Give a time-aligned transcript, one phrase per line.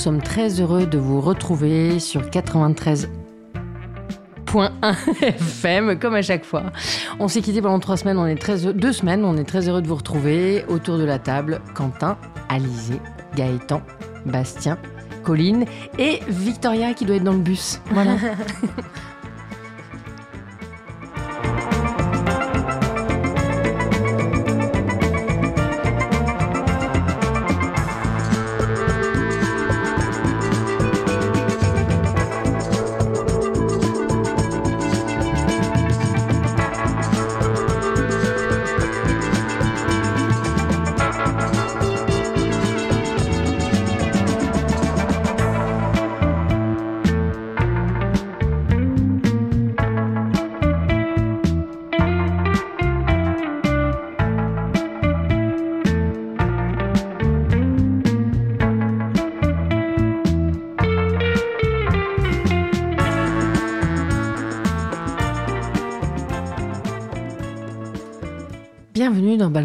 [0.00, 3.06] sommes très heureux de vous retrouver sur 93.1
[5.22, 6.64] FM, comme à chaque fois.
[7.18, 9.68] On s'est quitté pendant trois semaines, on est très heureux- deux semaines, on est très
[9.68, 11.60] heureux de vous retrouver autour de la table.
[11.74, 12.16] Quentin,
[12.48, 12.98] Alizé,
[13.36, 13.82] Gaëtan,
[14.24, 14.78] Bastien,
[15.22, 15.66] Colline
[15.98, 17.80] et Victoria qui doit être dans le bus.
[17.92, 18.12] Voilà.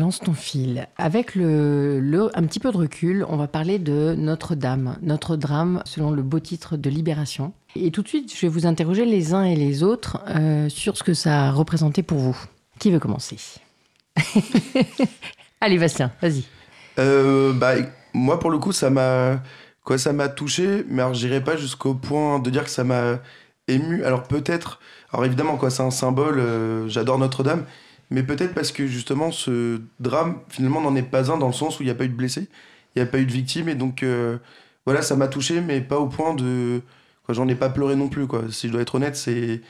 [0.06, 0.88] Balance ton fil.
[1.00, 6.12] Avec le- un petit peu de recul, on va parler de Notre-Dame, notre drame selon
[6.12, 7.54] le beau titre de Libération.
[7.76, 10.96] Et tout de suite, je vais vous interroger les uns et les autres euh, sur
[10.96, 12.38] ce que ça a représenté pour vous.
[12.78, 13.38] Qui veut commencer?
[15.60, 16.44] Allez, Bastien, vas-y.
[17.00, 17.74] Euh, bah,
[18.14, 19.42] moi, pour le coup, ça m'a
[19.84, 23.18] quoi, ça m'a touché, mais alors j'irai pas jusqu'au point de dire que ça m'a
[23.68, 24.04] ému.
[24.04, 24.80] Alors peut-être,
[25.12, 26.38] alors évidemment, quoi, c'est un symbole.
[26.40, 27.66] euh, J'adore Notre-Dame,
[28.12, 31.80] mais peut-être parce que justement, ce drame, finalement, n'en est pas un dans le sens
[31.80, 32.48] où il n'y a pas eu de blessés,
[32.96, 34.38] il n'y a pas eu de victimes, et donc euh,
[34.86, 36.82] voilà, ça m'a touché, mais pas au point de,
[37.26, 38.44] quoi, j'en ai pas pleuré non plus, quoi.
[38.52, 39.62] Si je dois être honnête, c'est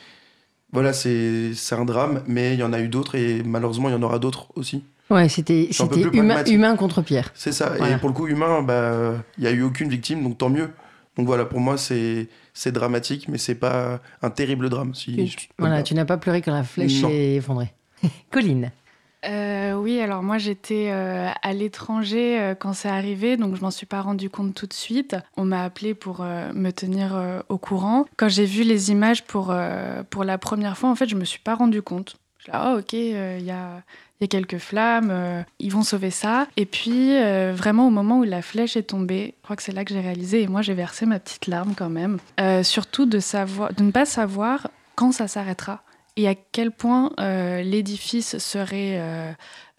[0.71, 3.93] voilà, c'est c'est un drame, mais il y en a eu d'autres, et malheureusement, il
[3.93, 4.83] y en aura d'autres aussi.
[5.09, 5.69] Ouais, c'était
[6.13, 7.31] humain, humain contre Pierre.
[7.35, 7.73] C'est ça.
[7.77, 7.95] Voilà.
[7.95, 10.71] Et pour le coup, humain, bah, il n'y a eu aucune victime, donc tant mieux.
[11.15, 14.93] Donc voilà, pour moi, c'est c'est dramatique, mais c'est pas un terrible drame.
[14.95, 17.09] Si Tu- voilà, tu n'as pas pleuré quand la flèche Non.
[17.09, 17.73] est effondrée.
[18.31, 18.71] Colline.
[19.27, 23.71] Euh, oui, alors moi j'étais euh, à l'étranger euh, quand c'est arrivé, donc je m'en
[23.71, 25.15] suis pas rendu compte tout de suite.
[25.35, 27.19] On m'a appelé pour me tenir
[27.49, 28.05] au courant.
[28.17, 29.53] Quand j'ai vu les images pour,
[30.09, 32.17] pour la première fois, en fait, je me suis pas rendu compte.
[32.39, 33.81] Je là, oh ok, il y a.
[34.21, 36.47] Il y a quelques flammes, ils vont sauver ça.
[36.55, 37.09] Et puis,
[37.51, 39.99] vraiment, au moment où la flèche est tombée, je crois que c'est là que j'ai
[39.99, 42.19] réalisé, et moi j'ai versé ma petite larme quand même.
[42.63, 45.83] Surtout de, savoir, de ne pas savoir quand ça s'arrêtera
[46.17, 49.31] et à quel point euh, l'édifice serait euh,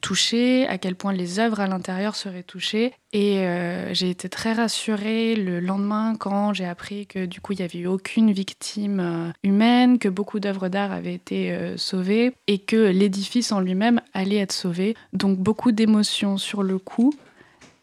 [0.02, 2.92] touché, à quel point les œuvres à l'intérieur seraient touchées.
[3.12, 7.58] Et euh, j'ai été très rassurée le lendemain quand j'ai appris que du coup il
[7.58, 12.90] n'y avait eu aucune victime humaine, que beaucoup d'œuvres d'art avaient été sauvées et que
[12.90, 14.94] l'édifice en lui-même allait être sauvé.
[15.14, 17.14] Donc beaucoup d'émotions sur le coup.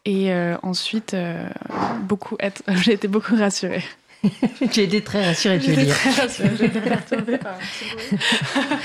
[0.06, 1.16] Et ensuite,
[2.03, 2.38] beaucoup
[2.68, 3.84] j'ai été beaucoup rassurée.
[4.72, 5.95] tu as été très rassurée, tu veux dire.
[5.95, 8.19] très rassurée, perturbée par un petit bruit.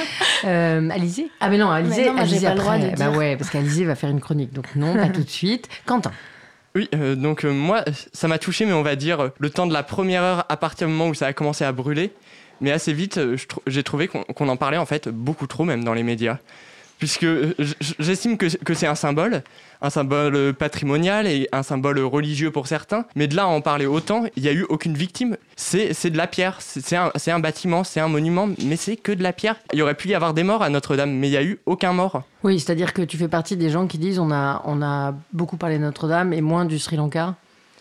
[0.45, 1.31] Euh, Alizé?
[1.41, 2.91] Ah, mais non, Alizé, Mais non, Alizé pas le droit après.
[2.93, 3.19] de Bah dire.
[3.19, 5.69] ouais, parce qu'Alizé va faire une chronique, donc non, pas tout de suite.
[5.87, 6.13] Quentin?
[6.77, 9.73] Oui, euh, donc euh, moi, ça m'a touché, mais on va dire le temps de
[9.73, 12.13] la première heure à partir du moment où ça a commencé à brûler.
[12.61, 13.21] Mais assez vite,
[13.67, 16.39] j'ai trouvé qu'on qu'on en parlait en fait beaucoup trop, même dans les médias.
[16.99, 17.55] Puisque euh,
[17.99, 19.43] j'estime que, c'est un symbole,
[19.81, 23.05] un symbole euh, patrimonial et un symbole religieux pour certains.
[23.15, 25.37] Mais de là à en parler autant, il n'y a eu aucune victime.
[25.57, 28.97] C'est de la pierre, c'est c'est un, c'est un bâtiment, c'est un monument, mais c'est
[28.97, 29.57] que de la pierre.
[29.73, 31.59] Il y aurait pu y avoir des morts à Notre-Dame, mais il n'y a eu
[31.67, 32.23] aucun mort.
[32.43, 35.57] Oui, c'est-à-dire que tu fais partie des gens qui disent on a, on a beaucoup
[35.57, 37.35] parlé de Notre-Dame et moins du Sri Lanka.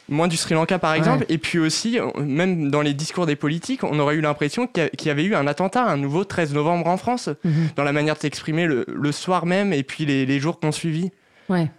[0.10, 0.98] Moins du Sri Lanka par Ouais.
[0.98, 4.66] exemple, et puis aussi, euh, même dans les discours des politiques, on aurait eu l'impression
[4.68, 7.70] qu'il y avait eu un attentat, un nouveau 13 novembre en France, Mhm.
[7.76, 10.72] dans la manière de s'exprimer le, le soir même et puis les, les jours qu'on
[10.72, 11.12] suivi.
[11.50, 11.70] Ouais.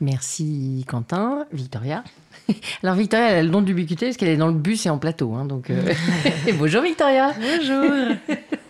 [0.00, 1.46] Merci Quentin.
[1.52, 2.02] Victoria.
[2.82, 4.98] Alors Victoria, elle a le don d'ubiquité parce qu'elle est dans le bus et en
[4.98, 5.32] plateau.
[5.34, 5.94] hein, donc, euh,
[6.46, 7.32] et bonjour Victoria.
[7.40, 8.16] Bonjour.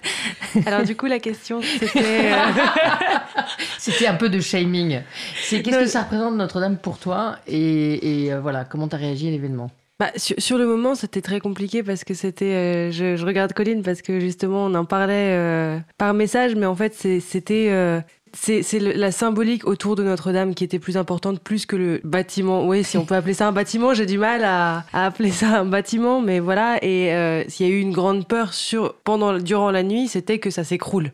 [0.66, 2.36] Alors du coup la question c'était euh,
[3.78, 5.00] C'était un peu de shaming.
[5.42, 5.82] C'est qu'est-ce Non.
[5.82, 9.70] que ça représente Notre-Dame pour toi et, et, euh, voilà comment t'as réagi à l'événement?
[10.00, 13.52] bah, sur, sur le moment c'était très compliqué parce que c'était euh, je, je regarde
[13.52, 17.68] Colline parce que justement on en parlait euh, par message mais en fait c'est- c'était
[17.70, 18.00] euh,
[18.34, 22.66] c'est la symbolique autour de Notre-Dame qui était plus importante plus que le bâtiment.
[22.66, 25.64] Oui, si on peut appeler ça un bâtiment, j'ai du mal à, appeler ça un
[25.64, 26.78] bâtiment, mais voilà.
[26.82, 30.38] Et euh, s'il y a eu une grande peur sur pendant durant la nuit, c'était
[30.38, 31.12] que ça s'écroule.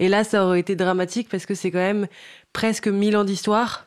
[0.00, 2.06] Et là, ça aurait été dramatique parce que c'est quand même
[2.52, 3.86] presque 1000 ans d'histoire.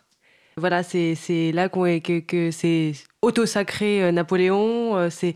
[0.55, 1.15] Voilà, c'est
[1.53, 4.95] là qu'on est- que, que c'est auto-sacré euh, Napoléon.
[4.97, 5.35] euh, c'est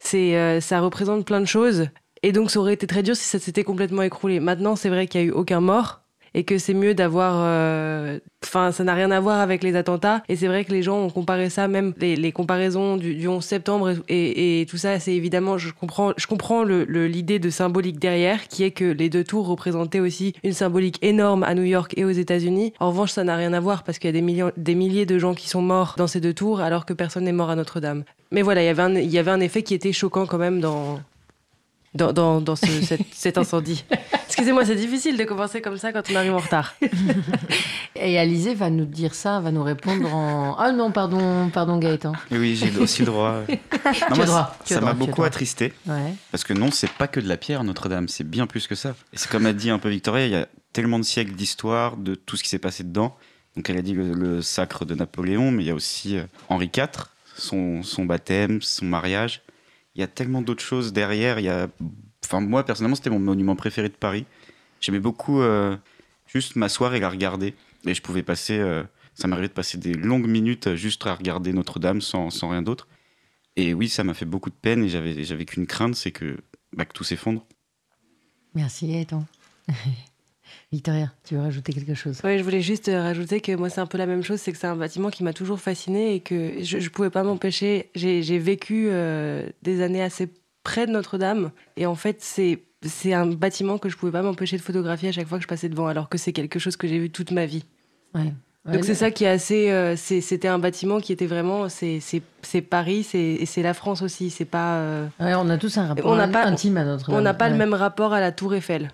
[0.00, 1.88] c'est ça représente plein de choses.
[2.22, 4.38] Et donc, ça aurait été très dur si ça s'était complètement écroulé.
[4.40, 6.03] Maintenant, c'est vrai qu'il n'y a eu aucun mort.
[6.34, 7.36] Et que c'est mieux d'avoir.
[7.38, 10.22] euh, Enfin, ça n'a rien à voir avec les attentats.
[10.28, 13.42] Et c'est vrai que les gens ont comparé ça, même les, comparaisons du, du 11
[13.42, 18.64] septembre et, tout ça, c'est évidemment, je comprends, je comprends l'idée de symbolique derrière, qui
[18.64, 22.10] est que les deux tours représentaient aussi une symbolique énorme à New York et aux
[22.10, 22.72] États-Unis.
[22.80, 25.06] En revanche, ça n'a rien à voir parce qu'il y a des, millions, des milliers
[25.06, 27.56] de gens qui sont morts dans ces deux tours, alors que personne n'est mort à
[27.56, 28.04] Notre-Dame.
[28.30, 31.00] Mais voilà, il y avait un effet qui était choquant quand même dans,
[31.94, 33.84] dans, dans, dans ce- cet, cet incendie.
[34.26, 36.74] Excusez-moi, c'est difficile de commencer comme ça quand on arrive en retard.
[37.96, 40.56] Et Alizé va nous dire ça, va nous répondre en.
[40.58, 42.12] Ah non, pardon, pardon Gaëtan.
[42.32, 43.40] Oui, j'ai aussi le droit.
[43.84, 45.72] Non, as moi, droit, Ça m'a beaucoup attristé.
[45.86, 46.14] Ouais.
[46.32, 48.94] Parce que non, c'est pas que de la pierre Notre-Dame, c'est bien plus que ça.
[49.12, 51.96] Et c'est comme a dit un peu Victoria, il y a tellement de siècles d'histoire,
[51.96, 53.14] de tout ce qui s'est passé dedans.
[53.56, 56.24] Donc elle a dit le, le sacre de Napoléon, mais il y a aussi euh,
[56.48, 56.88] Henri IV,
[57.36, 59.42] son, son baptême, son mariage.
[59.94, 61.38] Il y a tellement d'autres choses derrière.
[61.38, 61.68] Il y a...
[62.24, 64.26] Enfin, moi, personnellement, c'était mon monument préféré de Paris.
[64.80, 65.76] J'aimais beaucoup euh,
[66.26, 67.54] juste m'asseoir et la regarder.
[67.86, 68.58] Et je pouvais passer...
[68.58, 68.82] euh,
[69.14, 72.88] ça m'arrivait de passer des longues minutes juste à regarder Notre-Dame sans, sans rien d'autre.
[73.56, 76.36] Et oui, ça m'a fait beaucoup de peine et j'avais, j'avais qu'une crainte, c'est que,
[76.72, 77.46] bah, que tout s'effondre.
[78.54, 79.24] Merci Gaëtan.
[80.74, 82.20] Victoria, tu veux rajouter quelque chose?
[82.24, 84.50] Oui, je voulais juste euh, rajouter que moi, c'est un peu la même chose, c'est
[84.52, 87.90] que c'est un bâtiment qui m'a toujours fasciné et que je ne pouvais pas m'empêcher.
[87.94, 90.28] J'ai vécu euh, des années assez
[90.64, 94.56] près de Notre-Dame et en fait, c'est c'est un bâtiment que je pouvais pas m'empêcher
[94.58, 96.86] de photographier à chaque fois que je passais devant, alors que c'est quelque chose que
[96.86, 97.64] j'ai vu toute ma vie.
[98.14, 98.32] Ouais.
[98.66, 99.70] Ouais, Donc c'est ça qui est assez.
[99.70, 101.68] euh, C'était un bâtiment qui était vraiment.
[101.68, 102.00] C'est
[102.68, 104.30] Paris c'est- et c'est la France aussi.
[104.30, 104.76] C'est pas.
[104.76, 107.12] euh, Ouais, on a tous un rapport On n'a pas- intime à notre.
[107.12, 108.90] on n'a pas le même rapport à la Tour Eiffel.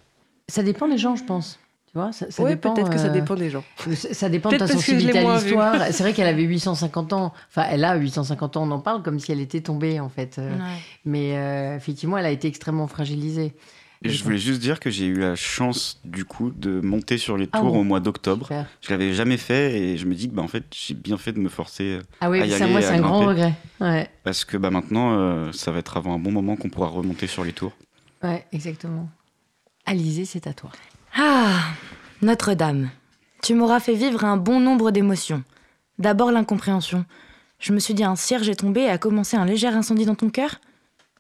[0.49, 1.60] Ça dépend des gens, je pense.
[1.93, 3.65] Tu vois, ça, ça Oui, dépend, peut-être que ça euh, dépend des gens.
[3.95, 5.75] Ça dépend de ta sensibilité à l'histoire.
[5.91, 7.33] C'est vrai qu'elle avait 850 ans.
[7.49, 10.39] Enfin, elle a 850 ans, on en parle comme si elle était tombée, en fait.
[10.39, 10.57] Euh,
[11.05, 13.55] Mais euh, effectivement, elle a été extrêmement fragilisée.
[14.03, 17.37] Et je voulais juste dire que j'ai eu la chance, du coup, de monter sur
[17.37, 18.49] les Ah tours bon au mois d'octobre.
[18.81, 21.33] Je l'avais jamais fait et je me dis que, bah, en fait, j'ai bien fait
[21.33, 23.53] de me forcer Ah oui, à y ça, aller moi, c'est un grand regret.
[23.81, 26.87] Ouais, Parce que bah, maintenant, euh, ça va être avant un bon moment qu'on pourra
[26.87, 27.73] remonter sur les tours.
[28.23, 29.09] ouais, exactement.
[29.87, 30.71] Alizé, c'est à toi.
[31.15, 31.75] Ah,
[32.23, 32.91] Notre-Dame.
[33.43, 35.43] Tu m'auras fait vivre un bon nombre d'émotions.
[35.99, 37.05] D'abord l'incompréhension.
[37.59, 40.15] Je me suis dit un cierge est tombé et a commencé un léger incendie dans
[40.15, 40.61] ton cœur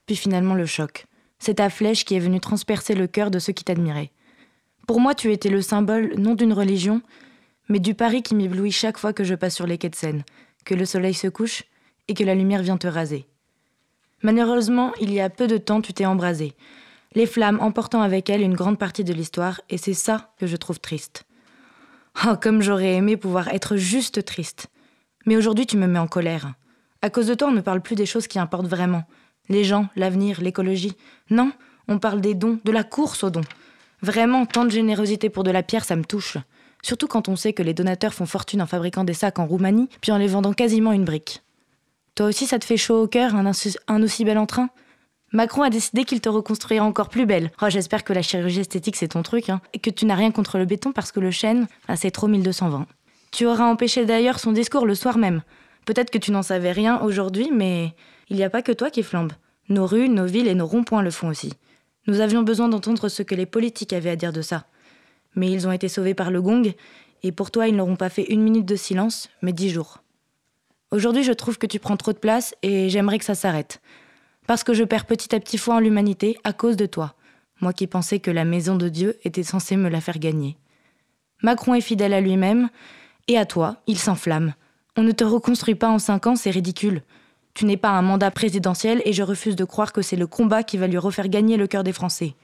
[0.06, 1.06] Puis finalement le choc.
[1.40, 4.12] C'est ta flèche qui est venue transpercer le cœur de ceux qui t'admiraient.
[4.86, 7.02] Pour moi, tu étais le symbole non d'une religion,
[7.68, 10.24] mais du Paris qui m'éblouit chaque fois que je passe sur les quais de Seine,
[10.64, 11.64] que le soleil se couche
[12.06, 13.26] et que la lumière vient te raser.
[14.22, 16.54] Malheureusement, il y a peu de temps, tu t'es embrasé
[17.14, 20.56] les flammes emportant avec elles une grande partie de l'histoire, et c'est ça que je
[20.56, 21.24] trouve triste.
[22.26, 24.68] Oh, comme j'aurais aimé pouvoir être juste triste.
[25.26, 26.52] Mais aujourd'hui, tu me mets en colère.
[27.02, 29.04] À cause de toi, on ne parle plus des choses qui importent vraiment.
[29.48, 30.96] Les gens, l'avenir, l'écologie.
[31.30, 31.52] Non,
[31.88, 33.40] on parle des dons, de la course aux dons.
[34.02, 36.38] Vraiment, tant de générosité pour de la pierre, ça me touche.
[36.82, 39.88] Surtout quand on sait que les donateurs font fortune en fabriquant des sacs en Roumanie,
[40.00, 41.42] puis en les vendant quasiment une brique.
[42.14, 43.50] Toi aussi, ça te fait chaud au cœur, un,
[43.88, 44.70] un aussi bel entrain?
[45.32, 47.52] Macron a décidé qu'il te reconstruirait encore plus belle.
[47.62, 50.32] Oh, j'espère que la chirurgie esthétique c'est ton truc, hein, et que tu n'as rien
[50.32, 52.86] contre le béton parce que le chêne, ah, c'est trop 1220.
[53.30, 55.42] Tu auras empêché d'ailleurs son discours le soir même.
[55.86, 57.94] Peut-être que tu n'en savais rien aujourd'hui, mais
[58.28, 59.32] il n'y a pas que toi qui flambe.
[59.68, 61.52] Nos rues, nos villes et nos ronds-points le font aussi.
[62.08, 64.64] Nous avions besoin d'entendre ce que les politiques avaient à dire de ça.
[65.36, 66.74] Mais ils ont été sauvés par le gong,
[67.22, 69.98] et pour toi ils n'auront pas fait une minute de silence, mais dix jours.
[70.90, 73.80] Aujourd'hui je trouve que tu prends trop de place et j'aimerais que ça s'arrête
[74.50, 77.14] parce que je perds petit à petit foi en l'humanité à cause de toi,
[77.60, 80.56] moi qui pensais que la maison de Dieu était censée me la faire gagner.
[81.40, 82.68] Macron est fidèle à lui-même,
[83.28, 84.54] et à toi, il s'enflamme.
[84.96, 87.02] On ne te reconstruit pas en cinq ans, c'est ridicule.
[87.54, 90.64] Tu n'es pas un mandat présidentiel et je refuse de croire que c'est le combat
[90.64, 92.34] qui va lui refaire gagner le cœur des Français.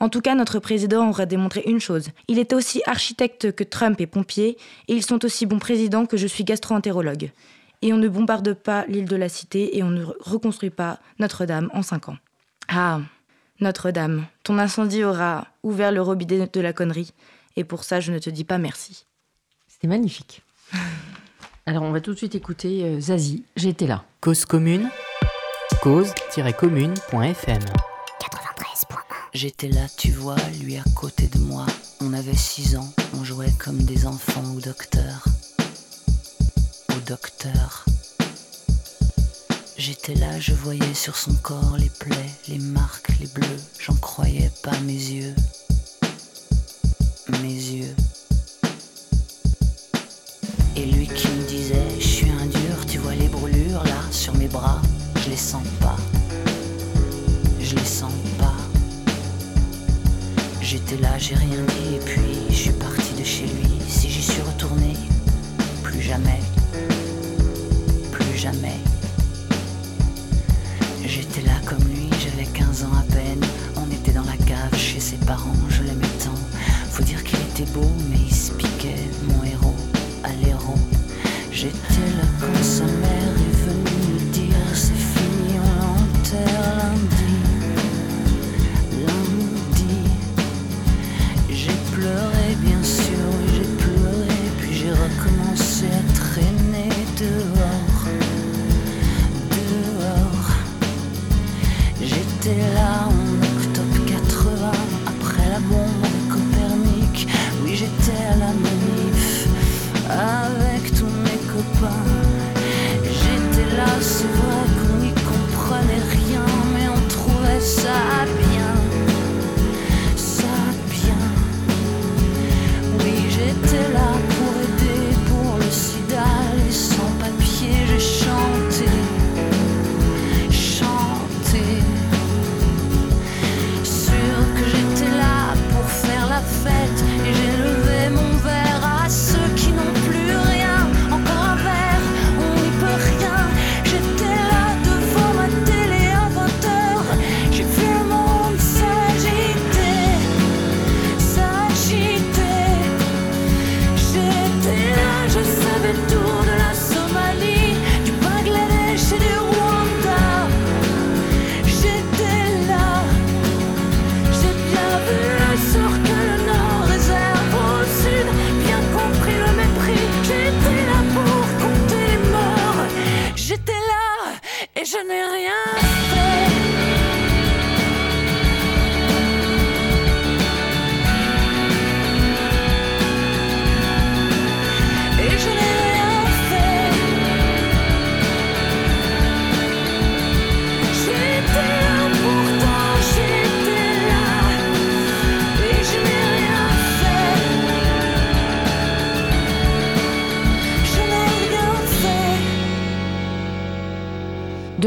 [0.00, 2.10] En tout cas, notre président aurait démontré une chose.
[2.28, 6.18] Il était aussi architecte que Trump et pompier, et ils sont aussi bons présidents que
[6.18, 7.30] je suis gastro-entérologue
[7.84, 11.70] et on ne bombarde pas l'île de la Cité et on ne reconstruit pas Notre-Dame
[11.74, 12.16] en cinq ans.
[12.68, 13.00] Ah,
[13.60, 17.12] Notre-Dame, ton incendie aura ouvert le robinet de la connerie,
[17.56, 19.04] et pour ça je ne te dis pas merci.
[19.68, 20.42] C'était magnifique.
[21.66, 23.44] Alors, on va tout de suite écouter euh, Zazie.
[23.56, 24.04] J'étais là.
[24.20, 24.88] Cause commune,
[25.82, 27.62] cause-commune.fm.
[29.34, 31.66] J'étais là, tu vois, lui à côté de moi.
[32.00, 32.88] On avait six ans,
[33.18, 35.24] on jouait comme des enfants au docteur.
[37.06, 37.84] Docteur.
[39.76, 43.60] J'étais là, je voyais sur son corps les plaies, les marques, les bleus.
[43.78, 45.34] J'en croyais pas mes yeux.
[47.42, 47.94] Mes yeux.
[50.76, 54.34] Et lui qui me disait, je suis un dur, tu vois les brûlures là sur
[54.36, 54.80] mes bras,
[55.16, 55.96] je les sens pas.
[57.60, 58.54] Je les sens pas.
[60.62, 63.68] J'étais là, j'ai rien dit, et puis je suis parti de chez lui.
[63.88, 64.94] Si j'y suis retourné,
[65.82, 66.40] plus jamais,
[71.06, 73.40] J'étais là comme lui, j'avais 15 ans à peine.
[73.76, 76.34] On était dans la cave chez ses parents, je l'aimais tant.
[76.90, 79.76] Faut dire qu'il était beau, mais il se piquait, mon héros,
[80.24, 80.78] à l'héros.
[81.52, 83.53] J'étais là quand sa mère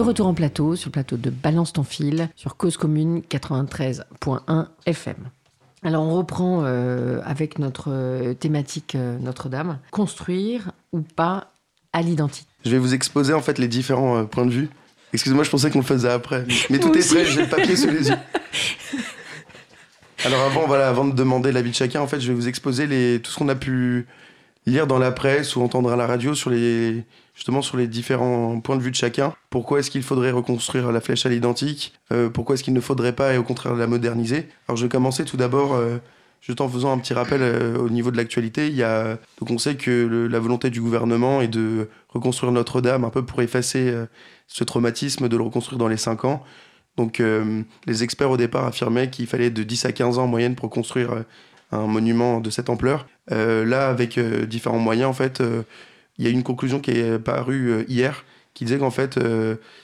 [0.08, 5.16] retour en plateau, sur le plateau de Balance ton fil, sur Cause Commune 93.1 FM.
[5.84, 9.80] Alors on reprend euh, avec notre euh, thématique euh, Notre-Dame.
[9.92, 11.52] Construire ou pas
[11.92, 12.48] à l'identique?
[12.64, 14.70] Je vais vous exposer en fait les différents euh, points de vue.
[15.12, 16.46] Excusez-moi, je pensais qu'on le faisait après.
[16.70, 18.16] Mais tout est prêt, j'ai le papier sous les yeux.
[20.26, 22.88] Alors avant, voilà, avant de demander l'avis de chacun, en fait, je vais vous exposer
[22.88, 24.08] les, tout ce qu'on a pu
[24.68, 28.60] lire dans la presse ou entendre à la radio sur les, justement sur les différents
[28.60, 29.34] points de vue de chacun.
[29.50, 31.94] Pourquoi est-ce qu'il faudrait reconstruire la flèche à l'identique?
[32.12, 34.50] Euh, Pourquoi est-ce qu'il ne faudrait pas et au contraire la moderniser?
[34.68, 35.98] Alors je vais commencer tout d'abord euh,
[36.42, 38.68] juste en faisant un petit rappel euh, au niveau de l'actualité.
[38.68, 43.06] Il y a, donc on sait que la volonté du gouvernement est de reconstruire Notre-Dame
[43.06, 43.96] un peu pour effacer
[44.48, 46.44] ce traumatisme, de le reconstruire dans les 5 ans.
[46.98, 47.22] Donc
[47.86, 50.70] les experts au départ affirmaient qu'il fallait de 10 à 15 ans en moyenne pour
[50.70, 51.24] construire
[51.72, 53.06] un monument de cette ampleur.
[53.32, 55.64] Euh, là, avec euh, différents moyens, en fait, euh,
[56.18, 59.20] il y a une conclusion qui est parue hier qui disait qu'en fait,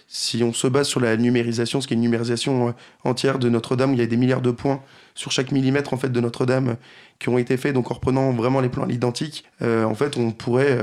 [0.07, 2.73] si on se base sur la numérisation, ce qui est une numérisation
[3.03, 4.81] entière de Notre-Dame, où il y a des milliards de points
[5.13, 6.77] sur chaque millimètre en fait de Notre-Dame
[7.19, 10.31] qui ont été faits, donc en reprenant vraiment les plans à l'identique, en fait, on
[10.31, 10.79] pourrait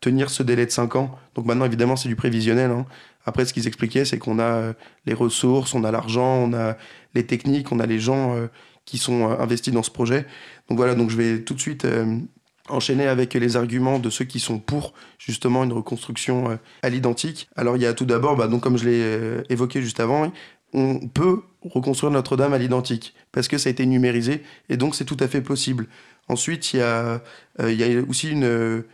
[0.00, 1.16] tenir ce délai de 5 ans.
[1.36, 2.72] Donc maintenant, évidemment, c'est du prévisionnel.
[2.72, 2.84] hein.
[3.26, 4.72] Après, ce qu'ils expliquaient, c'est qu'on a
[5.06, 6.76] les ressources, on a l'argent, on a
[7.14, 8.34] les techniques, on a les gens
[8.84, 10.26] qui sont euh, investis dans ce projet.
[10.68, 12.18] Donc voilà, donc je vais tout de suite euh,
[12.68, 17.48] enchaîner avec les arguments de ceux qui sont pour justement une reconstruction euh, à l'identique.
[17.56, 20.32] Alors il y a tout d'abord, bah, donc comme je l'ai évoqué juste avant,
[20.72, 25.04] on peut reconstruire Notre-Dame à l'identique parce que ça a été numérisé et donc c'est
[25.04, 25.86] tout à fait possible.
[26.28, 27.20] Ensuite, il y a,
[28.08, 28.84] aussi une,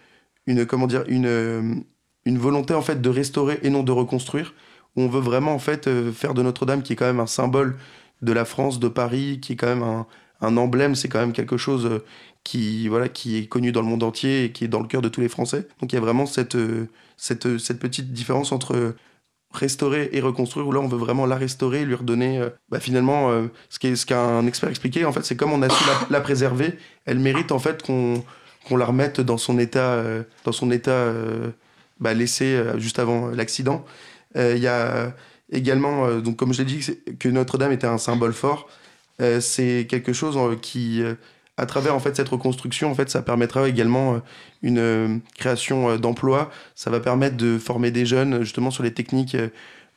[0.47, 1.85] une comment dire, une,
[2.25, 4.55] une volonté en fait de restaurer et non de reconstruire.
[4.97, 7.77] Où on veut vraiment en fait faire de Notre-Dame qui est quand même un symbole
[8.23, 10.07] de la France, de Paris, qui est quand même un,
[10.41, 12.05] un emblème, c'est quand même quelque chose euh,
[12.45, 15.03] qui voilà qui est connu dans le monde entier et qui est dans le cœur
[15.03, 15.67] de tous les Français.
[15.81, 18.95] Donc il y a vraiment cette euh, cette, cette petite différence entre
[19.53, 23.31] restaurer et reconstruire où là on veut vraiment la restaurer, lui redonner euh, bah, finalement
[23.31, 26.21] euh, ce qu'est ce qu'un expert expliquait en fait c'est comme on a su la,
[26.21, 28.23] préserver, elle mérite en fait qu'on
[28.71, 31.51] la remette dans son état euh, dans son état euh,
[32.01, 33.85] bah, laissé euh, juste avant l'accident.
[34.37, 35.15] Euh, Il y a
[35.51, 36.87] également euh, donc comme je l'ai dit
[37.19, 38.69] que Notre-Dame était un symbole fort.
[39.21, 41.03] Euh, c'est quelque chose euh, qui
[41.57, 44.21] à travers en fait cette reconstruction en fait ça permettra également
[44.61, 49.39] une création d'emplois ça va permettre de former des jeunes justement sur les techniques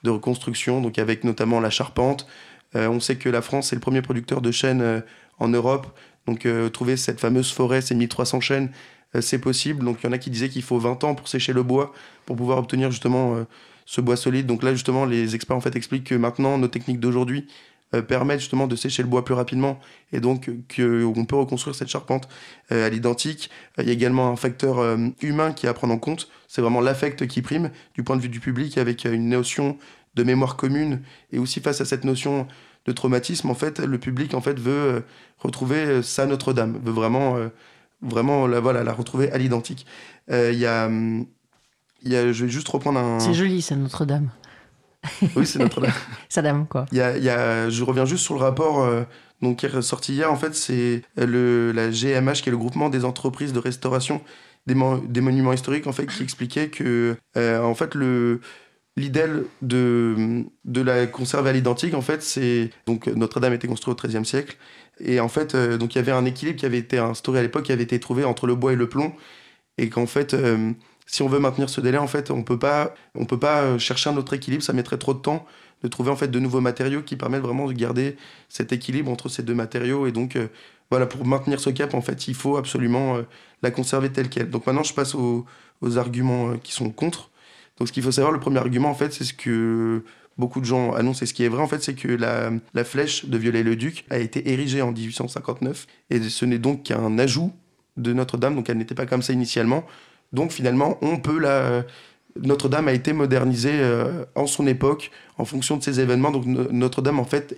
[0.03, 2.27] de reconstruction donc avec notamment la charpente
[2.75, 5.03] on sait que la France est le premier producteur de chêne
[5.39, 5.88] en Europe.
[6.27, 8.72] Donc trouver cette fameuse forêt, ces 1300 chênes,
[9.20, 9.84] c'est possible.
[9.84, 11.91] Donc il y en a qui disaient qu'il faut 20 ans pour sécher le bois,
[12.25, 13.44] pour pouvoir obtenir justement
[13.89, 14.46] ce bois solide.
[14.46, 17.48] Donc là justement, les experts en fait expliquent que maintenant nos techniques d'aujourd'hui
[17.96, 19.79] euh, permettent justement de sécher le bois plus rapidement
[20.13, 22.29] et donc qu'on peut reconstruire cette charpente
[22.72, 23.50] euh, à l'identique.
[23.79, 24.77] Euh, il y a également un facteur
[25.24, 26.29] humain qui est à prendre en compte.
[26.48, 29.75] C'est vraiment l'affect qui prime du point de vue du public avec une notion
[30.13, 32.46] de mémoire commune et aussi face à cette notion
[32.86, 35.03] de traumatisme, en fait, le public en fait veut
[35.39, 37.38] retrouver sa Notre-Dame, veut vraiment,
[38.01, 39.86] vraiment la, voilà, la retrouver à l'identique.
[40.29, 40.89] Il y a,
[42.03, 43.20] y a, je vais juste reprendre un.
[43.20, 44.29] C'est joli, ça Notre-Dame.
[45.36, 45.94] Oui, c'est Notre-Dame.
[46.29, 46.86] Sa dame, quoi.
[46.91, 49.03] Il y a, y a, je reviens juste sur le rapport euh,
[49.41, 50.32] donc, qui est sorti hier.
[50.32, 54.22] En fait, c'est le, la GMH, qui est le groupement des entreprises de restauration
[54.65, 54.75] des,
[55.08, 58.41] des monuments historiques, en fait, qui expliquait que, euh, en fait, le
[58.98, 64.08] l'idéal de, de la conserver à l'identique, en fait, c'est donc Notre-Dame était construite au
[64.08, 64.58] XIIIe siècle,
[65.00, 67.41] et en fait, euh, donc il y avait un équilibre qui avait été instauré à
[67.41, 69.13] l'époque, qui avait été trouvé entre le bois et le plomb,
[69.77, 70.36] et qu'en fait,
[71.12, 73.80] si on veut maintenir ce délai, en fait, on peut pas, on peut pas euh,
[73.80, 74.62] chercher un autre équilibre.
[74.62, 75.44] Ça mettrait trop de temps
[75.82, 78.16] de trouver en fait de nouveaux matériaux qui permettent vraiment de garder
[78.48, 80.06] cet équilibre entre ces deux matériaux.
[80.06, 80.50] Et donc, euh,
[80.92, 83.22] voilà, pour maintenir ce cap, en fait, il faut absolument euh,
[83.63, 84.51] la conserver telle qu'elle.
[84.51, 85.48] Donc maintenant, je passe aux,
[85.98, 87.32] arguments qui sont contre.
[87.80, 90.04] Donc, ce qu'il faut savoir, le premier argument, en fait, c'est ce que
[90.38, 92.84] beaucoup de gens annoncent et ce qui est vrai, en fait, c'est que la, la
[92.84, 97.51] flèche de Viollet-le-Duc a été érigée en 1859 et ce n'est donc qu'un ajout
[97.98, 99.86] de Notre-Dame, donc elle n'était pas comme ça initialement.
[100.33, 101.85] Donc finalement, on peut la...
[102.35, 106.31] Notre-Dame a été modernisée euh, en son époque, en fonction de ces événements.
[106.31, 107.55] Donc Notre-Dame, en fait,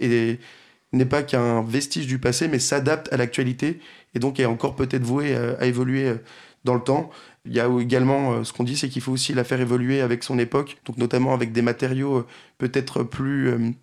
[0.93, 3.79] n'est pas qu'un vestige du passé, mais s'adapte à l'actualité
[4.15, 6.15] et donc est encore peut-être vouée euh, à, évoluer euh,
[6.63, 7.09] dans le temps.
[7.45, 10.23] Il y a également, ce qu'on dit, c'est qu'il faut aussi la faire évoluer avec
[10.23, 12.27] son époque, donc notamment avec des matériaux
[12.59, 13.75] peut-être plus,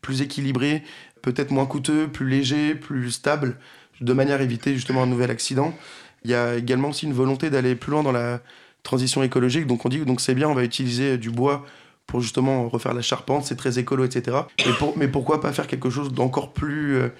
[0.00, 0.84] plus équilibrés,
[1.22, 3.58] peut-être moins coûteux, plus légers, plus stables,
[4.00, 5.74] de manière à éviter justement un nouvel accident.
[6.24, 8.40] Il y a également aussi une volonté d'aller plus loin dans la
[8.82, 9.66] transition écologique.
[9.66, 11.64] Donc on dit donc c'est bien, on va utiliser du bois
[12.08, 14.38] pour justement refaire la charpente, c'est très écolo, etc.
[14.96, 17.10] Mais, pourquoi pas faire quelque chose d'encore plus, euh,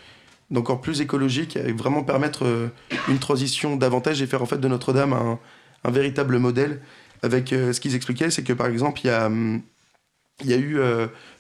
[0.81, 2.69] plus écologique et vraiment permettre euh,
[3.09, 6.81] une transition davantage et faire en fait de Notre-Dame un, véritable modèle.
[7.23, 9.61] Avec euh, ce qu'ils expliquaient, c'est que par exemple, il y a, hum,
[10.45, 10.79] y a eu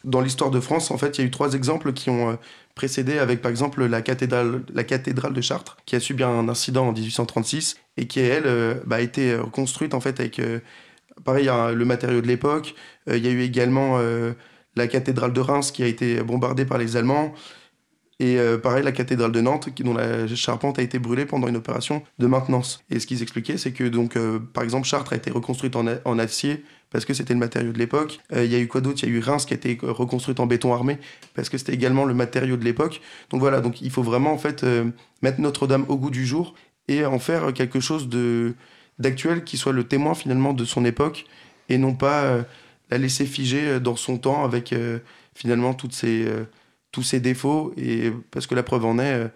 [0.04, 2.36] dans l'histoire de France, en fait, il y a eu trois exemples qui ont
[2.78, 6.86] précédé avec par exemple la cathédrale, la cathédrale de Chartres, qui a subi un incident
[6.86, 10.60] en 1836 et qui, elle, euh, bah, a été reconstruite en fait avec, euh,
[11.24, 12.76] pareil, le matériau de l'époque.
[13.08, 13.98] Euh, il y a eu également
[14.76, 17.34] la cathédrale de Reims qui a été bombardée par les Allemands.
[18.20, 22.02] Et pareil, la cathédrale de Nantes, dont la charpente a été brûlée pendant une opération
[22.18, 22.84] de maintenance.
[22.90, 24.16] Et ce qu'ils expliquaient, c'est que, donc,
[24.52, 27.78] par exemple, Chartres a été reconstruite en, en acier parce que c'était le matériau de
[27.78, 28.20] l'époque.
[28.32, 29.00] Euh, il y a eu quoi d'autre?
[29.02, 30.98] Il y a eu Reims qui a été reconstruite en béton armé
[31.34, 33.00] parce que c'était également le matériau de l'époque.
[33.30, 34.84] Donc voilà, donc il faut vraiment en fait euh,
[35.22, 36.54] mettre Notre-Dame au goût du jour
[36.88, 38.54] et en faire quelque chose de
[38.98, 41.26] d'actuel qui soit le témoin finalement de son époque
[41.68, 42.42] et non pas euh,
[42.90, 44.74] la laisser figer dans son temps avec
[45.34, 46.26] finalement toutes ces,
[46.90, 49.30] tous ses défauts et parce que la preuve en est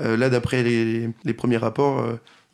[0.00, 2.02] là d'après les, les, premiers rapports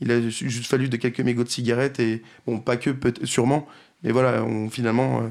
[0.01, 2.91] il a juste fallu de quelques mégots de cigarettes et bon pas que
[3.23, 3.69] sûrement
[4.03, 5.29] mais voilà, finalement, euh,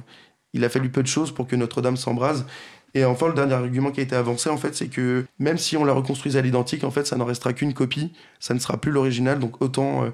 [0.53, 2.45] il a fallu peu de choses pour que Notre-Dame s'embrase.
[2.95, 5.77] Et enfin, le dernier argument qui a été avancé, en fait, c'est que même si
[5.77, 8.77] on la reconstruise à l'identique, en fait, ça n'en restera qu'une copie, ça ne sera
[8.77, 10.10] plus l'original, donc autant euh,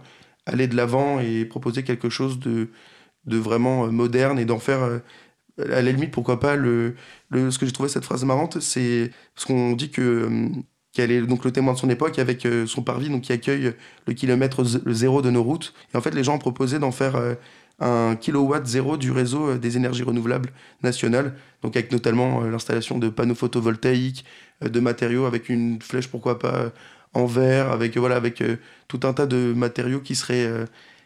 [0.46, 2.70] aller de l'avant et proposer quelque chose de,
[3.26, 6.96] vraiment euh, moderne et d'en faire, à la limite, pourquoi pas, le,
[7.32, 10.50] ce que j'ai trouvé cette phrase marrante, c'est parce qu'on dit que
[10.92, 13.74] qu'elle est donc le témoin de son époque avec son parvis donc qui accueille
[14.08, 15.74] le kilomètre zéro de nos routes.
[15.94, 17.18] Et en fait, les gens ont proposé d'en faire
[17.80, 20.52] un kilowatt zéro du réseau euh, des énergies renouvelables
[20.84, 24.26] nationales, donc avec notamment euh, l'installation de panneaux photovoltaïques,
[24.64, 26.72] euh, de matériaux avec une flèche, pourquoi pas,
[27.14, 28.44] en verre, avec, voilà, avec
[28.90, 30.50] tout un tas de matériaux qui seraient,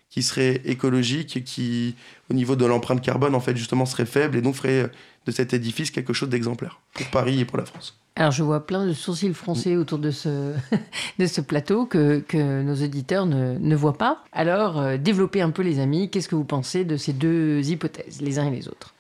[0.10, 1.96] qui seraient écologiques, qui,
[2.30, 4.90] au niveau de l'empreinte carbone, en fait, justement, seraient faibles et donc feraient
[5.26, 8.00] de cet édifice quelque chose d'exemplaire pour Paris et pour la France.
[8.16, 10.54] Alors je vois plein de sourcils français autour de ce,
[11.20, 14.24] de ce plateau que, que nos auditeurs ne, ne voient pas.
[14.34, 18.22] Alors euh, développez un peu les amis, qu'est-ce que vous pensez de ces deux hypothèses,
[18.22, 18.94] les uns et les autres?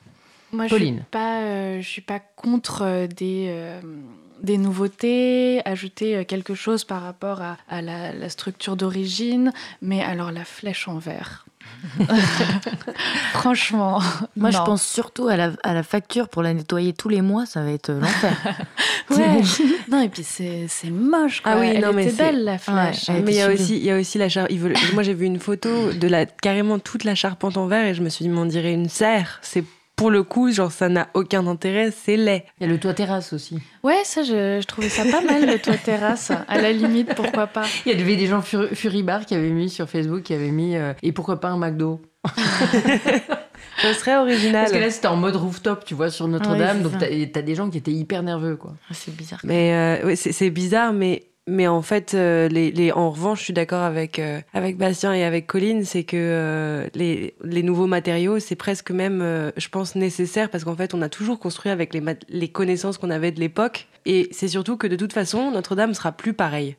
[0.54, 3.82] Moi je ne suis, pas, euh, je suis pas contre euh,
[4.42, 10.32] des, nouveautés, ajouter quelque chose par rapport à, à la, la structure d'origine, mais alors
[10.32, 11.46] la flèche en verre.
[13.34, 14.02] Franchement.
[14.36, 17.46] Moi, je pense surtout à la, à la, facture pour la nettoyer tous les mois,
[17.46, 18.66] ça va être euh, l'enfer.
[19.12, 19.42] ouais.
[19.90, 21.42] non, et puis c'est moche.
[21.42, 21.54] Quoi.
[21.54, 23.10] Ah oui, Elle non, mais belle la flèche.
[23.10, 24.58] mais il y a aussi, il y a aussi la charpente.
[24.94, 28.02] Moi, j'ai vu une photo de la carrément toute la charpente en verre et je
[28.02, 29.40] me suis dit, mais on dirait une serre.
[29.42, 29.64] C'est
[30.00, 32.46] pour le coup, genre, ça n'a aucun intérêt, c'est laid.
[32.58, 33.60] Il y a le toit terrasse aussi.
[33.84, 36.32] Ouais, ça, je, je trouvais ça pas mal, le toit terrasse.
[36.48, 37.66] À la limite, pourquoi pas.
[37.86, 40.78] Il y avait des gens fur Furibar qui avaient mis sur Facebook, qui avaient mis
[40.78, 42.02] euh, et pourquoi pas un McDo.
[43.82, 44.64] Ça serait original.
[44.64, 46.78] Parce que là, c'était en mode rooftop, tu vois, sur Notre-Dame.
[46.78, 48.76] Ouais, donc, t'as des gens qui étaient hyper nerveux, quoi.
[48.90, 49.40] Ah, C'est bizarre.
[49.44, 52.48] Mais euh, ouais, c'est bizarre, mais, mais en fait, euh,
[52.94, 56.88] en revanche, je suis d'accord avec, euh, avec Bastien et avec Colline, c'est que euh,
[56.94, 61.40] les, nouveaux matériaux, c'est presque même, je pense, nécessaire parce qu'en fait, on a toujours
[61.40, 63.88] construit avec les, les connaissances qu'on avait de l'époque.
[64.06, 66.78] Et c'est surtout que de toute façon, Notre-Dame sera plus pareille.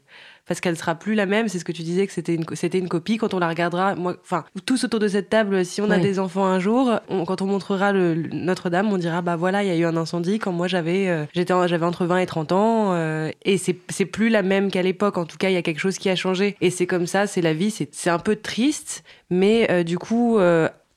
[0.51, 2.81] Parce qu'elle sera plus la même, c'est ce que tu disais que c'était une, c'était
[2.81, 3.19] une copie.
[3.19, 6.19] Quand on la regardera, moi, enfin, tous autour de cette table, si on a des
[6.19, 9.69] enfants un jour, on- quand on montrera le, le- Notre-Dame, on dira bah voilà, il
[9.69, 12.51] y a eu un incendie quand moi j'avais euh, j'étais j'avais entre 20 et 30
[12.51, 15.19] ans euh, et c'est c'est plus la même qu'à l'époque.
[15.19, 17.29] En tout cas, il y a quelque chose qui a changé et c'est comme ça,
[17.29, 17.71] c'est la vie.
[17.71, 20.41] C'est c'est un peu triste, mais euh, du coup.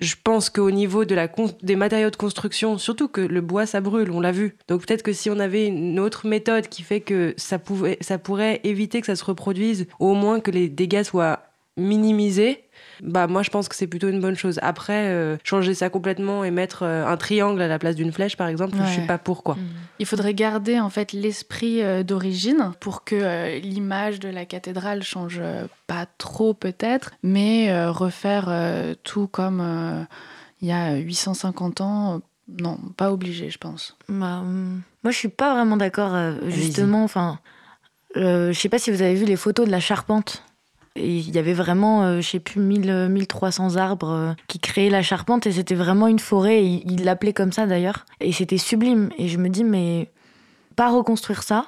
[0.04, 4.22] Je pense qu'au niveau des matériaux de construction, surtout que le bois ça brûle, on
[4.22, 4.58] l'a vu.
[4.68, 8.18] Donc peut-être que si on avait une autre méthode qui fait que ça, pouvait, ça
[8.18, 11.44] pourrait éviter que ça se reproduise, au moins que les dégâts soient
[11.78, 12.63] minimisés,
[13.04, 14.60] bah moi je pense que c'est plutôt une bonne chose.
[14.64, 18.38] Après, euh, changer ça complètement et mettre euh, un triangle à la place d'une flèche
[18.38, 18.88] par exemple, je Ouais.
[18.92, 19.58] suis pas pour quoi.
[20.00, 25.04] Il faudrait garder en fait l'esprit euh, d'origine pour que euh, l'image de la cathédrale
[25.04, 30.04] change euh, pas trop peut-être, mais euh, refaire euh, tout comme euh,
[30.62, 32.18] il y a 850 ans, euh,
[32.60, 33.96] non, pas obligé je pense.
[34.10, 37.04] Bah, hum, moi, je suis pas vraiment d'accord, euh, justement.
[37.04, 37.40] Enfin,
[38.16, 40.44] euh, je sais pas si vous avez vu les photos de la charpente.
[40.96, 44.60] Et il y avait vraiment, euh, je sais plus, 1000, euh, 1300 arbres euh, qui
[44.60, 46.64] créaient la charpente et c'était vraiment une forêt.
[46.64, 48.06] Il il l'appelait comme ça d'ailleurs.
[48.20, 49.10] Et c'était sublime.
[49.18, 50.12] Et je me dis, mais
[50.76, 51.68] pas reconstruire ça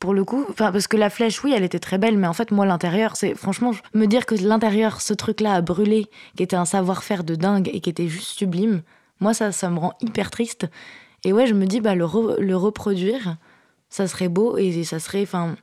[0.00, 0.44] pour le coup.
[0.50, 3.16] Enfin, parce que la flèche, oui, elle était très belle, mais en fait, moi, l'intérieur,
[3.16, 7.36] c'est franchement, me dire que l'intérieur, ce truc-là a brûlé, qui était un savoir-faire de
[7.36, 8.82] dingue et qui était juste sublime,
[9.20, 10.66] moi, ça, ça me rend hyper triste.
[11.24, 12.06] Et ouais, je me dis, bah, le,
[12.40, 13.36] le reproduire,
[13.88, 15.22] ça serait beau et ça serait.
[15.22, 15.56] Enfin.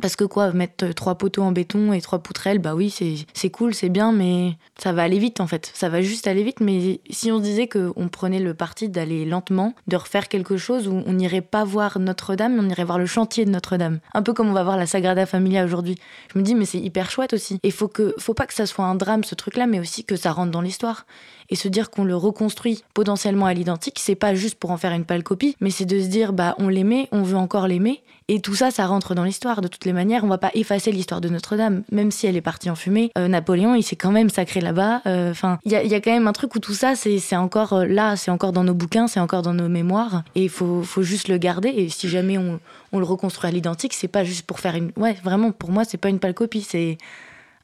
[0.00, 2.94] Parce que quoi, mettre euh, trois poteaux en béton et trois poutrelles, bah oui,
[3.34, 5.70] c'est cool, c'est bien, mais ça va aller vite en fait.
[5.74, 9.24] Ça va juste aller vite, mais si on se disait qu'on prenait le parti d'aller
[9.24, 12.98] lentement, de refaire quelque chose où on n'irait pas voir Notre-Dame, mais on irait voir
[12.98, 13.98] le chantier de Notre-Dame.
[14.14, 15.96] Un peu comme on va voir la Sagrada Familia aujourd'hui.
[16.32, 17.58] Je me dis, mais c'est hyper chouette aussi.
[17.62, 20.16] Et faut que, faut pas que ça soit un drame ce truc-là, mais aussi que
[20.16, 21.06] ça rentre dans l'histoire
[21.50, 24.92] et se dire qu'on le reconstruit potentiellement à l'identique, c'est pas juste pour en faire
[24.92, 28.02] une pâle copie, mais c'est de se dire bah on l'aimait, on veut encore l'aimer,
[28.28, 29.62] et tout ça, ça rentre dans l'histoire.
[29.62, 32.42] De toutes les manières, on va pas effacer l'histoire de Notre-Dame, même si elle est
[32.42, 33.10] partie en fumée.
[33.16, 35.02] Euh, Napoléon, il s'est quand même sacré là-bas.
[35.06, 37.72] Euh, Enfin, il y a, quand même un truc où tout ça, c'est c'est encore
[37.72, 40.82] euh, là, c'est encore dans nos bouquins, c'est encore dans nos mémoires, et il faut,
[40.82, 41.68] faut juste le garder.
[41.68, 42.60] Et si jamais on,
[42.92, 44.92] on le reconstruit à l'identique, c'est pas juste pour faire une.
[44.96, 46.98] Ouais, vraiment, pour moi, c'est pas une pâle copie, c'est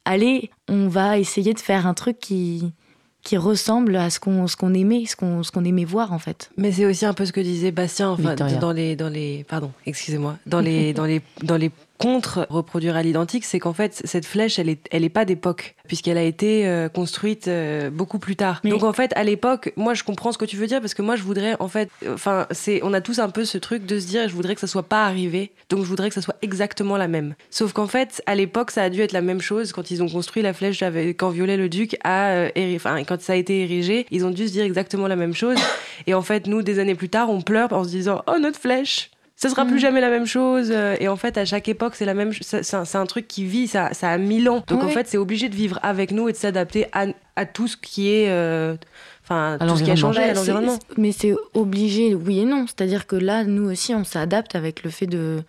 [0.05, 2.71] allez, on va essayer de faire un truc qui
[3.25, 6.19] qui ressemble à ce qu'on ce qu'on aimait, ce qu'on ce qu'on aimait voir en
[6.19, 6.51] fait.
[6.57, 9.71] Mais c'est aussi un peu ce que disait Bastien, enfin, dans les, dans les, pardon,
[9.85, 14.25] excusez-moi, dans les, dans les, dans les contre reproduire à l'identique, c'est qu'en fait cette
[14.25, 18.35] flèche, elle est, elle est pas d'époque, puisqu'elle a été euh, construite euh, beaucoup plus
[18.35, 18.59] tard.
[18.63, 20.93] Mais- Donc en fait, à l'époque, moi je comprends ce que tu veux dire, parce
[20.93, 23.57] que moi je voudrais, en fait, euh, enfin, c'est, on a tous un peu ce
[23.57, 26.15] truc de se dire, je voudrais que ça soit pas arrivé, donc je voudrais que
[26.15, 27.35] ça soit exactement la même.
[27.49, 30.09] Sauf qu'en fait, à l'époque, ça a dû être la même chose quand ils ont
[30.09, 34.25] construit la flèche avec- quand Viollet-le-Duc a, euh, enfin, quand ça a été érigé, ils
[34.25, 35.57] ont dû se dire exactement la même chose.
[36.07, 38.59] Et en fait, nous, des années plus tard, on pleure en se disant Oh, notre
[38.59, 40.69] flèche ça sera plus jamais la même chose.
[40.71, 42.31] Euh, Et en fait, à chaque époque, c'est la même.
[42.41, 44.63] C'est un, truc qui vit, ça, ça a mille ans.
[44.67, 47.67] Donc en fait, c'est obligé de vivre avec nous et de s'adapter à, à tout
[47.67, 48.29] ce qui est.
[48.29, 48.75] euh,
[49.23, 50.77] Enfin, tout ce qui a changé à Ouais, l'environnement.
[50.97, 52.65] Mais c'est obligé, oui et non.
[52.67, 55.41] C'est-à-dire que là, nous aussi, on s'adapte avec le fait de.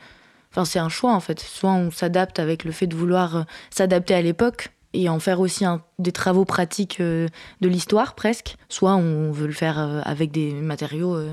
[0.51, 1.39] Enfin, c'est un choix en fait.
[1.41, 5.41] Soit on s'adapte avec le fait de vouloir euh, s'adapter à l'époque et en faire
[5.41, 7.29] aussi un- des travaux pratiques de
[7.61, 8.57] l'histoire presque.
[8.71, 11.33] Soit on veut le faire avec des matériaux euh,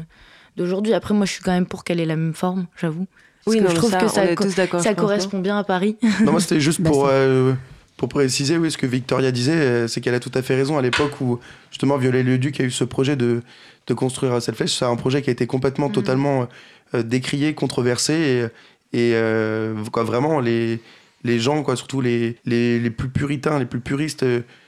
[0.57, 0.93] d'aujourd'hui.
[0.93, 3.05] Après, moi, je suis quand même pour qu'elle ait la même forme, j'avoue.
[3.45, 4.81] Parce Oui, que non, je trouve ça, que on ça, est co- tous d'accord.
[4.81, 5.97] ça je pense, non correspond bien à Paris.
[6.23, 7.17] Non, moi c'était juste pour, Bastien.
[7.17, 7.53] euh,
[7.97, 10.77] pour préciser oui, ce que Victoria disait, euh, c'est qu'elle a tout à fait raison
[10.77, 11.39] à l'époque où
[11.69, 13.41] justement Viollet-le-Duc a eu ce projet de,
[13.87, 14.73] de construire cette flèche.
[14.73, 15.93] C'est un projet qui a été complètement, Mhm.
[15.93, 16.47] totalement
[16.95, 18.49] euh, décrié, controversé
[18.93, 20.79] et, et euh, quoi, vraiment les,
[21.25, 24.25] les gens, quoi, surtout les, les, les plus puritains, les plus puristes,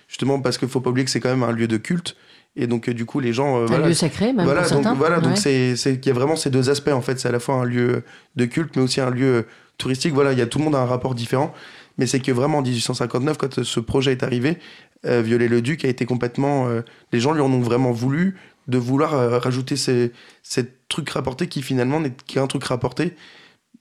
[0.09, 2.17] justement parce qu'il faut pas oublier que c'est quand même un lieu de culte.
[2.57, 3.57] Et donc, euh, du coup, les gens.
[3.59, 4.97] euh, Un voilà, lieu sacré, même voilà, pour donc, certains.
[4.97, 7.19] voilà, donc c'est, c'est qu'il y a vraiment ces deux aspects en fait.
[7.19, 8.03] C'est à la fois un lieu
[8.35, 9.45] de culte, mais aussi un lieu
[9.77, 10.13] touristique.
[10.13, 11.53] Voilà, il y a tout le monde a un rapport différent.
[11.97, 14.57] Mais c'est que vraiment en 1859, quand ce projet est arrivé,
[15.05, 16.67] euh, Viollet-le-Duc a été complètement.
[16.67, 16.81] euh,
[17.13, 18.35] les gens lui en ont vraiment voulu
[18.67, 20.11] de vouloir euh, rajouter ces,
[20.43, 23.13] ces trucs rapportés qui finalement n'est qu'un truc rapporté.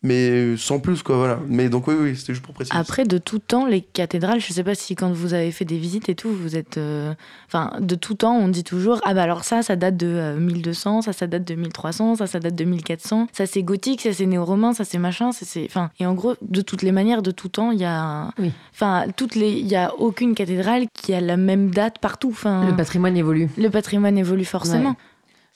[0.04, 1.40] Mais sans plus, quoi, voilà.
[1.48, 2.76] Mais donc, oui, oui, c'était juste pour préciser.
[2.78, 5.78] Après, de tout temps, les cathédrales, je sais pas si quand vous avez fait des
[5.78, 6.78] visites et tout, vous êtes.
[6.78, 7.12] euh,
[7.48, 10.36] Enfin, de tout temps, on dit toujours Ah bah alors ça, ça date de euh,
[10.38, 14.12] 1200, ça, ça date de 1300, ça, ça date de 1400, ça c'est gothique, ça
[14.12, 15.64] c'est néo-romain, ça c'est machin, ça c'est.
[15.64, 18.30] Enfin, et en gros, de toutes les manières, de tout temps, il y a.
[18.38, 18.52] Oui.
[18.74, 19.50] Enfin, toutes les.
[19.52, 22.28] Il y a aucune cathédrale qui a la même date partout.
[22.30, 23.48] Enfin, Le patrimoine évolue.
[23.56, 24.90] le patrimoine évolue forcément.
[24.90, 24.96] Ouais.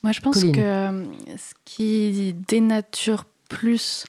[0.04, 1.04] Moi, je pense que euh,
[1.36, 4.04] ce qui dénature plus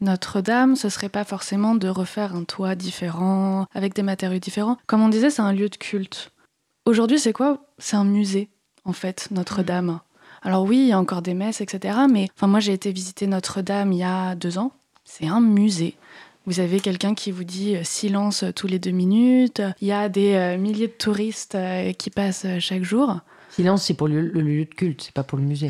[0.00, 4.76] Notre-Dame, ce serait pas forcément de refaire un toit différent, avec des matériaux différents.
[4.86, 6.32] Comme on disait, c'est un lieu de culte.
[6.84, 7.64] Aujourd'hui, c'est quoi?
[7.78, 8.50] C'est un musée,
[8.84, 10.00] en fait, Notre-Dame.
[10.42, 11.98] Alors oui, il y a encore des messes, etc.
[12.10, 14.72] Mais enfin, moi, j'ai été visiter Notre-Dame il y a deux ans.
[15.04, 15.96] C'est un musée.
[16.44, 19.60] Vous avez quelqu'un qui vous dit euh, silence tous les deux minutes.
[19.80, 23.18] Il y a des euh, milliers de touristes euh, qui passent chaque jour.
[23.50, 25.68] Silence, c'est pour le, le lieu de culte, c'est pas pour le musée.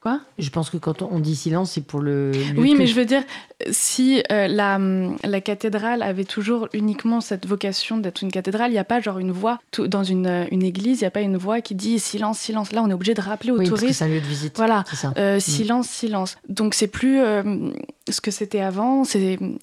[0.00, 0.20] Quoi?
[0.38, 2.30] Je pense que quand on dit silence, c'est pour le.
[2.56, 3.22] Oui, mais je veux dire,
[3.70, 8.74] si euh, la, hum, la cathédrale avait toujours uniquement cette vocation d'être une cathédrale, il
[8.74, 11.10] n'y a pas genre une voix tout- dans une, euh, une église, il n'y a
[11.10, 12.72] pas une voix qui dit silence, silence.
[12.72, 13.98] Là, on est obligé de rappeler aux Oui, touristes.
[13.98, 14.56] c'est un lieu de visite.
[14.56, 15.12] Voilà, ça.
[15.18, 16.36] euh, silence, silence.
[16.48, 17.70] Donc c'est plus euh,
[18.08, 19.02] ce que c'était avant,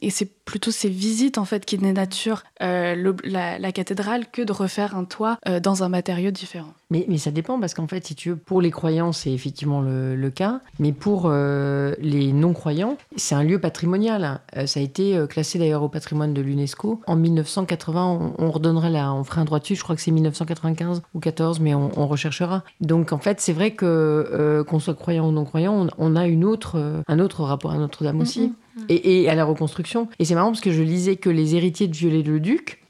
[0.01, 4.41] et c'est plutôt ces visites en fait qui dénaturent euh, le- la, la cathédrale que
[4.41, 6.73] de refaire un toit dans un matériau différent.
[6.91, 9.81] Mais, mais ça dépend parce qu'en fait, si tu veux, pour les croyants, c'est effectivement
[9.81, 10.59] le, le cas.
[10.77, 14.39] Mais pour les non-croyants, c'est un lieu patrimonial.
[14.57, 17.01] Euh, ça a été euh, classé d'ailleurs au patrimoine de l'UNESCO.
[17.07, 19.75] En 1980, on, on redonnerait là, on fera un droit dessus.
[19.75, 22.63] Je crois que c'est 1995 ou 14, mais on, on recherchera.
[22.81, 26.25] Donc en fait, c'est vrai que euh, qu'on soit croyant ou non-croyant, on, on a
[26.27, 28.53] une autre, euh, un autre rapport à Notre-Dame aussi.
[28.89, 30.09] Et, et à la reconstruction.
[30.19, 32.81] Et c'est marrant parce que je lisais que les héritiers de Viollet-le-Duc,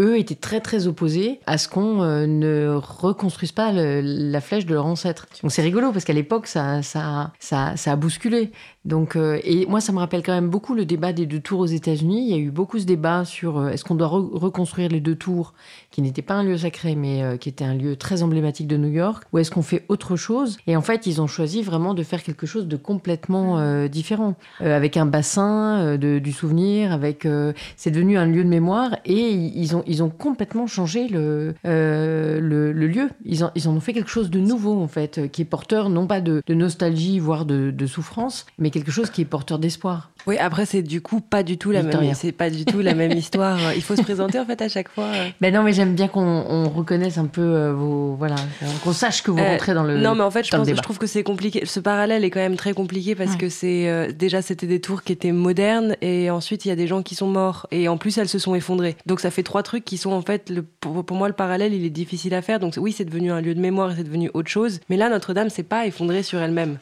[0.00, 4.66] eux étaient très très opposés à ce qu'on euh, ne reconstruise pas le- la flèche
[4.66, 5.26] de leur ancêtre.
[5.42, 8.50] Donc c'est rigolo parce qu'à l'époque ça, ça, ça, ça a bousculé.
[8.88, 11.60] Donc, euh, et moi ça me rappelle quand même beaucoup le débat des deux tours
[11.60, 12.24] aux États-Unis.
[12.26, 15.00] Il y a eu beaucoup ce débat sur euh, est-ce qu'on doit re- reconstruire les
[15.00, 15.52] deux tours,
[15.90, 18.78] qui n'était pas un lieu sacré mais euh, qui était un lieu très emblématique de
[18.78, 20.56] New York, ou est-ce qu'on fait autre chose?
[20.66, 24.96] Et en fait ils ont choisi vraiment de faire quelque chose de complètement différent, avec
[24.96, 27.28] un bassin du souvenir, avec
[27.76, 32.72] c'est devenu un lieu de mémoire et ils ont, ils ont complètement changé le, le,
[32.72, 33.10] lieu.
[33.24, 35.90] Ils en, ils en ont fait quelque chose de nouveau, en fait, qui est porteur
[35.90, 39.58] non pas de, de nostalgie, voire de, de souffrance, mais quelque chose qui est porteur
[39.58, 40.10] d'espoir.
[40.26, 42.08] Oui, après c'est du coup pas du tout la Victoria.
[42.08, 43.58] même, c'est pas du tout la même histoire.
[43.74, 45.08] Il faut se présenter en fait à chaque fois.
[45.40, 48.14] Ben non, mais j'aime bien qu'on on reconnaisse un peu euh, vos.
[48.16, 48.36] Voilà,
[48.84, 49.98] qu'on sache que vous Euh, rentrez dans le.
[49.98, 51.64] non, mais en fait, je, pense, trouve que c'est compliqué.
[51.64, 53.38] Ce parallèle est quand même très compliqué parce Ouais.
[53.38, 56.76] que c'est euh, déjà c'était des tours qui étaient modernes et ensuite il y a
[56.76, 58.96] des gens qui sont morts et en plus elles se sont effondrées.
[59.06, 61.72] Donc ça fait trois trucs qui sont en fait le, pour, pour moi le parallèle
[61.74, 62.58] il est difficile à faire.
[62.60, 64.80] Donc oui, c'est devenu un lieu de mémoire et c'est devenu autre chose.
[64.88, 66.78] Mais là, Notre-Dame s'est pas effondrée sur elle-même.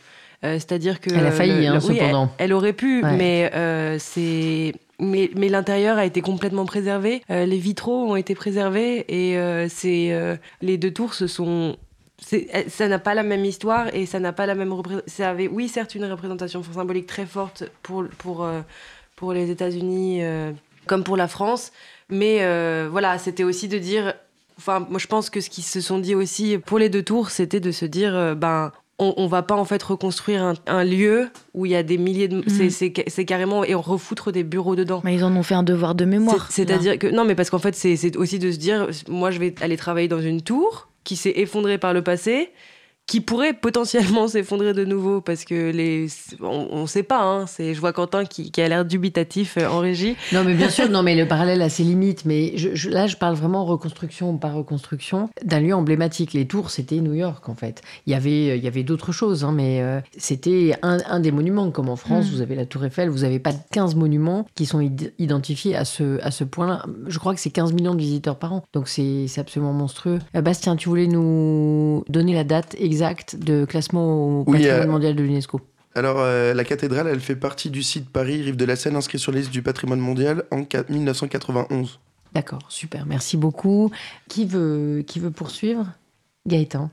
[0.46, 2.30] Euh, C'est-à-dire que Elle a failli, le- hein, oui, cependant.
[2.38, 3.16] elle, aurait pu, Ouais.
[3.16, 7.22] mais euh, c'est mais, mais l'intérieur a été complètement préservé.
[7.30, 11.76] Euh, les vitraux ont été préservés et euh, c'est euh, les deux tours se sont
[12.68, 14.74] ça n'a pas la même histoire et ça n'a pas la même
[15.06, 18.48] ça avait oui certes une représentation symbolique très forte pour pour
[19.16, 20.22] pour les États-Unis
[20.87, 21.72] comme pour la France
[22.09, 22.38] mais
[22.88, 24.14] voilà c'était aussi de dire
[24.56, 27.28] enfin moi je pense que ce qu'ils se sont dit aussi pour les deux tours
[27.28, 31.28] c'était de se dire ben on, on va pas en fait reconstruire un, un lieu
[31.52, 34.42] où il y a des milliers de c'est- c'est c'est carrément et on refoutre des
[34.42, 36.46] bureaux dedans Mais ils en ont fait un devoir de mémoire.
[36.50, 39.38] c'est- C'est-à-dire que non, mais parce qu'en fait, c'est aussi de se dire, moi, je
[39.38, 42.50] vais aller travailler dans une tour qui s'est effondrée par le passé,
[43.07, 46.07] qui pourrait potentiellement s'effondrer de nouveau parce que les,
[46.40, 47.23] on, ne sait pas.
[47.23, 50.16] Hein, c'est, je vois Quentin qui, qui a l'air dubitatif euh, en régie.
[50.33, 52.25] Non, mais bien sûr, non, mais le parallèle a ses limites.
[52.25, 56.33] Mais je- je- là, je parle vraiment reconstruction par reconstruction d'un lieu emblématique.
[56.33, 57.81] Les tours, c'était New York, en fait.
[58.07, 61.31] Il y avait, il y avait d'autres choses, hein, mais euh, c'était un, un des
[61.31, 61.71] monuments.
[61.71, 62.31] Comme en France, Mm.
[62.35, 65.85] vous avez la Tour Eiffel, vous n'avez pas 15 monuments qui sont id- identifiés à
[65.85, 66.85] ce, à ce point-là.
[67.07, 68.64] Je crois que c'est 15 millions de visiteurs par an.
[68.73, 70.19] Donc, c'est c'est absolument monstrueux.
[70.35, 72.95] Euh, Bastien, tu voulais nous donner la date exacte
[73.38, 75.61] de classement au Oui, patrimoine euh, mondial de l'UNESCO
[75.94, 79.18] Alors, euh, la cathédrale, elle fait partie du site Paris, Rive de la Seine, inscrit
[79.18, 81.98] sur la liste du patrimoine mondial en 4- 1991.
[82.35, 83.90] D'accord, super, merci beaucoup.
[84.28, 85.87] Qui veut, qui veut poursuivre?
[86.46, 86.90] Gaëtan.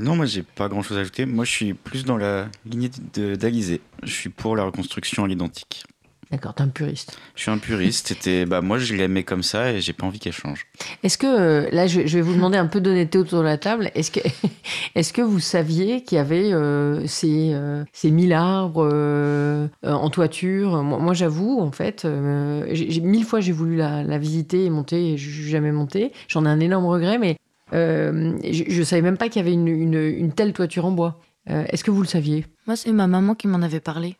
[0.00, 1.26] Non, moi j'ai pas grand chose à ajouter.
[1.26, 3.80] Moi je suis plus dans la lignée de- d'Alizé.
[4.02, 5.84] Je suis pour la reconstruction à l'identique.
[6.30, 7.18] D'accord, t'es un puriste.
[7.36, 8.08] Je suis un puriste.
[8.08, 10.66] C'était, bah, moi je l'aimais comme ça et j'ai pas envie qu'elle change.
[11.02, 13.90] Est-ce que, euh, là, je, vais vous demander un peu d'honnêteté autour de la table.
[13.94, 14.20] Est-ce que,
[14.94, 20.10] est que vous saviez qu'il y avait euh, ces, euh, ces 1000 arbres euh, en
[20.10, 20.82] toiture?
[20.82, 24.70] Moi, moi, j'avoue, en fait, euh, j'ai mille fois j'ai voulu la, la visiter et
[24.70, 26.12] monter, et je suis jamais montée.
[26.28, 27.36] J'en ai un énorme regret, mais
[27.72, 30.90] euh, je, je savais même pas qu'il y avait une, une- une telle toiture en
[30.90, 31.20] bois.
[31.48, 32.44] Euh, Est-ce que vous le saviez?
[32.66, 34.16] Moi, c'est ma maman qui m'en avait parlé.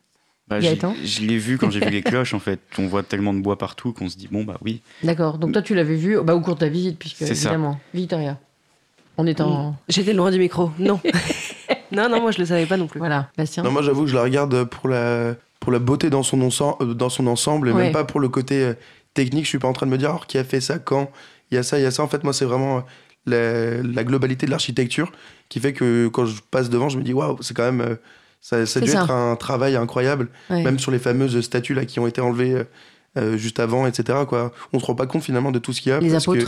[0.49, 2.61] Bah, Gaëtan je l'ai vu quand j'ai vu les cloches, en fait.
[2.79, 4.81] On voit tellement de bois partout qu'on se dit, bon, bah oui.
[5.03, 5.39] D'accord.
[5.39, 7.49] Donc toi, tu l'avais vu bah, au cours de ta visite, puisque C'est ça.
[7.51, 8.39] évidemment, Victoria.
[9.19, 9.75] On est en.
[9.89, 10.71] J'étais loin du micro.
[10.79, 11.01] Non.
[11.93, 12.99] non, non, moi je le savais pas non plus.
[12.99, 13.63] Voilà, Bastien.
[13.65, 16.63] Non, moi j'avoue que je la regarde pour la, pour la beauté dans son, ense-
[16.81, 17.83] euh, dans son ensemble et Ouais.
[17.85, 18.75] même pas pour le côté euh,
[19.15, 19.45] technique.
[19.45, 21.11] Je suis pas en train de me dire alors qui a fait ça, quand,
[21.51, 22.05] il y a ça, il y a ça.
[22.05, 22.85] En fait, moi c'est vraiment
[23.29, 25.11] euh, la, la globalité de l'architecture
[25.49, 27.99] qui fait que quand je passe devant, je me dis waouh, c'est quand même.
[28.41, 29.03] Ça, ça a dû ça.
[29.03, 30.63] être un travail incroyable, Ouais.
[30.63, 32.65] même sur les fameuses statues là qui ont été enlevées euh,
[33.17, 34.21] euh, juste avant, etc.
[34.29, 34.53] Quoi.
[34.73, 35.99] On se rend pas compte finalement de tout ce qu'il y a.
[35.99, 36.45] Les parce que-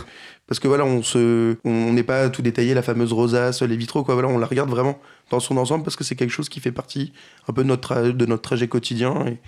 [0.47, 4.03] parce que voilà, on se, on n'est pas tout détaillé, la fameuse rosace, les vitraux,
[4.03, 4.13] quoi.
[4.15, 4.97] Voilà, on la regarde vraiment
[5.31, 7.13] dans son ensemble parce que c'est quelque chose qui fait partie
[7.47, 9.39] un peu de notre, de notre trajet quotidien et,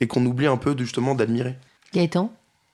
[0.00, 1.56] et qu'on oublie un peu de- justement d'admirer.
[1.92, 2.32] Gaëtan?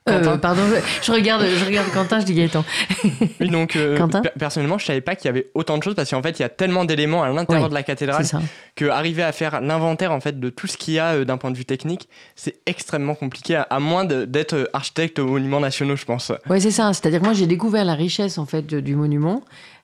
[0.08, 0.62] Euh, Pardon,
[1.02, 2.64] je, regarde, je regarde Quentin, je dis Gaëtan.
[3.40, 6.10] Oui, donc euh, per- personnellement, je savais pas qu'il y avait autant de choses parce
[6.10, 8.40] qu'en fait, il y a tellement d'éléments à l'intérieur Ouais, de la cathédrale ça.
[8.76, 11.38] que arriver à faire l'inventaire en fait de tout ce qu'il y a euh, d'un
[11.38, 15.96] point de vue technique, c'est extrêmement compliqué à, à moins d'être architecte aux monuments nationaux,
[15.96, 16.30] je pense.
[16.48, 16.92] Ouais, c'est ça.
[16.92, 19.42] C'est-à-dire que moi, j'ai découvert la richesse en fait du monument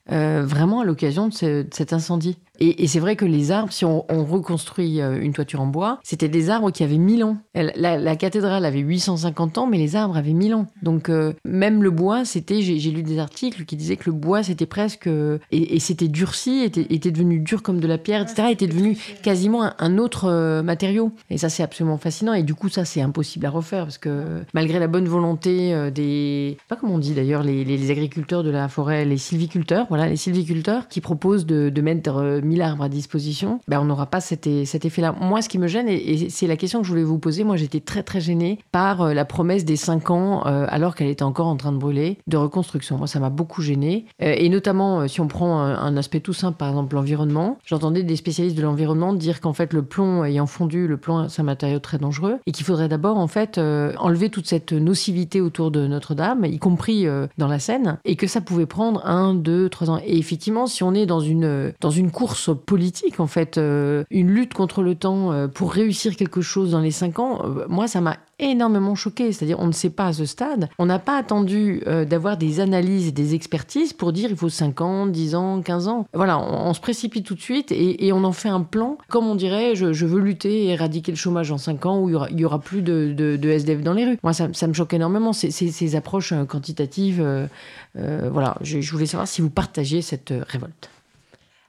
[0.09, 2.37] vraiment à l'occasion de, ce- de cet incendie.
[2.65, 5.67] Et, et c'est vrai que les arbres, si on, on reconstruit euh, une toiture en
[5.67, 7.37] bois, c'était des arbres qui avaient 1000 ans.
[7.55, 10.67] La, la cathédrale avait 850 ans, mais les arbres avaient 1000 ans.
[10.83, 14.43] Donc euh, même le bois, c'était, j'ai lu des articles qui disaient que le bois,
[14.45, 18.23] c'était presque euh, et, et c'était durci, était, était devenu dur comme de la pierre,
[18.23, 18.49] etc.
[18.53, 21.11] Était devenu quasiment un, un autre matériau.
[21.31, 22.33] Et ça, c'est absolument fascinant.
[22.35, 26.57] Et du coup, ça, c'est impossible à refaire parce que malgré la bonne volonté des,
[26.69, 30.07] pas comment on dit d'ailleurs, les, les- les agriculteurs de la forêt, les sylviculteurs, voilà,
[30.09, 34.21] les sylviculteurs qui proposent de, de mettre 1000 arbres à disposition, ben, on n'aura pas
[34.21, 35.15] cet, effet-là.
[35.19, 37.57] Moi, ce qui me gêne, et, c'est la question que je voulais vous poser, moi,
[37.57, 41.23] j'étais très très gênée par euh, la promesse des 5 ans, euh, alors qu'elle était
[41.23, 42.99] encore en train de brûler, de reconstruction.
[42.99, 44.07] Moi, ça m'a beaucoup gênée.
[44.23, 48.17] Euh, et notamment, si on prend un, aspect tout simple, par exemple l'environnement, j'entendais des
[48.17, 51.79] spécialistes de l'environnement dire qu'en fait, le plomb ayant fondu, le plomb, c'est un matériau
[51.79, 56.45] très dangereux, et qu'il faudrait d'abord, en fait, enlever toute cette nocivité autour de Notre-Dame,
[56.45, 57.07] y compris
[57.39, 60.01] dans la Seine, et que ça pouvait prendre un, deux, trois ans.
[60.05, 62.32] Et effectivement, si on est dans une, dans une course
[62.65, 66.81] politique, en fait, euh, une lutte contre le temps euh, pour réussir quelque chose dans
[66.81, 69.33] les cinq ans, euh, moi, ça m'a énormément choqué.
[69.33, 70.69] C'est-à-dire, on ne sait pas à ce stade.
[70.79, 74.81] On n'a pas attendu d'avoir des analyses et des expertises pour dire il faut 5
[74.81, 76.09] ans, 10 ans, 15 ans.
[76.13, 78.99] Voilà, on, se précipite tout de suite et, on en fait un plan.
[79.09, 82.41] Comme on dirait, je, veux lutter et éradiquer le chômage en 5 ans où il
[82.41, 84.19] y aura, plus de, SDF dans les rues.
[84.25, 87.25] Moi, ça, me choque énormément, ces, approches quantitatives.
[87.95, 90.91] voilà, je, voulais savoir si vous partagiez cette révolte.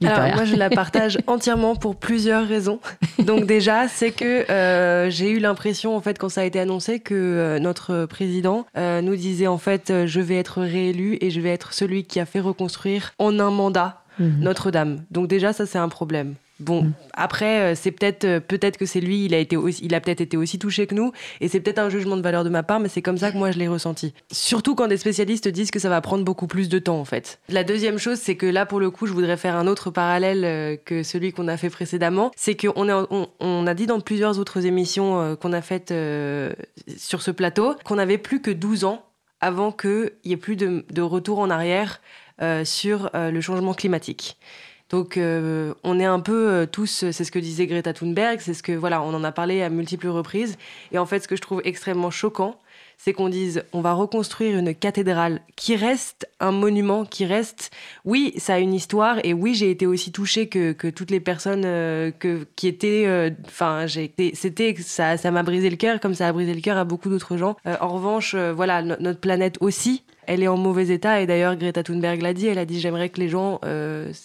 [0.05, 2.79] Alors, moi, je la partage entièrement pour plusieurs raisons.
[3.19, 6.99] Donc, déjà, c'est que euh, j'ai eu l'impression, en fait, quand ça a été annoncé,
[6.99, 11.41] que euh, notre président euh, nous disait, en fait, je vais être réélu et je
[11.41, 14.41] vais être celui qui a fait reconstruire en un mandat Mhm.
[14.41, 15.03] Notre-Dame.
[15.11, 16.35] Donc, déjà, ça, c'est un problème.
[16.59, 16.93] Bon, Mm.
[17.13, 19.99] après, euh, c'est peut-être euh, peut-être que c'est lui, il a été aussi, il a
[19.99, 21.11] peut-être été aussi touché que nous,
[21.41, 23.37] et c'est peut-être un jugement de valeur de ma part, mais c'est comme ça que
[23.37, 24.13] moi je l'ai ressenti.
[24.31, 27.39] Surtout quand des spécialistes disent que ça va prendre beaucoup plus de temps en fait.
[27.49, 30.45] La deuxième chose, c'est que là pour le coup, je voudrais faire un autre parallèle
[30.45, 33.99] euh, que celui qu'on a fait précédemment, c'est qu'on en- on, on a dit dans
[33.99, 36.53] plusieurs autres émissions qu'on a faites euh,
[36.97, 39.03] sur ce plateau qu'on avait plus que 12 ans
[39.41, 41.99] avant qu'il y ait plus de, de retour en arrière
[42.41, 44.37] euh, sur euh, le changement climatique.
[44.93, 48.53] Donc euh, on est un peu euh, tous, c'est ce que disait Greta Thunberg, c'est
[48.53, 50.55] ce que voilà, on en a parlé à multiples reprises.
[50.91, 52.59] Et en fait, ce que je trouve extrêmement choquant,
[53.03, 57.71] c'est qu'on dise on va reconstruire une cathédrale qui reste un monument, qui reste.
[58.05, 61.19] Oui, ça a une histoire et oui, j'ai été aussi touchée que, que toutes les
[61.19, 63.03] personnes euh, que, qui étaient.
[63.07, 66.77] euh, Enfin, c'était ça, ça m'a brisé le cœur comme ça a brisé le cœur
[66.77, 67.57] à beaucoup d'autres gens.
[67.67, 70.03] Euh, en revanche, voilà, no- notre planète aussi.
[70.25, 72.47] Elle est en mauvais état et d'ailleurs Greta Thunberg l'a dit.
[72.47, 73.59] Elle a dit j'aimerais que les gens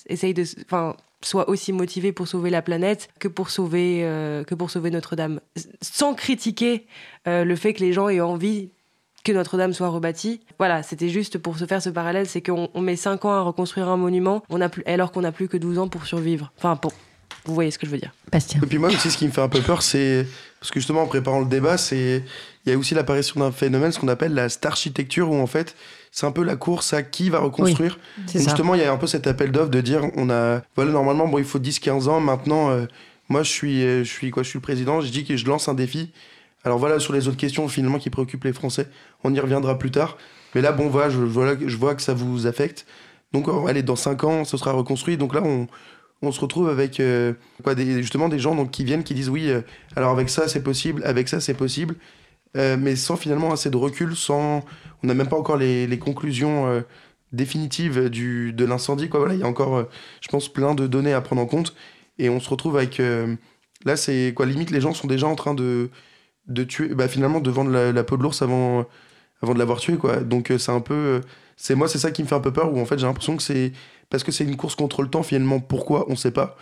[0.07, 4.91] essayent de, enfin, soient aussi motivés pour sauver la planète que pour sauver euh, sauver
[4.91, 5.41] Notre-Dame,
[5.83, 6.87] sans critiquer
[7.27, 8.71] euh, le fait que les gens aient envie
[9.25, 10.41] que Notre-Dame soit rebâtie.
[10.59, 13.41] Voilà, c'était juste pour se faire ce parallèle, c'est qu'on on met 5 ans à
[13.41, 16.53] reconstruire un monument, on a plus, alors qu'on n'a plus que 12 ans pour survivre.
[16.57, 16.93] Enfin, pour,
[17.49, 18.13] vous voyez ce que je veux dire.
[18.31, 18.61] Bastien.
[18.63, 20.27] Et puis moi aussi, ce qui me fait un peu peur, c'est
[20.61, 22.23] parce que justement en préparant le débat, c'est
[22.65, 25.75] il y a aussi l'apparition d'un phénomène, ce qu'on appelle la starchitecture, où en fait
[26.13, 27.99] c'est un peu la course à qui va reconstruire.
[28.27, 30.63] C'est Donc justement, il y a un peu cet appel d'offre de dire on a
[30.77, 32.71] voilà normalement bon il faut 10-15 ans maintenant.
[32.71, 32.87] euh,
[33.29, 35.47] moi je suis euh, je suis quoi je suis le président, je dis que je
[35.47, 36.11] lance un défi.
[36.65, 38.89] Alors voilà sur les autres questions finalement qui préoccupent les Français,
[39.25, 40.19] on y reviendra plus tard.
[40.55, 42.85] Mais là bon voilà je voilà je vois que ça vous affecte.
[43.33, 45.17] Donc allez dans 5 ans ce sera reconstruit.
[45.17, 45.67] Donc là on
[46.23, 49.29] on se retrouve avec euh, quoi, des, justement des gens donc, qui viennent, qui disent
[49.29, 49.63] oui, euh,
[49.97, 51.97] alors avec ça c'est possible, avec ça c'est possible,
[52.57, 54.65] euh, mais sans finalement assez de recul, sans,
[55.03, 56.85] on n'a même pas encore les, conclusions
[57.33, 59.09] définitives du, de l'incendie.
[59.09, 59.21] Quoi.
[59.21, 59.87] Voilà, il y a encore,
[60.21, 61.75] je pense, plein de données à prendre en compte,
[62.19, 63.01] et on se retrouve avec,
[63.85, 65.91] Là, c'est quoi Limite, les gens sont déjà en train de,
[66.49, 68.87] de tuer, bah, finalement, de vendre la, la peau de l'ours avant,
[69.41, 70.17] avant de l'avoir tué, quoi.
[70.17, 71.21] Donc, c'est un peu.
[71.57, 73.37] C'est moi, c'est ça qui me fait un peu peur, où en fait, j'ai l'impression
[73.37, 73.73] que c'est.
[74.11, 76.57] Parce que c'est une course contre le temps, finalement, pourquoi On sait pas.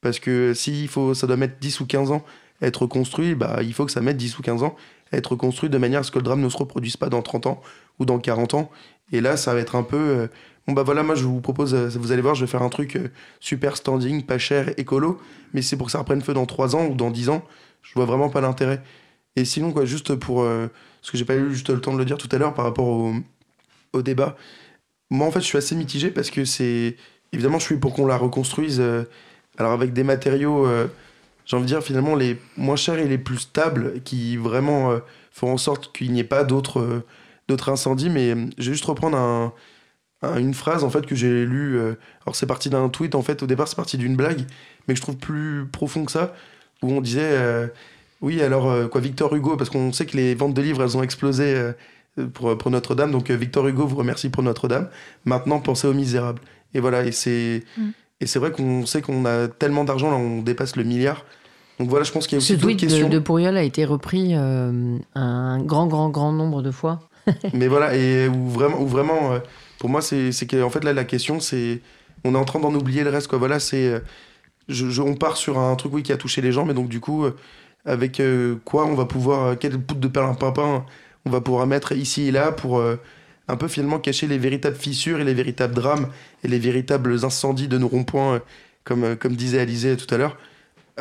[0.00, 2.24] Parce que s'il faut, ça doit mettre 10 ou 15 ans
[2.62, 4.76] à être reconstruit, bah, il faut que ça mette 10 ou 15 ans
[5.12, 7.22] à être reconstruit de manière à ce que le drame ne se reproduise pas dans
[7.22, 7.60] 30 ans
[7.98, 8.70] ou dans 40 ans.
[9.12, 9.96] Et là, ça va être un peu.
[9.96, 10.28] euh,
[10.66, 12.68] Bon, bah voilà, moi, je vous propose, euh, vous allez voir, je vais faire un
[12.68, 13.08] truc euh,
[13.40, 15.20] super standing, pas cher, écolo,
[15.54, 17.44] mais c'est pour que ça reprenne feu dans 3 ans ou dans 10 ans.
[17.82, 18.82] Je vois vraiment pas l'intérêt.
[19.36, 20.42] Et sinon, quoi, juste pour.
[20.42, 20.68] euh,
[21.00, 22.64] parce que j'ai pas eu juste le temps de le dire tout à l'heure par
[22.64, 23.12] rapport au,
[23.92, 24.36] au débat.
[25.10, 26.96] Moi, en fait, je suis assez mitigé parce que c'est.
[27.32, 28.80] Évidemment, je suis pour qu'on la reconstruise.
[28.80, 29.04] euh,
[29.58, 30.86] alors, avec des matériaux, euh,
[31.46, 34.98] j'ai envie de dire, finalement, les moins chers et les plus stables, qui vraiment euh,
[35.32, 38.10] font en sorte qu'il n'y ait pas d'autres euh, incendies.
[38.10, 39.52] Mais euh, je vais juste reprendre un,
[40.22, 41.78] un- une phrase, en fait, que j'ai lue.
[42.24, 44.46] alors, c'est parti d'un tweet, en fait, au départ, c'est parti d'une blague,
[44.88, 46.34] mais que je trouve plus profond que ça,
[46.82, 47.38] où on disait.
[48.22, 51.02] oui, alors, quoi, Victor Hugo, parce qu'on sait que les ventes de livres, elles ont
[51.02, 51.72] explosé.
[52.24, 53.10] Pour, pour Notre-Dame.
[53.10, 54.88] Donc euh, Victor Hugo vous remercie pour Notre-Dame.
[55.24, 56.40] Maintenant, pensez aux misérables.
[56.74, 57.82] Et voilà, et c'est Mm.
[58.20, 61.24] et c'est vrai qu'on sait qu'on a tellement d'argent, là, on dépasse le milliard.
[61.78, 63.62] Donc voilà, je pense qu'il y a Ce aussi d'autres tweet de, de Pourriol a
[63.62, 67.00] été repris euh, un grand, grand, grand nombre de fois.
[67.52, 69.38] Mais voilà, et où vraiment, où vraiment euh,
[69.78, 71.80] pour moi, c'est c'est que en fait là, la question, c'est
[72.24, 73.28] on est en train d'en oublier le reste.
[73.28, 73.38] Quoi.
[73.38, 74.00] Voilà, c'est euh,
[74.68, 76.88] je, je- on part sur un truc oui qui a touché les gens, mais donc
[76.88, 77.36] du coup, euh,
[77.84, 80.84] avec euh, quoi on va pouvoir, euh, quelle poudre de perlimpinpin
[81.26, 82.96] on va pouvoir mettre ici et là pour euh,
[83.48, 86.08] un peu finalement cacher les véritables fissures et les véritables drames
[86.44, 88.38] et les véritables incendies de nos ronds-points, euh,
[88.84, 90.38] comme, euh, comme disait Alizé tout à l'heure.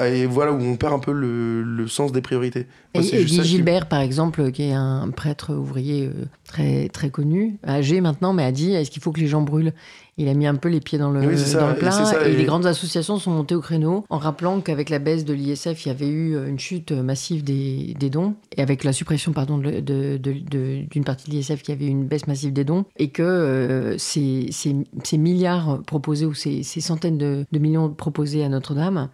[0.03, 2.67] Et voilà où on perd un peu le, le sens des priorités.
[2.95, 7.09] Et, Moi, Guy qui- Gilbert, par exemple, qui est un prêtre ouvrier euh, très, très
[7.09, 9.73] connu, âgé maintenant, mais a dit est-ce qu'il faut que les gens brûlent?
[10.17, 12.35] Il a mis un peu les pieds dans le, Oui, c'est ça, dans le et
[12.37, 15.89] les grandes associations sont montées au créneau en rappelant qu'avec la baisse de l'ISF, il
[15.89, 18.35] y avait eu euh, une chute massive des, des dons.
[18.55, 21.73] Et avec la suppression pardon, de- de- de- de- d'une partie de l'ISF, il y
[21.73, 22.85] avait eu une baisse massive des dons.
[22.97, 28.43] Et que euh, ces, ces- ces milliards proposés ou ces, ces centaines de millions proposés
[28.45, 29.09] à Notre-Dame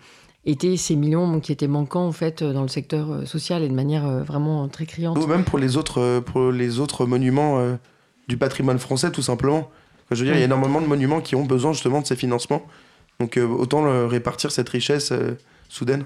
[0.45, 3.73] étaient ces millions qui étaient manquants en fait dans le secteur euh, social et de
[3.73, 5.17] manière euh, vraiment très criante.
[5.17, 7.75] Ou même pour les autres, euh, pour les autres monuments euh,
[8.27, 9.69] du patrimoine français, tout simplement.
[10.09, 12.15] Je veux dire, il y a énormément de monuments qui ont besoin justement de ces
[12.15, 12.65] financements.
[13.19, 15.37] Donc euh, autant répartir cette richesse euh,
[15.69, 16.05] soudaine.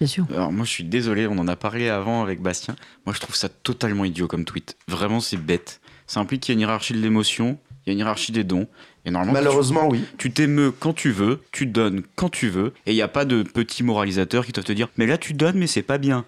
[0.00, 0.26] Bien sûr.
[0.32, 2.76] Alors moi je suis désolé, on en a parlé avant avec Bastien.
[3.04, 4.76] Moi je trouve ça totalement idiot comme tweet.
[4.88, 5.80] Vraiment c'est bête.
[6.06, 8.44] Ça implique qu'il y a une hiérarchie de l'émotion, il y a une hiérarchie des
[8.44, 8.66] dons.
[9.04, 10.04] Et normalement, Malheureusement, oui.
[10.18, 13.24] tu t'émeus quand tu veux, tu donnes quand tu veux, et il n'y a pas
[13.24, 16.24] de petits moralisateurs qui doivent te dire mais là tu donnes mais c'est pas bien.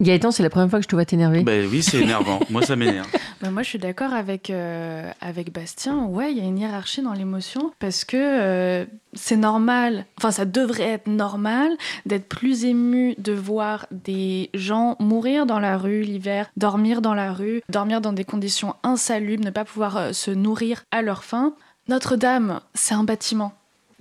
[0.00, 1.42] Gaëtan, c'est la première fois que je te vois t'énerver.
[1.42, 3.06] Ben oui c'est énervant, moi ça m'énerve.
[3.42, 6.04] Bah, moi, je suis d'accord avec, euh, avec Bastien.
[6.04, 10.44] Ouais, il y a une hiérarchie dans l'émotion parce que euh, c'est normal, enfin, ça
[10.44, 11.70] devrait être normal
[12.04, 17.32] d'être plus ému de voir des gens mourir dans la rue l'hiver, dormir dans la
[17.32, 21.54] rue, dormir dans des conditions insalubres, ne pas pouvoir euh, se nourrir à leur faim.
[21.90, 23.52] Notre-Dame, c'est un bâtiment.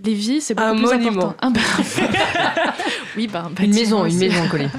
[0.02, 1.10] Les vies, c'est beaucoup Un plus monument.
[1.34, 1.36] important.
[1.48, 1.60] Un ba-
[3.18, 4.70] oui, bah, un Une maison, une maison collée.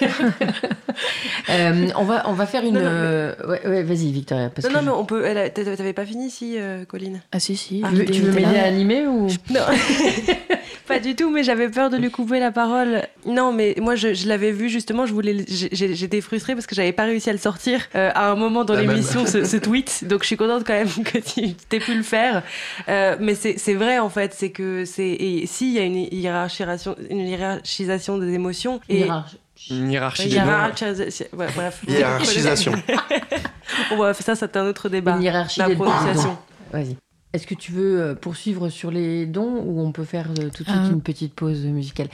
[1.50, 2.74] Euh, on, va, on va faire une.
[2.74, 4.48] Non, non, mais- euh, Ouais, ouais, vas-y, Victoria.
[4.50, 5.26] Parce Non, que non, je- mais on peut.
[5.26, 7.20] a- T'avais pas fini, si, euh, Colline?
[7.32, 7.82] Ah, si, si.
[7.84, 9.26] Ah, Tu veux, m'aider à animer ou?
[9.50, 9.60] Non,
[10.86, 13.02] pas du tout, mais j'avais peur de lui couper la parole.
[13.26, 16.92] Non, mais moi, je, je l'avais vu justement, je voulais, j'étais frustrée parce que j'avais
[16.92, 20.04] pas réussi à le sortir euh, à un moment dans l'émission, ce, ce tweet.
[20.08, 22.42] Donc, je suis contente quand même que tu t'aies pu le faire.
[22.88, 25.08] Euh, mais c'est vrai, en fait, c'est que c'est.
[25.08, 28.80] Et s'il y a une hiérarchisation, une hiérarchisation des émotions.
[28.88, 29.38] Et, Hiérarchie.
[29.70, 31.82] Une hiérarchie hiérarchisation- ouais, bref.
[31.86, 32.72] Hiérarchisation.
[33.90, 35.12] Bon, bref, ça, c'est un autre débat.
[35.16, 36.36] Une hiérarchie La prononciation.
[36.72, 36.96] Vas-y.
[37.32, 40.64] Est-ce que tu veux euh, poursuivre sur les dons ou on peut faire euh, tout
[40.64, 40.92] de suite Euh.
[40.92, 42.08] une petite pause musicale?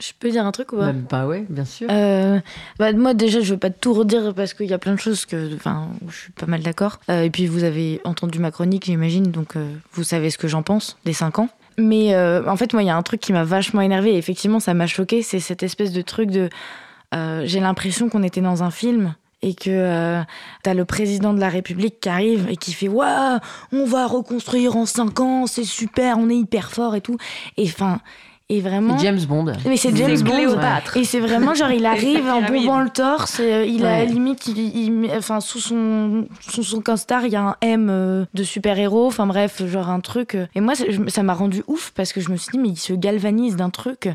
[0.00, 0.92] Je peux dire un truc ou pas?
[0.92, 1.86] Bah, bah ouais, bien sûr.
[1.88, 2.40] Euh,
[2.80, 5.24] bah, moi déjà je veux pas tout redire parce qu'il y a plein de choses
[5.24, 8.50] que enfin où je suis pas mal d'accord Euh, et puis vous avez entendu ma
[8.50, 11.48] chronique j'imagine donc euh, vous savez ce que j'en pense des 5 ans
[11.78, 14.58] mais en fait moi il y a un truc qui m'a vachement énervé et effectivement
[14.60, 16.48] ça m'a choqué c'est cette espèce de truc de
[17.12, 19.14] j'ai l'impression qu'on était dans un film
[19.44, 20.22] et que euh,
[20.62, 23.38] t'as le président de la République qui arrive et qui fait Waouh,
[23.72, 27.18] on va reconstruire en 5 ans, c'est super, on est hyper fort et tout.
[27.58, 28.00] Et enfin,
[28.48, 28.96] et vraiment.
[28.98, 29.52] James Bond.
[29.66, 30.32] Mais c'est James Bond.
[30.32, 30.96] Cléopâtre.
[30.96, 34.06] Et c'est vraiment genre il arrive en bombant le torse, euh, il a Ouais.
[34.06, 38.42] limite il, enfin sous son sous son costard il y a un M euh, de
[38.44, 40.36] super héros, enfin bref genre un truc.
[40.54, 40.72] Et moi
[41.08, 43.70] ça m'a rendu ouf parce que je me suis dit mais il se galvanise d'un
[43.70, 44.08] truc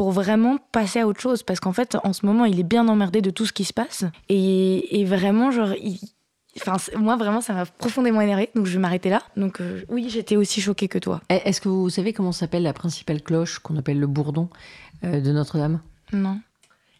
[0.00, 2.88] pour vraiment passer à autre chose parce qu'en fait en ce moment il est bien
[2.88, 5.98] emmerdé de tout ce qui se passe et, et vraiment genre il
[6.56, 10.08] Enfin, moi vraiment ça m'a profondément énervé donc je vais m'arrêter là donc euh, oui
[10.08, 13.58] j'étais aussi choquée que toi Eh, Est-ce que vous savez comment s'appelle la principale cloche
[13.58, 14.48] qu'on appelle le bourdon
[15.04, 15.80] euh, de Notre-Dame?
[16.14, 16.40] Non.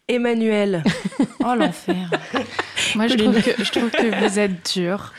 [0.07, 0.83] Emmanuel.
[1.43, 2.07] oh l'enfer.
[2.95, 5.13] Moi, je trouve, que, je trouve que vous êtes dur.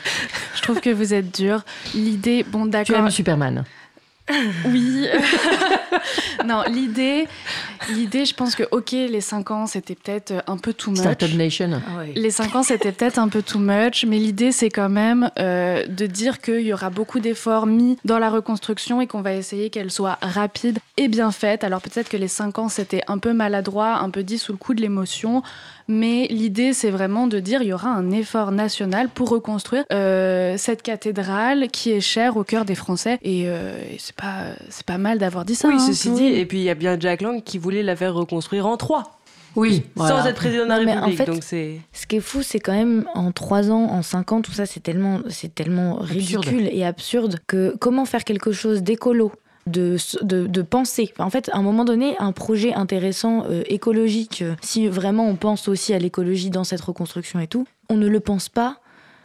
[0.55, 1.63] Je trouve que vous êtes dur.
[1.95, 2.95] L'idée, bon, d'accord.
[2.95, 3.65] Tu aimes Superman
[4.67, 5.07] oui.
[6.47, 7.27] non, l'idée,
[7.91, 11.01] l'idée, je pense que ok, les 5 ans, c'était peut-être un peu too much.
[11.01, 11.83] Startup Nation.
[11.87, 15.31] Ah les 5 ans, c'était peut-être un peu too much, mais l'idée, c'est quand même
[15.39, 19.35] euh, de dire qu'il y aura beaucoup d'efforts mis dans la reconstruction et qu'on va
[19.35, 21.65] essayer qu'elle soit rapide et bien faite.
[21.65, 24.59] Alors peut-être que les 5 ans, c'était un peu maladroit, un peu dit sous le
[24.59, 25.43] coup de l'émotion,
[25.89, 30.57] mais l'idée, c'est vraiment de dire il y aura un effort national pour reconstruire euh,
[30.57, 33.19] cette cathédrale qui est chère au cœur des Français.
[33.23, 35.69] Et, euh, c'est pas, c'est pas mal d'avoir dit ça.
[35.69, 35.87] Oui, hein.
[35.87, 38.67] ceci dit, et puis il y a bien Jack Lang qui voulait la faire reconstruire
[38.67, 39.19] en trois.
[39.55, 41.21] Oui, sans être président de la mais République.
[41.21, 41.81] en fait, donc c'est.
[41.93, 44.65] Ce qui est fou, c'est quand même en 3 ans, en 5 ans, tout ça,
[44.65, 46.45] c'est tellement, c'est tellement Absurde.
[46.47, 49.31] ridicule et absurde que comment faire quelque chose d'écolo
[49.67, 51.13] de, de, de penser.
[51.19, 55.37] En fait, à un moment donné, un projet intéressant, euh, écologique, euh, si vraiment on
[55.37, 58.79] pense aussi à l'écologie dans cette reconstruction et tout, on ne le pense pas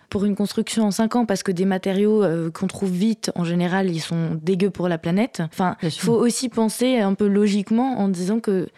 [0.09, 3.43] pour une construction en 5 ans parce que des matériaux euh, qu'on trouve vite, en
[3.43, 5.41] général, ils sont dégueux pour la planète.
[5.51, 8.69] Enfin, il faut aussi penser un peu logiquement en disant que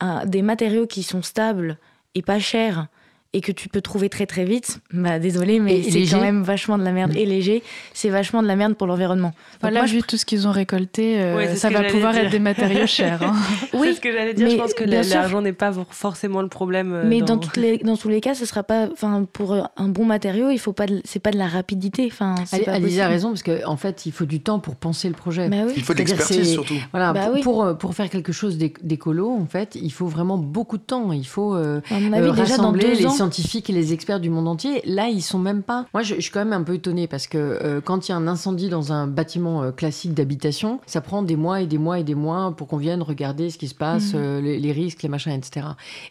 [0.00, 1.78] un- des matériaux qui sont stables
[2.14, 2.86] et pas chers
[3.32, 6.78] et que tu peux trouver très très vite, bah désolé, mais c'est quand même vachement
[6.78, 7.12] de la merde.
[7.12, 7.18] Mm.
[7.18, 7.62] Et léger,
[7.92, 9.32] c'est vachement de la merde pour l'environnement.
[9.60, 12.12] Voilà, moi, je- vu tout ce qu'ils ont récolté, euh, Ouais, c'est ça va pouvoir
[12.12, 12.22] dire.
[12.24, 13.22] être des matériaux chers.
[13.22, 13.34] hein.
[13.70, 14.48] c'est oui, ce que j'allais dire.
[14.48, 16.92] Je pense que l'argent n'est pas for- forcément le problème.
[16.94, 17.34] euh, mais dans...
[17.34, 20.04] dans, toutes les, dans tous les cas, ce sera pas, enfin, pour euh, un bon
[20.06, 22.08] matériau, il faut pas, de- c'est pas de la rapidité.
[22.10, 25.08] Enfin, c'est Alizé a raison, parce qu'en en fait, il faut du temps pour penser
[25.08, 25.48] le projet.
[25.50, 25.72] Bah oui.
[25.76, 26.74] Il faut de l'expertise c'est- surtout.
[26.92, 27.42] Voilà, Bah pour, oui.
[27.42, 31.12] pour, pour faire quelque chose d'éc- d'écolo, en fait, il faut vraiment beaucoup de temps.
[31.12, 33.10] Il faut euh, À mon euh, avis, déjà dans rassembler deux les ans.
[33.16, 34.82] Scientifiques et les experts du monde entier.
[34.84, 35.86] Là, ils sont même pas.
[35.94, 38.14] Moi, je, je suis quand même un peu étonnée parce que euh, quand il y
[38.14, 41.78] a un incendie dans un bâtiment euh, classique d'habitation, ça prend des mois et des
[41.78, 44.20] mois et des mois pour qu'on vienne regarder ce qui se passe, Mhm.
[44.20, 45.66] euh, les, les risques, les machins, etc.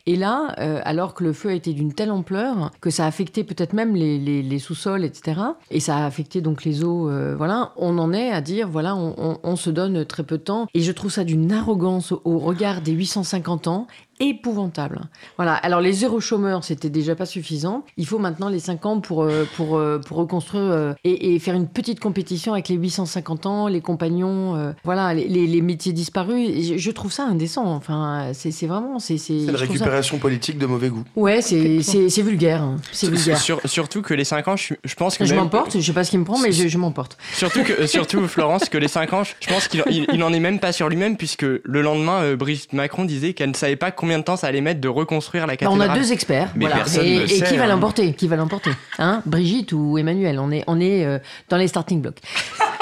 [0.05, 0.47] Et là,
[0.83, 3.95] alors que le feu a été d'une telle ampleur que ça a affecté peut-être même
[3.95, 5.39] les, les- les sous-sols, etc.
[5.71, 7.71] Et ça a affecté donc les eaux, voilà.
[7.77, 10.67] On en est à dire, voilà, on, on- on se donne très peu de temps.
[10.73, 13.87] Et je trouve ça d'une arrogance au regard des 850 ans
[14.19, 15.01] épouvantable.
[15.37, 15.53] Voilà.
[15.55, 17.83] Alors les zéro chômeurs, c'était déjà pas suffisant.
[17.97, 21.39] Il faut maintenant les 5 ans pour euh, pour euh, pour reconstruire euh, et, et
[21.39, 25.61] faire une petite compétition avec les 850 ans, les compagnons, euh, voilà, les, les- les
[25.61, 26.49] métiers disparus.
[26.65, 27.65] Je, je trouve ça indécent.
[27.65, 29.45] Enfin, c'est c'est vraiment c'est c'est.
[29.45, 31.03] Ça- récupération politique de mauvais goût.
[31.15, 32.61] Ouais, c'est c'est c'est vulgaire.
[32.61, 32.77] hein.
[32.91, 33.37] C'est vulgaire.
[33.39, 36.03] Sur- surtout que les 5 ans, je, pense que Je même- m'emporte, je sais pas
[36.03, 37.17] ce qui me prend, mais je, je m'emporte.
[37.33, 40.39] Surtout, que, surtout Florence, que les 5 ans, je pense qu'il il, il en est
[40.39, 43.91] même pas sur lui-même, puisque le lendemain, euh, Brigitte Macron disait qu'elle ne savait pas
[44.05, 45.97] combien de temps ça allait mettre de reconstruire la Bah, on cathédrale.
[45.97, 46.75] a deux experts, Mais voilà.
[46.75, 47.67] personne et, ne et sait, qui va hein.
[47.67, 51.17] l'emporter Qui va l'emporter Hein Brigitte ou Emmanuel On est, on est euh,
[51.49, 52.19] dans les starting blocks.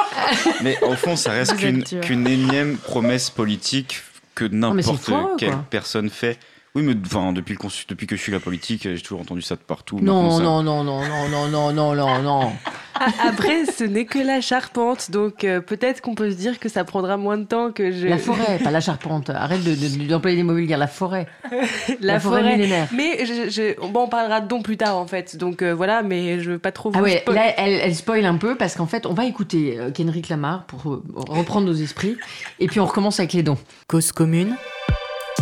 [0.63, 4.01] Mais au fond, ça reste qu'une qu'une énième promesse politique
[4.35, 5.65] que n'importe quelle quoi.
[5.69, 6.37] personne fait.
[6.75, 9.43] Oui, mais enfin, depuis, le consu- depuis que je suis la politique, j'ai toujours entendu
[9.43, 9.99] ça de partout.
[10.01, 12.51] Non, ça- non, non, non, non, non, non, non, non, non.
[12.95, 16.69] Ah, Après, ce n'est que la charpente, donc euh, peut-être qu'on peut se dire que
[16.69, 18.07] ça prendra moins de temps que je.
[18.07, 19.29] La forêt, pas la charpente.
[19.29, 20.79] Arrête de- de- d'employer des mots vulgaires.
[20.79, 21.27] La forêt.
[21.51, 22.57] la, la forêt forêt.
[22.57, 22.87] millénaire.
[22.91, 26.01] Mais je, je- bon, on parlera de dons plus tard en fait, donc euh, voilà,
[26.01, 28.55] mais je veux pas trop vous Ah ouais, spoil- là, elle, elle spoil un peu
[28.55, 32.15] parce qu'en fait, on va écouter euh, Kendrick Lamar pour euh, reprendre nos esprits.
[32.59, 33.57] Et puis, on recommence avec les dons.
[33.87, 34.55] Cause commune,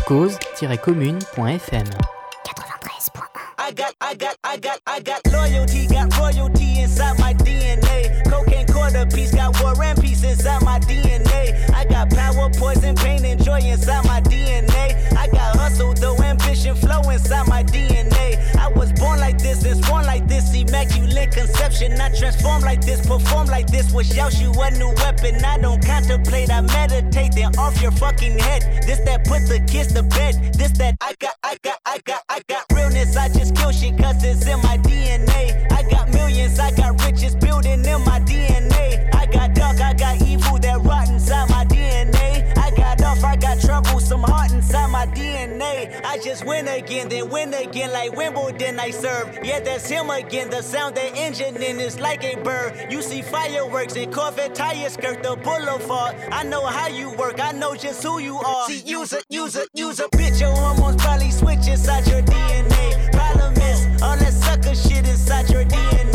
[0.05, 1.87] cause-commune.fm.
[3.57, 8.23] I got, I got, I got, I got loyalty, got royalty inside my DNA.
[8.29, 11.69] Cocaine quarter piece, got war and peace inside my DNA.
[11.73, 15.13] I got power, poison, pain, and joy inside DNA.
[15.17, 17.50] I got hustle, though ambition, flow inside my
[20.81, 21.99] immaculate conception.
[21.99, 25.43] I transform like this, perform like this, wish out you a new weapon.
[25.43, 28.83] I don't contemplate, I meditate, then off your fucking head.
[28.85, 30.53] This that put the kids to bed.
[30.53, 33.15] This that I got, I got, I got, I got realness.
[33.15, 35.30] I just kill shit cause it's in my DNA.
[45.63, 49.39] I just win again, then win again like Wimbledon I serve.
[49.43, 50.49] Yeah, that's him again.
[50.49, 52.91] The sound the engine in is like a bird.
[52.91, 56.15] You see fireworks and Corvette tires skirt the boulevard.
[56.31, 58.67] I know how you work, I know just who you are.
[58.67, 60.41] See, use a, use a, use a bitch.
[60.41, 63.11] Your hormones probably switch inside your DNA.
[63.11, 66.10] Problem is, all that sucker shit inside your DNA.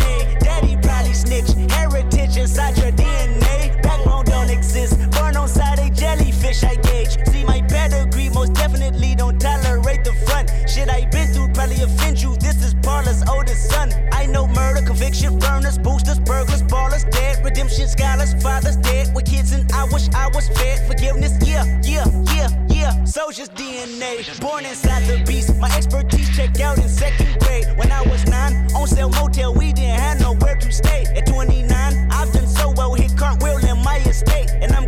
[20.36, 20.86] Was fed.
[20.86, 23.04] Forgiveness, yeah, yeah, yeah, yeah.
[23.04, 24.40] So ferocious DNA.
[24.40, 27.66] Born inside the beast, my expertise checked out in second grade.
[27.76, 31.06] When I was nine, on sale motel, we didn't have nowhere to stay.
[31.16, 34.50] At 29, I've done so well, hit cartwheel in my estate.
[34.60, 34.86] And I'm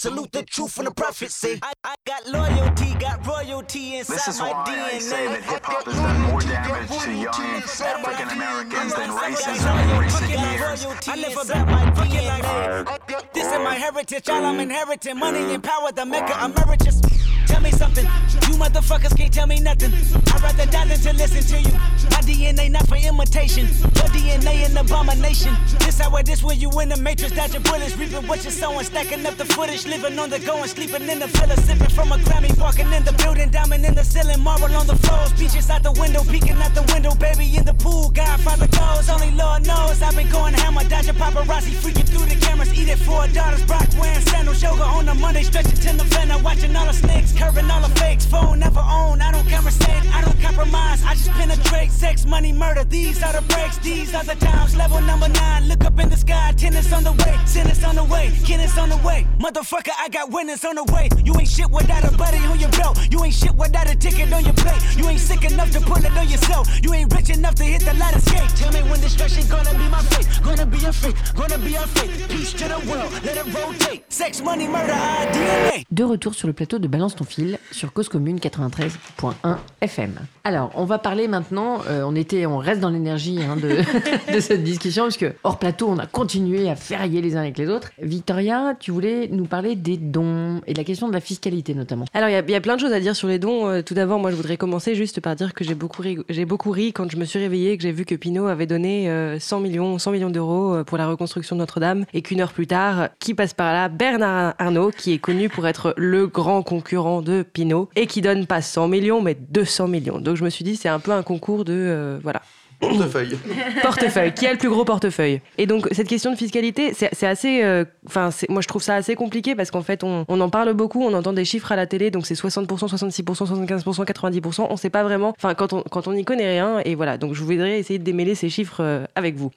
[0.00, 1.58] Salute the truth from the prophecy.
[1.60, 4.94] I, I got loyalty, got royalty inside This is my why DNA.
[4.94, 9.74] I say that hip hop has done more damage to young African Americans than racism
[9.82, 11.08] in recent years.
[11.08, 13.32] I live about my fucking life.
[13.34, 15.16] This is my heritage, all I'm inheriting.
[15.16, 15.18] Mm.
[15.18, 17.00] Money and power, the mecca emeritus.
[17.48, 19.90] Tell me something, you motherfuckers can't tell me nothing.
[19.92, 21.74] I'd rather die than to listen to you.
[22.10, 25.56] My DNA not for imitation, your DNA an abomination.
[25.80, 28.84] This how it is when you in the matrix, dodging bullets, reaping what you're sowing,
[28.84, 32.12] stacking up the footage, living on the go and sleeping in the villa, sipping from
[32.12, 35.70] a Grammy, walking in the building, diamond in the ceiling, marble on the floors, beaches
[35.70, 39.66] out the window, peeking out the window, baby in the pool, Godfather goes, only Lord
[39.66, 43.88] knows I've been going hammer, dodging paparazzi, freaking through the cameras, eating four daughters, Brock
[43.98, 47.80] wearing sandals, yoga on the Monday, stretching to November, watching all the snakes, curving all
[47.80, 52.26] the fakes, phone never own, I don't conversate, I don't compromise, I just penetrate, sex,
[52.26, 55.98] money, murder, these are the breaks, these are the times, level number nine, look up
[55.98, 59.26] in the sky, tennis on the way, tennis on the way, tennis on the way,
[59.38, 62.70] motherfucker, I got winners on the way, you ain't shit without a buddy on your
[62.70, 65.80] belt, you ain't shit without a ticket on your plate, you ain't sick enough to
[65.80, 68.80] pull it on yourself, you ain't rich enough to hit the ladder skate, tell me
[68.90, 72.52] when destruction gonna be my fate, gonna be a fate, gonna be a fate, peace
[72.54, 75.84] to the world, let it rotate, sex, money, murder, our DNA.
[75.92, 80.14] De retour sur le plateau de Balance ton fil sur Cause Commune 93.1 FM.
[80.44, 83.82] Alors, on va parler maintenant, euh, on, était, on reste dans l'énergie hein, de,
[84.32, 87.68] de cette discussion, parce hors plateau, on a continué à ferrailler les uns avec les
[87.68, 87.90] autres.
[88.00, 92.04] Victoria, tu voulais nous parler des dons et de la question de la fiscalité notamment.
[92.14, 93.68] Alors, il y y, a plein de choses à dire sur les dons.
[93.68, 96.70] Euh, tout d'abord, moi, je voudrais commencer juste par dire que j'ai beaucoup, ri, beaucoup
[96.70, 99.38] ri quand je me suis réveillée et que j'ai vu que Pinot avait donné euh,
[99.38, 102.66] 100 millions, 100 millions d'euros euh, pour la reconstruction de Notre-Dame et qu'une heure plus
[102.66, 103.88] tard, qui passe par là?
[103.88, 108.46] Bernard Arnault, qui est connu pour être le grand concurrent de Pinot et qui donne
[108.46, 110.18] pas 100 millions, mais 200 millions.
[110.18, 111.72] Donc, je me suis dit, c'est un peu un concours de.
[111.74, 112.42] euh, voilà.
[112.80, 113.36] Portefeuille.
[113.82, 114.32] portefeuille.
[114.32, 115.40] Qui a le plus gros portefeuille?
[115.56, 119.14] Et donc cette question de fiscalité, c'est assez, euh, enfin moi je trouve ça assez
[119.14, 121.86] compliqué parce qu'en fait on, on en parle beaucoup, on entend des chiffres à la
[121.86, 126.06] télé, donc c'est 60%, 66%, 75%, 90%, on sait pas vraiment, enfin quand on quand
[126.06, 127.18] on n'y connaît rien et voilà.
[127.18, 129.50] Donc je voudrais essayer de démêler ces chiffres euh, avec vous.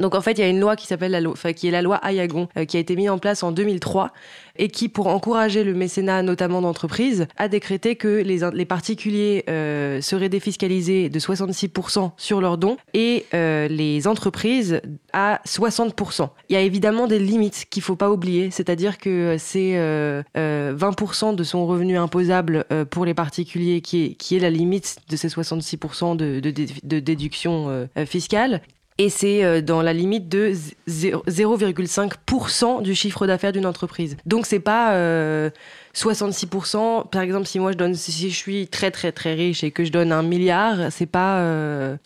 [0.00, 1.82] Donc en fait, il y a une loi qui s'appelle la loi, qui est la
[1.82, 4.12] loi Ayagon, euh, qui a été mise en place en 2003
[4.58, 10.28] et qui, pour encourager le mécénat, notamment d'entreprises, a décrété que les, particuliers euh, seraient
[10.28, 14.80] défiscalisés de 66% sur leurs dons et euh, les entreprises
[15.12, 16.28] à 60%.
[16.48, 20.74] Il y a évidemment des limites qu'il faut pas oublier, c'est-à-dire que c'est euh, euh,
[20.76, 25.16] 20% de son revenu imposable pour les particuliers qui est, qui est la limite de
[25.16, 28.60] ces 66% de, de, dé- de déduction fiscale.
[28.98, 30.52] Et c'est euh, dans la limite de
[30.88, 34.16] zé- 0,5% du chiffre d'affaires d'une entreprise.
[34.26, 35.50] Donc c'est pas euh,
[35.94, 37.08] 66%.
[37.08, 39.84] Par exemple, si moi je donne, si je suis très très très riche et que
[39.84, 41.96] je donne un milliard, c'est pas euh,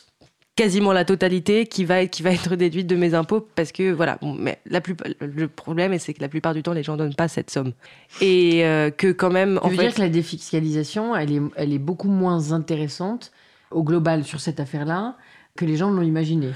[0.56, 3.92] quasiment la totalité qui va être qui va être déduite de mes impôts parce que
[3.92, 4.18] voilà.
[4.20, 7.14] Bon, mais la plus, le problème c'est que la plupart du temps les gens donnent
[7.14, 7.72] pas cette somme
[8.20, 9.82] et euh, que quand même Tu en veux fait.
[9.82, 13.30] dire que la défiscalisation, elle est, elle est beaucoup moins intéressante
[13.70, 15.16] au global sur cette affaire-là
[15.56, 16.48] que les gens l'ont imaginé.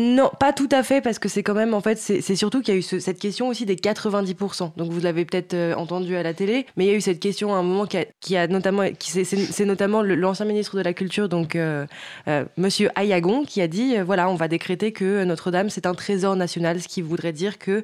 [0.00, 2.72] Non, pas tout à fait, parce que c'est quand même, en fait, c'est surtout qu'il
[2.72, 4.72] y a eu ce- cette question aussi des 90%.
[4.76, 7.18] Donc vous l'avez peut-être euh, entendu à la télé, mais il y a eu cette
[7.18, 10.92] question à un moment qui a, qui a notamment, c'est- notamment l'ancien ministre de la
[10.92, 11.84] Culture, donc euh,
[12.28, 16.36] euh, Monsieur Ayagon, qui a dit, voilà, on va décréter que Notre-Dame c'est un trésor
[16.36, 17.82] national, ce qui voudrait dire que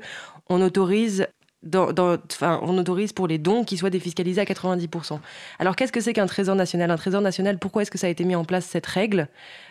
[0.48, 1.26] on autorise
[1.72, 5.18] on autorise pour les dons qui soient défiscalisés à 90%.
[5.58, 6.90] Alors qu'est-ce que c'est qu'un trésor national?
[6.90, 9.28] Un trésor national, pourquoi est-ce que ça a été mis en place cette règle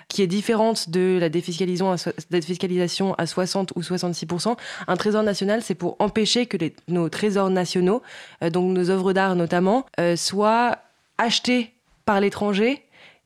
[0.09, 4.55] qui est différente de la défiscalisation à, so- défiscalisation à 60 ou 66%.
[4.87, 8.01] Un trésor national, c'est pour empêcher que nos trésors nationaux,
[8.43, 10.77] euh, donc nos œuvres d'art notamment, euh, soient
[11.17, 11.71] achetés
[12.05, 12.83] par l'étranger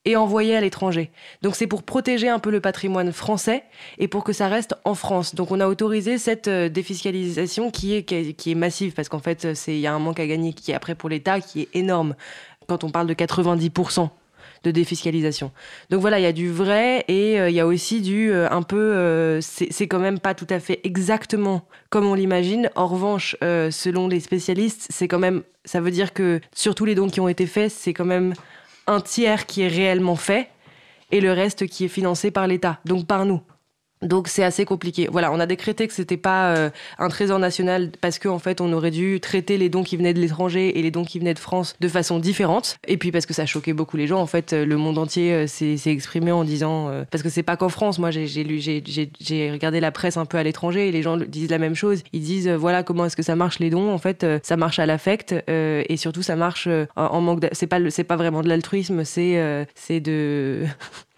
[0.07, 1.11] et envoyés à l'étranger.
[1.41, 3.63] Donc c'est pour protéger un peu le patrimoine français
[3.99, 5.35] et pour que ça reste en France.
[5.35, 9.45] Donc on a autorisé cette euh, défiscalisation qui est, qui est, massive parce qu'en fait
[9.67, 12.15] il y a un manque à gagner qui est après pour l'État qui est énorme
[12.67, 14.09] quand on parle de 90%
[14.63, 15.51] de défiscalisation.
[15.89, 18.47] Donc voilà, il y a du vrai et euh, il y a aussi du euh,
[18.49, 18.77] un peu.
[18.77, 22.69] euh, c'est quand même pas tout à fait exactement comme on l'imagine.
[22.75, 25.43] En revanche, selon les spécialistes, c'est quand même.
[25.65, 28.33] Ça veut dire que sur tous les dons qui ont été faits, c'est quand même
[28.87, 30.49] un tiers qui est réellement fait
[31.11, 33.41] et le reste qui est financé par l'État, donc par nous.
[34.01, 35.07] Donc c'est assez compliqué.
[35.11, 36.69] Voilà, on a décrété que c'était pas euh,
[36.99, 40.13] un trésor national parce qu'en en fait on aurait dû traiter les dons qui venaient
[40.13, 42.77] de l'étranger et les dons qui venaient de France de façon différente.
[42.87, 44.19] Et puis parce que ça choquait beaucoup les gens.
[44.19, 47.57] En fait, le monde entier euh, s'est exprimé en disant euh, parce que c'est pas
[47.57, 47.97] qu'en France.
[47.97, 51.49] Moi j'ai lu j'ai regardé la presse un peu à l'étranger et les gens disent
[51.49, 52.03] la même chose.
[52.13, 53.91] Ils disent voilà comment est-ce que ça marche les dons.
[53.91, 57.47] En fait, ça marche à l'affect et surtout ça marche en, en manque.
[57.51, 59.03] C'est pas c'est pas vraiment de l'altruisme.
[59.03, 60.65] C'est c'est de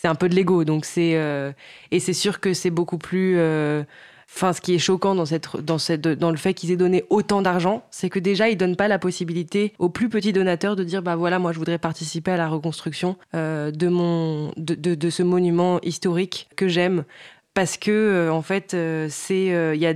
[0.00, 0.64] c'est un peu de l'ego.
[0.64, 1.52] Donc c'est euh,
[1.90, 3.36] et c'est sûr que c'est beaucoup plus.
[3.38, 3.84] euh,
[4.32, 7.04] Enfin, ce qui est choquant dans, cette, dans, cette, dans le fait qu'ils aient donné
[7.10, 10.84] autant d'argent, c'est que déjà, ils donnent pas la possibilité aux plus petits donateurs de
[10.84, 14.94] dire bah voilà, moi, je voudrais participer à la reconstruction euh, de, mon, de, de,
[14.94, 17.02] de ce monument historique que j'aime.
[17.54, 18.76] Parce que, en fait,
[19.08, 19.46] c'est.
[19.46, 19.94] il y a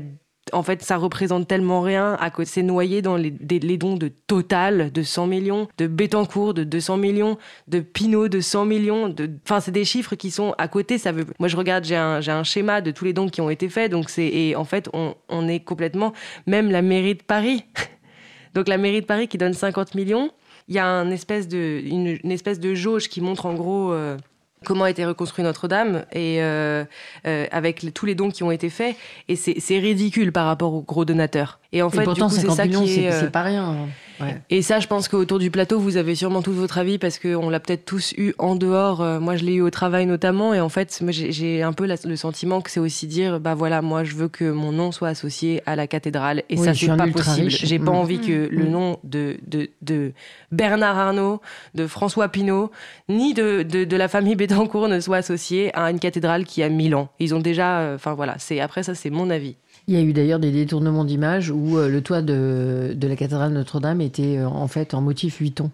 [0.55, 2.49] en fait, ça représente tellement rien à côté.
[2.49, 6.97] C'est noyé dans les, des- dons de Total de 100 millions, de Bettencourt de 200
[6.97, 7.37] millions,
[7.69, 9.09] de Pinot de 100 millions.
[9.09, 9.29] De...
[9.45, 10.97] Enfin, c'est des chiffres qui sont à côté.
[10.99, 11.27] Ça veut...
[11.39, 13.91] Moi, je regarde, j'ai un, un schéma de tous les dons qui ont été faits.
[13.91, 16.13] Donc, c'est et en fait, on, on est complètement.
[16.47, 17.65] Même la mairie de Paris.
[18.55, 20.31] donc, la mairie de Paris qui donne 50 millions.
[20.69, 23.93] Il y a un espèce de, une, une espèce de jauge qui montre en gros.
[23.93, 24.17] euh,
[24.65, 26.85] comment a été reconstruit Notre-Dame et euh,
[27.27, 28.97] euh, avec les- tous les dons qui ont été faits
[29.29, 32.41] et c'est ridicule par rapport aux gros donateurs et en Et fait pourtant, du coup,
[32.41, 33.77] c'est 50 ça qui est c'est euh, c'est pas rien.
[34.21, 34.41] Ouais.
[34.51, 37.51] et ça, je pense qu'autour du plateau, vous avez sûrement tout votre avis parce qu'on
[37.51, 39.01] l'a peut-être tous eu en dehors.
[39.03, 40.55] Euh, moi, je l'ai eu au travail notamment.
[40.55, 43.83] Et en fait, j'ai- un peu la- le sentiment que c'est aussi dire, bah voilà,
[43.83, 46.43] moi, je veux que mon nom soit associé à la cathédrale.
[46.49, 47.51] Et Oui, ça, c'est pas possible.
[47.51, 47.95] J'ai pas Mm.
[47.97, 48.71] envie que le Mm.
[48.71, 50.13] nom de, de, de
[50.53, 51.41] Bernard Arnault,
[51.75, 52.71] de François Pinault,
[53.09, 56.69] ni de, de, de la famille Bettencourt ne soit associé à une cathédrale qui a
[56.69, 57.09] 1000 ans.
[57.19, 59.57] Ils ont déjà, euh, enfin voilà, c'est après ça, c'est mon avis.
[59.87, 63.17] Il y a eu d'ailleurs des détournements d'images où euh, le toit de, de la
[63.17, 65.71] cathédrale Notre-Dame était euh, en fait en motif Vuitton.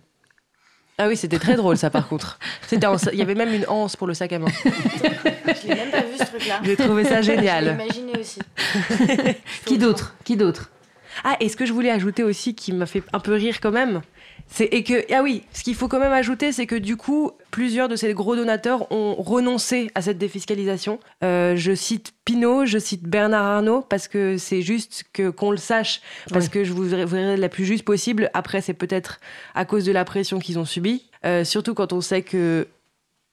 [0.98, 2.38] Ah oui, c'était très drôle ça par contre.
[2.66, 4.48] C'était en- Il y avait même une anse pour le sac à main.
[4.64, 6.60] Je l'ai même pas vu ce truc-là.
[6.64, 7.78] J'ai trouvé ça Je l'ai génial.
[7.80, 8.40] imaginé aussi.
[9.64, 10.14] Qui d'autre?
[10.24, 10.70] Qui d'autre?
[11.24, 13.70] Ah, et ce que je voulais ajouter aussi, qui m'a fait un peu rire quand
[13.70, 14.00] même,
[14.58, 17.88] et que ah oui, ce qu'il faut quand même ajouter, c'est que du coup, plusieurs
[17.88, 20.98] de ces gros donateurs ont renoncé à cette défiscalisation.
[21.22, 25.56] Euh, je cite Pinault, je cite Bernard Arnault parce que c'est juste que qu'on le
[25.56, 26.50] sache, parce Ouais.
[26.50, 28.28] que je voudrais, voudrais la plus juste possible.
[28.34, 29.20] Après, c'est peut-être
[29.54, 32.66] à cause de la pression qu'ils ont subie, Euh, surtout quand on sait que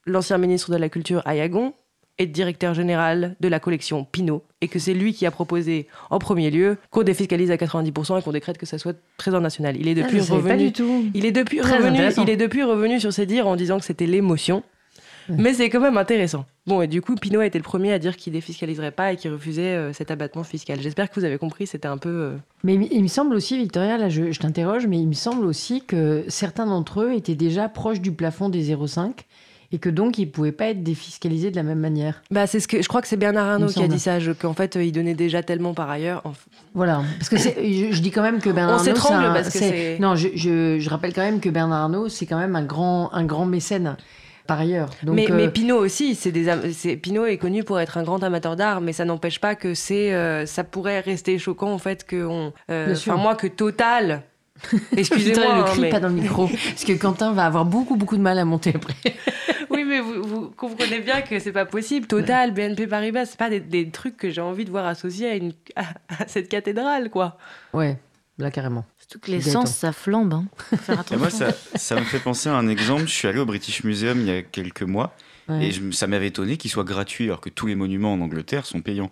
[0.04, 1.72] l'ancien ministre de la Culture Ayagon
[2.18, 6.18] est directeur général de la collection Pinault et que c'est lui qui a proposé en
[6.18, 9.76] premier lieu qu'on défiscalise à 90% et qu'on décrète que ça soit trésor national.
[9.78, 10.66] Il est Ah, depuis pas revenu.
[10.66, 11.04] du tout.
[11.14, 11.98] Il est depuis Très revenu.
[12.22, 14.62] Il est depuis revenu sur ses dires en disant que c'était l'émotion.
[15.30, 16.46] Mais c'est quand même intéressant.
[16.66, 19.16] Bon, et du coup, Pinot a été le premier à dire qu'il défiscaliserait pas et
[19.16, 20.80] qu'il refusait euh, cet abattement fiscal.
[20.80, 22.08] J'espère que vous avez compris, c'était un peu.
[22.08, 25.12] euh, Mais il il me semble aussi, Victoria, là je, je t'interroge, mais il me
[25.12, 29.10] semble aussi que certains d'entre eux étaient déjà proches du plafond des 0,5
[29.70, 32.22] et que donc ils ne pouvaient pas être défiscalisés de la même manière.
[32.30, 34.54] Bah, c'est ce que je crois que c'est Bernard Arnault qui a dit ça, qu'en
[34.54, 36.22] fait, euh, il donnait déjà tellement par ailleurs.
[36.24, 36.38] Enfin,
[36.74, 38.94] Voilà, parce que je, je dis quand même que Bernard On Arnault.
[38.94, 42.24] s'étrangle parce que c'est- Non, je, je- je rappelle quand même que Bernard Arnault, c'est
[42.26, 43.96] quand même un grand, un grand mécène
[44.46, 44.88] par ailleurs.
[45.02, 48.22] Donc, mais, euh, mais aussi, c'est des c'est- Pinot est connu pour être un grand
[48.22, 52.04] amateur d'art, mais ça n'empêche pas que c'est, euh, ça pourrait rester choquant en fait
[52.06, 54.22] que on, euh, moi que Total,
[54.96, 57.96] excusez-moi, le hein, crie mais- pas dans le micro, parce que Quentin va avoir beaucoup,
[57.96, 58.94] beaucoup de mal à monter après.
[59.88, 62.06] Mais vous, vous comprenez bien que c'est pas possible.
[62.06, 65.34] Total, BNP Paribas, c'est pas des, des trucs que j'ai envie de voir associés à
[65.34, 65.82] une à,
[66.20, 67.38] à cette cathédrale quoi.
[67.72, 67.96] Ouais,
[68.38, 68.84] là carrément.
[68.98, 69.62] Surtout que les Gaëtan.
[69.66, 70.34] sens, ça flambe.
[70.34, 70.44] Hein.
[70.76, 71.18] Faire attention.
[71.18, 73.02] moi, ça, ça me fait penser à un exemple.
[73.06, 75.14] Je suis allé au British Museum il y a quelques mois
[75.48, 75.68] Ouais.
[75.68, 78.66] et je- ça m'avait étonné qu'il soit gratuit alors que tous les monuments en Angleterre
[78.66, 79.10] sont payants.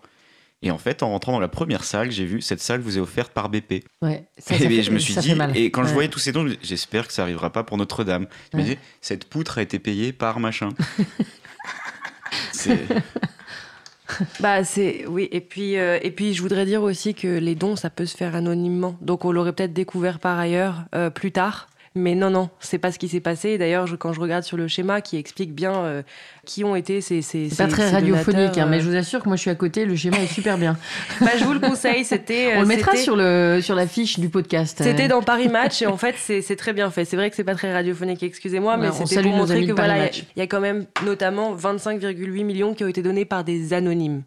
[0.67, 3.01] Et en fait, en rentrant dans la première salle, j'ai vu cette salle vous est
[3.01, 3.85] offerte par BP.
[4.03, 6.33] Ouais, ça, et ça fait- je me suis dit, et quand je voyais tous ces
[6.33, 8.27] dons, j'espère que ça arrivera pas pour Notre-Dame.
[8.53, 10.71] Je me disais, cette poutre a été payée par machin.
[12.53, 12.87] C'est-
[14.41, 17.75] Bah c'est oui et puis euh, et puis je voudrais dire aussi que les dons
[17.75, 21.67] ça peut se faire anonymement donc on l'aurait peut-être découvert par ailleurs euh, plus tard
[21.97, 24.69] mais non non c'est pas ce qui s'est passé d'ailleurs quand je regarde sur le
[24.69, 26.03] schéma qui explique bien euh,
[26.45, 28.81] qui ont été ces ces C'est pas très radiophonique, hein, mais euh.
[28.81, 30.77] je vous assure que moi je suis à côté, le schéma est super bien.
[31.21, 33.87] bah, je vous le conseille c'était On euh, le mettra c'était- sur, le, sur la
[33.87, 34.83] fiche du podcast.
[34.83, 37.05] C'était Euh, dans Paris Match et en fait c'est très bien fait.
[37.05, 40.25] C'est vrai que c'est pas très radiophonique, excusez-moi, mais c'était pour montrer que voilà, y
[40.37, 44.23] il y, a quand même notamment 25,8 millions qui ont été donnés par des anonymes.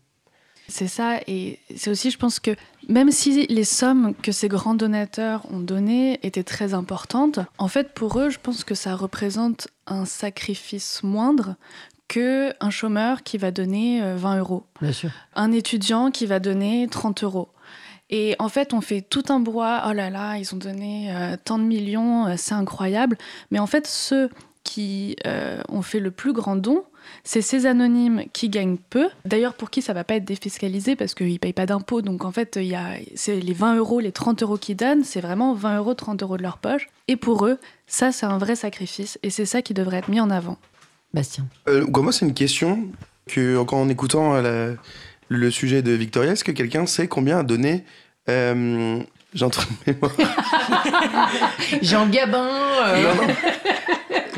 [0.69, 2.51] C'est ça, et c'est aussi, je pense que
[2.87, 7.93] même si les sommes que ces grands donateurs ont données étaient très importantes, en fait,
[7.93, 11.55] pour eux, je pense que ça représente un sacrifice moindre
[12.07, 15.09] que un chômeur qui va donner euh, 20 euros, Bien sûr.
[15.35, 17.49] un étudiant qui va donner 30 euros.
[18.11, 21.35] Et en fait, on fait tout un brouhaha, oh là là, ils ont donné euh,
[21.43, 23.17] tant de millions, euh, c'est incroyable.
[23.51, 24.29] Mais en fait, ceux
[24.63, 26.83] qui euh, ont fait le plus grand don,
[27.23, 29.09] C'est ces anonymes qui gagnent peu.
[29.25, 32.01] D'ailleurs, pour qui ça va pas être défiscalisé parce qu'ils payent pas d'impôts.
[32.01, 35.03] Donc en fait, il y a c'est les 20 euros, les 30 euros qu'ils donnent,
[35.03, 36.87] c'est vraiment 20 euros, 30 euros de leur poche.
[37.07, 37.57] Et pour eux,
[37.87, 39.17] ça, c'est un vrai sacrifice.
[39.23, 40.57] Et c'est ça qui devrait être mis en avant.
[41.13, 41.45] Bastien.
[41.67, 42.79] Euh, moi, c'est une question
[43.27, 44.41] que, encore en écoutant euh,
[44.71, 44.75] la-
[45.27, 47.83] le sujet de Victoria, est-ce que quelqu'un sait combien a donné
[48.29, 48.99] euh.
[51.81, 52.47] Jean Gabin,
[52.83, 53.33] euh, Non, non.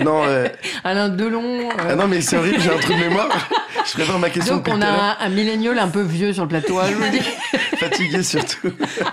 [0.04, 0.48] Non, euh,
[0.84, 1.70] Alain Delon.
[1.70, 1.74] euh.
[1.90, 3.30] ah non, mais c'est horrible, j'ai un truc de mémoire.
[3.84, 6.50] Je prépare ma question Donc on a un, un millénial un peu vieux sur le
[6.50, 6.78] plateau.
[6.78, 7.20] hein, je vous le dis.
[7.80, 8.70] Fatigué surtout.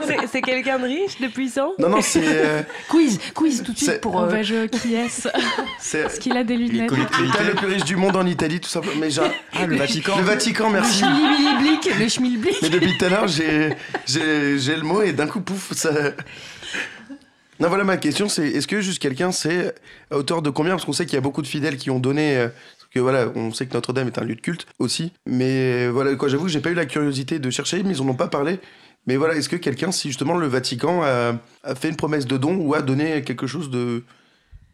[0.06, 1.72] C'est- C'est quelqu'un de riche, de puissant?
[1.78, 2.20] Non, non, c'est.
[2.22, 4.16] euh, quiz, quiz tout de suite pour.
[4.16, 5.28] On euh, va jouer qui est-ce?
[6.18, 8.96] Qu'il a des lunettes l'État le plus riche du monde en Italie, tout simplement.
[9.00, 10.98] Mais j'ai un- Ah, le Vatican Le Vatican, le merci.
[11.02, 12.56] schmilblick, le schmilblick.
[12.60, 13.70] Mais depuis tout à l'heure, j'ai,
[14.06, 15.90] j'ai, j'ai le mot et d'un coup, pouf, ça.
[17.60, 19.74] Non, voilà ma question, c'est est-ce que juste quelqu'un sait
[20.10, 21.98] à hauteur de combien Parce qu'on sait qu'il y a beaucoup de fidèles qui ont
[21.98, 22.36] donné.
[22.36, 25.12] euh, parce que voilà, on sait que Notre-Dame est un lieu de culte aussi.
[25.26, 28.00] Mais euh, voilà, quoi, j'avoue que j'ai pas eu la curiosité de chercher, mais ils
[28.02, 28.60] en ont pas parlé.
[29.06, 31.34] Mais voilà, est-ce que quelqu'un, si justement le Vatican a,
[31.64, 34.04] a fait une promesse de don ou a donné quelque chose de,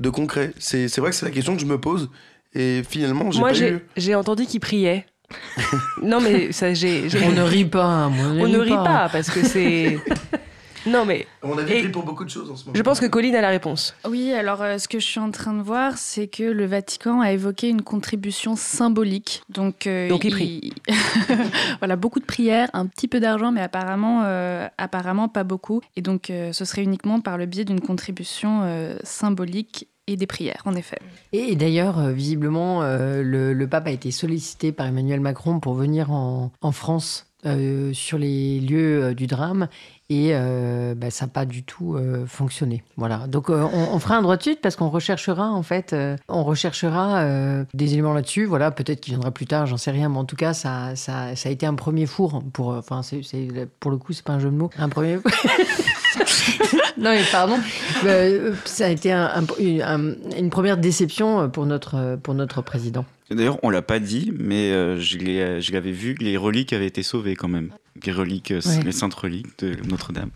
[0.00, 0.52] de concret?
[0.58, 2.10] C'est, c'est vrai que c'est la question que je me pose.
[2.54, 3.78] Et finalement, j'ai Moi, pas j'ai eu.
[3.96, 5.06] j'ai entendu qu'il priait.
[6.02, 7.08] non, mais ça, j'ai.
[7.08, 8.08] j'ai- On ne rit pas.
[8.08, 9.98] moi, On ne rit pas parce que c'est.
[10.86, 12.74] Non, mais On a Et- pris pour beaucoup de choses en ce moment.
[12.76, 13.94] je pense que Colline a la réponse.
[14.08, 17.20] Oui, alors euh, ce que je suis en train de voir, c'est que le Vatican
[17.20, 19.42] a évoqué une contribution symbolique.
[19.48, 20.72] Donc, euh, Donc il prie.
[21.80, 25.80] voilà, beaucoup de prières, un petit peu d'argent, mais apparemment, euh, apparemment pas beaucoup.
[25.96, 30.26] Et donc, euh, ce serait uniquement par le biais d'une contribution euh, symbolique et des
[30.26, 30.98] prières, en effet.
[31.32, 36.10] Et, d'ailleurs, visiblement, euh, le, le pape a été sollicité par Emmanuel Macron pour venir
[36.10, 39.68] en, en France euh, sur les lieux euh, du drame.
[40.10, 42.82] Et euh, bah, ça n'a pas du tout euh, fonctionné.
[42.98, 43.26] Voilà.
[43.26, 46.44] Donc euh, on, fera un droit de suite parce qu'on recherchera en fait, euh, on
[46.44, 47.24] recherchera
[47.72, 48.44] des éléments là-dessus.
[48.44, 50.10] Voilà, peut-être qu'il viendra plus tard, j'en sais rien.
[50.10, 52.68] Mais en tout cas, ça, ça, a été un premier four pour.
[52.68, 53.00] Enfin,
[53.80, 54.70] pour le coup, c'est pas un jeu de mots.
[54.76, 55.16] Un premier.
[56.98, 57.56] non mais pardon.
[58.66, 63.06] Ça a été un- un- une, un- une première déception pour notre pour notre président.
[63.30, 67.48] D'ailleurs, on l'a pas dit, mais je l'avais vu, les reliques avaient été sauvées quand
[67.48, 67.70] même.
[68.04, 68.82] Les reliques, euh, Ouais.
[68.84, 70.30] les saintes reliques de Notre-Dame.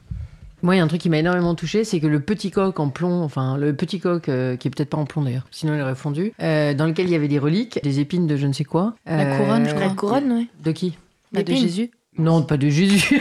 [0.62, 2.80] Moi, il y a un truc qui m'a énormément touché, c'est que le petit coq
[2.80, 5.74] en plomb, enfin le petit coq euh, qui est peut-être pas en plomb d'ailleurs, sinon
[5.74, 8.46] il aurait fondu, euh, dans lequel il y avait des reliques, des épines de je
[8.48, 8.94] ne sais quoi.
[9.06, 9.86] La couronne, je crois.
[9.86, 10.48] La couronne, oui.
[10.64, 10.98] De qui?
[11.32, 11.54] Bah, de.
[11.54, 11.90] Jésus.
[12.18, 13.20] Non, pas de Jésus.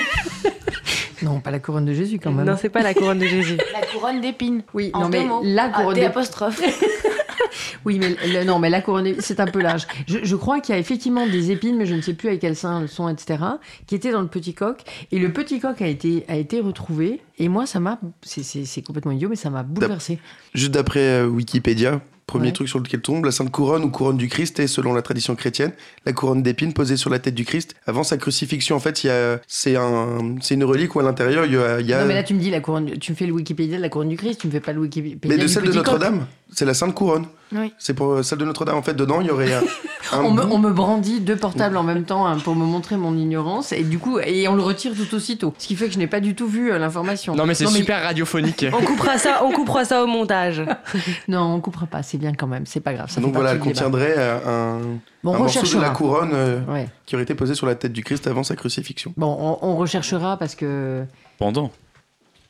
[1.22, 2.46] non, pas la couronne de Jésus quand même.
[2.46, 3.58] Non, c'est pas la couronne de Jésus.
[3.74, 4.64] La couronne d'épines.
[4.74, 5.42] oui, En non mais mots.
[5.44, 6.60] la Ah, couronne apostrophe.
[7.86, 9.88] Oui, mais non, mais la couronne, c'est un peu large.
[10.08, 12.56] Je, crois qu'il y a effectivement des épines, mais je ne sais plus avec quel
[12.56, 13.44] sein elles sont, etc.,
[13.86, 14.82] qui étaient dans le petit coq.
[15.12, 17.22] Et le petit coq a été, a été retrouvé.
[17.38, 18.00] Et moi, ça m'a.
[18.24, 20.20] c'est complètement idiot, mais ça m'a bouleversé.
[20.54, 22.54] Juste d'après euh, Wikipédia, premier Ouais.
[22.54, 25.36] truc sur lequel tombe, la Sainte Couronne ou couronne du Christ est, selon la tradition
[25.36, 25.72] chrétienne,
[26.06, 28.76] la couronne d'épines posée sur la tête du Christ avant sa crucifixion.
[28.76, 29.08] En fait,
[29.48, 31.80] c'est un, c'est une relique où à l'intérieur, il y a...
[31.82, 32.92] y a- Non, mais là, tu me dis la couronne.
[33.00, 34.82] Tu me fais le Wikipédia de la couronne du Christ, tu me fais pas le
[34.82, 35.18] Wikipédia.
[35.26, 35.72] Mais de celle de.
[35.72, 37.26] Notre-Dame, c'est la Sainte Couronne.
[37.54, 37.72] Oui.
[37.80, 38.76] C'est pour euh, celle de Notre-Dame.
[38.76, 39.48] En fait, dedans, il y aurait
[40.14, 42.98] On me, bout- on me brandit deux portables en même temps hein, pour me montrer
[42.98, 45.54] mon ignorance et du coup et on le retire tout aussitôt.
[45.58, 47.36] Ce qui fait que je n'ai pas du tout vu euh, l'information.
[47.36, 48.66] Non mais c'est super radiophonique.
[48.74, 50.62] On coupera ça, on coupera ça au montage.
[51.28, 52.04] Non, on coupera pas.
[52.04, 52.66] C'est bien quand même.
[52.66, 53.10] C'est pas grave.
[53.10, 54.38] Ça Donc voilà, elle contiendrait euh,
[54.78, 54.80] un,
[55.24, 56.88] Bon, un on morceau de la couronne euh, Ouais.
[57.06, 59.14] qui aurait été posé sur la tête du Christ avant sa crucifixion.
[59.18, 61.04] Bon, on, on recherchera parce que
[61.38, 61.72] Pendant.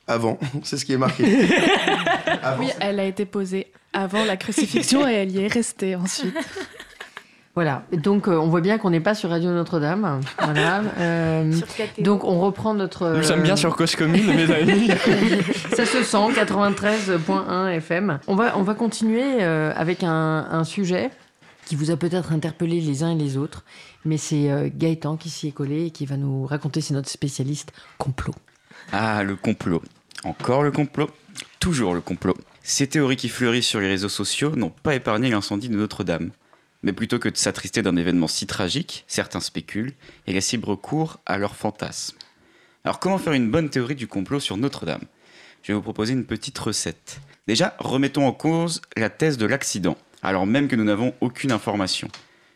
[0.08, 1.24] Avant, c'est ce qui est marqué.
[2.44, 2.64] Avant.
[2.64, 6.36] Oui, elle a été posée avant la crucifixion et elle y est restée ensuite.
[7.58, 7.82] Voilà.
[7.92, 10.22] Donc euh, on voit bien qu'on n'est pas sur Radio Notre-Dame.
[10.40, 10.84] Voilà.
[11.00, 11.52] Euh,
[12.00, 13.16] donc on reprend notre.
[13.18, 14.88] Nous sommes bien sur Cause Commune, mes amis.
[15.76, 18.20] Ça se sent, 93.1 FM.
[18.28, 21.10] On va, on va continuer euh, avec un, un sujet
[21.66, 23.64] qui vous a peut-être interpellé les uns et les autres,
[24.06, 27.10] mais c'est euh, Gaëtan qui s'y est collé et qui va nous raconter, c'est notre
[27.10, 28.36] spécialiste complot.
[28.92, 29.82] Ah, le complot.
[30.24, 31.10] Encore le complot?
[31.60, 32.36] Toujours le complot.
[32.62, 36.32] Ces théories qui fleurissent sur les réseaux sociaux n'ont pas épargné l'incendie de Notre-Dame.
[36.88, 39.92] Mais plutôt que de s'attrister d'un événement si tragique, certains spéculent
[40.26, 42.16] et laissent libre cours à leurs fantasmes.
[42.86, 45.04] Alors comment faire une bonne théorie du complot sur Notre-Dame?
[45.64, 47.20] Je vais vous proposer une petite recette.
[47.46, 52.08] Déjà, remettons en cause la thèse de l'accident, alors même que nous n'avons aucune information.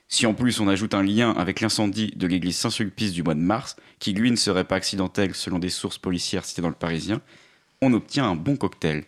[0.07, 3.41] Si en plus on ajoute un lien avec l'incendie de l'église Saint-Sulpice du mois de
[3.41, 7.19] mars, qui lui ne serait pas accidentel selon des sources policières citées dans le Parisien,
[7.81, 9.03] on obtient un bon cocktail.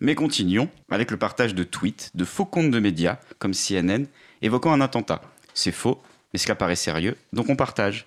[0.00, 4.06] Mais continuons avec le partage de tweets de faux comptes de médias, comme CNN,
[4.42, 5.22] évoquant un attentat.
[5.54, 8.06] C'est faux, mais cela paraît sérieux, donc on partage.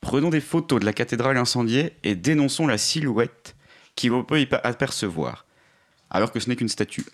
[0.00, 3.54] Prenons des photos de la cathédrale incendiée et dénonçons la silhouette
[3.94, 5.44] qui peut y apercevoir,
[6.10, 7.04] alors que ce n'est qu'une statue.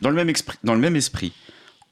[0.00, 1.32] Dans le même, expri- dans le même esprit,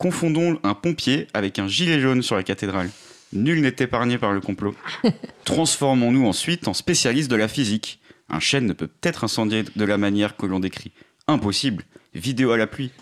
[0.00, 2.88] Confondons un pompier avec un gilet jaune sur la cathédrale.
[3.34, 4.74] Nul n'est épargné par le complot.
[5.44, 8.00] Transformons-nous ensuite en spécialistes de la physique.
[8.30, 10.92] Un chêne ne peut peut-être incendier de la manière que l'on décrit.
[11.28, 11.84] Impossible.
[12.14, 12.92] Vidéo à la pluie.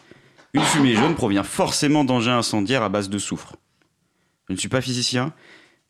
[0.54, 3.56] Une fumée jaune provient forcément d'engins incendiaires à base de soufre.
[4.48, 5.34] Je ne suis pas physicien,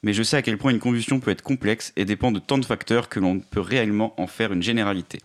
[0.02, 2.58] mais je sais à quel point une combustion peut être complexe et dépend de tant
[2.58, 5.20] de facteurs que l'on peut réellement en faire une généralité.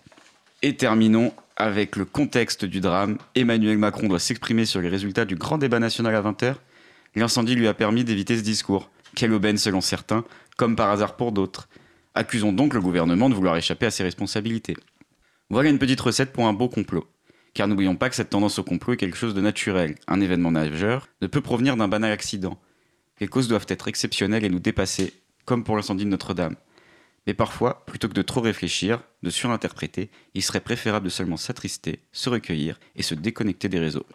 [0.61, 3.17] Et terminons avec le contexte du drame.
[3.33, 6.55] Emmanuel Macron doit s'exprimer sur les résultats du grand débat national à 20h.
[7.15, 8.91] L'incendie lui a permis d'éviter ce discours.
[9.15, 10.23] Quelle aubaine selon certains,
[10.57, 11.67] comme par hasard pour d'autres.
[12.13, 14.77] Accusons donc le gouvernement de vouloir échapper à ses responsabilités.
[15.49, 17.07] Voilà une petite recette pour un beau complot.
[17.53, 19.95] Car n'oublions pas que cette tendance au complot est quelque chose de naturel.
[20.07, 22.59] Un événement majeur ne peut provenir d'un banal accident.
[23.19, 25.13] Les causes doivent être exceptionnelles et nous dépasser,
[25.45, 26.55] comme pour l'incendie de Notre-Dame.
[27.27, 31.99] Mais parfois, plutôt que de trop réfléchir, de surinterpréter, il serait préférable de seulement s'attrister,
[32.11, 34.05] se recueillir et se déconnecter des réseaux.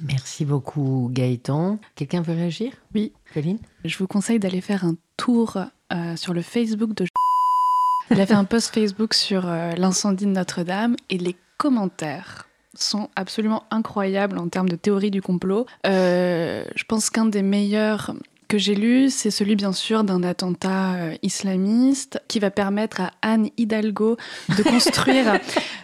[0.00, 1.78] Merci beaucoup Gaëtan.
[1.94, 2.72] Quelqu'un veut réagir?
[2.94, 3.12] Oui.
[3.32, 5.58] Colline Je vous conseille d'aller faire un tour
[5.92, 7.06] euh, sur le Facebook de.
[8.10, 13.08] Il a fait un post Facebook sur euh, l'incendie de Notre-Dame et les commentaires sont
[13.16, 15.66] absolument incroyables en termes de théorie du complot.
[15.86, 18.14] Euh, je pense qu'un des meilleurs
[18.48, 23.10] que j'ai lu, c'est celui bien sûr d'un attentat euh, islamiste qui va permettre à
[23.22, 24.16] Anne Hidalgo
[24.56, 25.40] de construire,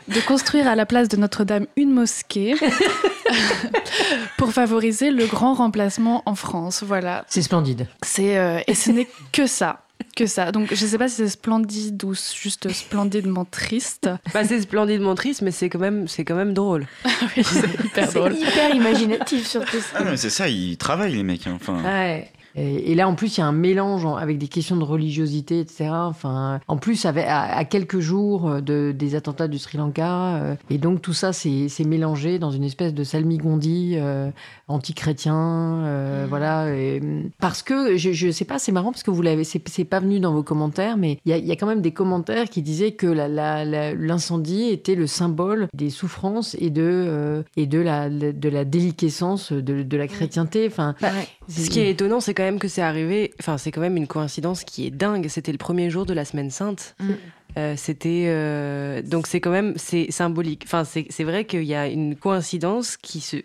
[0.09, 2.55] de construire à la place de Notre-Dame une mosquée
[4.37, 6.83] pour favoriser le grand remplacement en France.
[6.87, 7.25] Voilà.
[7.29, 7.87] C'est splendide.
[8.03, 9.81] C'est euh, et ce n'est que ça.
[10.17, 10.51] Que ça.
[10.53, 14.09] Donc je sais pas si c'est splendide ou juste splendidement triste.
[14.35, 16.87] Bah, c'est splendidement triste, mais c'est quand même, c'est quand même drôle.
[17.37, 18.35] oui, c'est hyper drôle.
[18.39, 19.79] C'est hyper imaginatif surtout.
[19.95, 21.47] Ah non, mais c'est ça, ils travaillent les mecs.
[21.47, 21.57] hein.
[21.61, 22.31] Enfin, Ouais.
[22.57, 25.61] Et, et là, en plus, il y a un mélange avec des questions de religiosité,
[25.61, 25.91] etc.
[25.93, 30.35] Enfin, en plus, avec, à, à quelques jours de, des attentats du Sri Lanka.
[30.37, 34.31] euh, et donc, tout ça, c'est mélangé dans une espèce de salmigondi euh,
[34.69, 35.35] anti-chrétien.
[35.85, 36.75] euh, Voilà.
[36.75, 39.85] et, hum, parce que, je, je sais pas, c'est marrant parce que vous l'avez, c'est
[39.85, 42.63] pas venu dans vos commentaires, mais il y y a quand même des commentaires qui
[42.63, 48.49] disaient que l'incendie était le symbole des souffrances et de, euh, et de, la, de
[48.49, 50.67] la déliquescence de, de la chrétienté.
[50.67, 50.95] Enfin,
[51.49, 53.35] Ce qui est étonnant, c'est quand même que c'est arrivé.
[53.39, 55.29] Enfin, c'est quand même une coïncidence qui est dingue.
[55.29, 56.97] C'était le premier jour de la semaine sainte.
[56.99, 57.13] Mm.
[57.59, 60.63] Euh, c'était euh, donc c'est quand même c'est symbolique.
[60.65, 63.37] Enfin, c'est c'est vrai qu'il y a une coïncidence qui se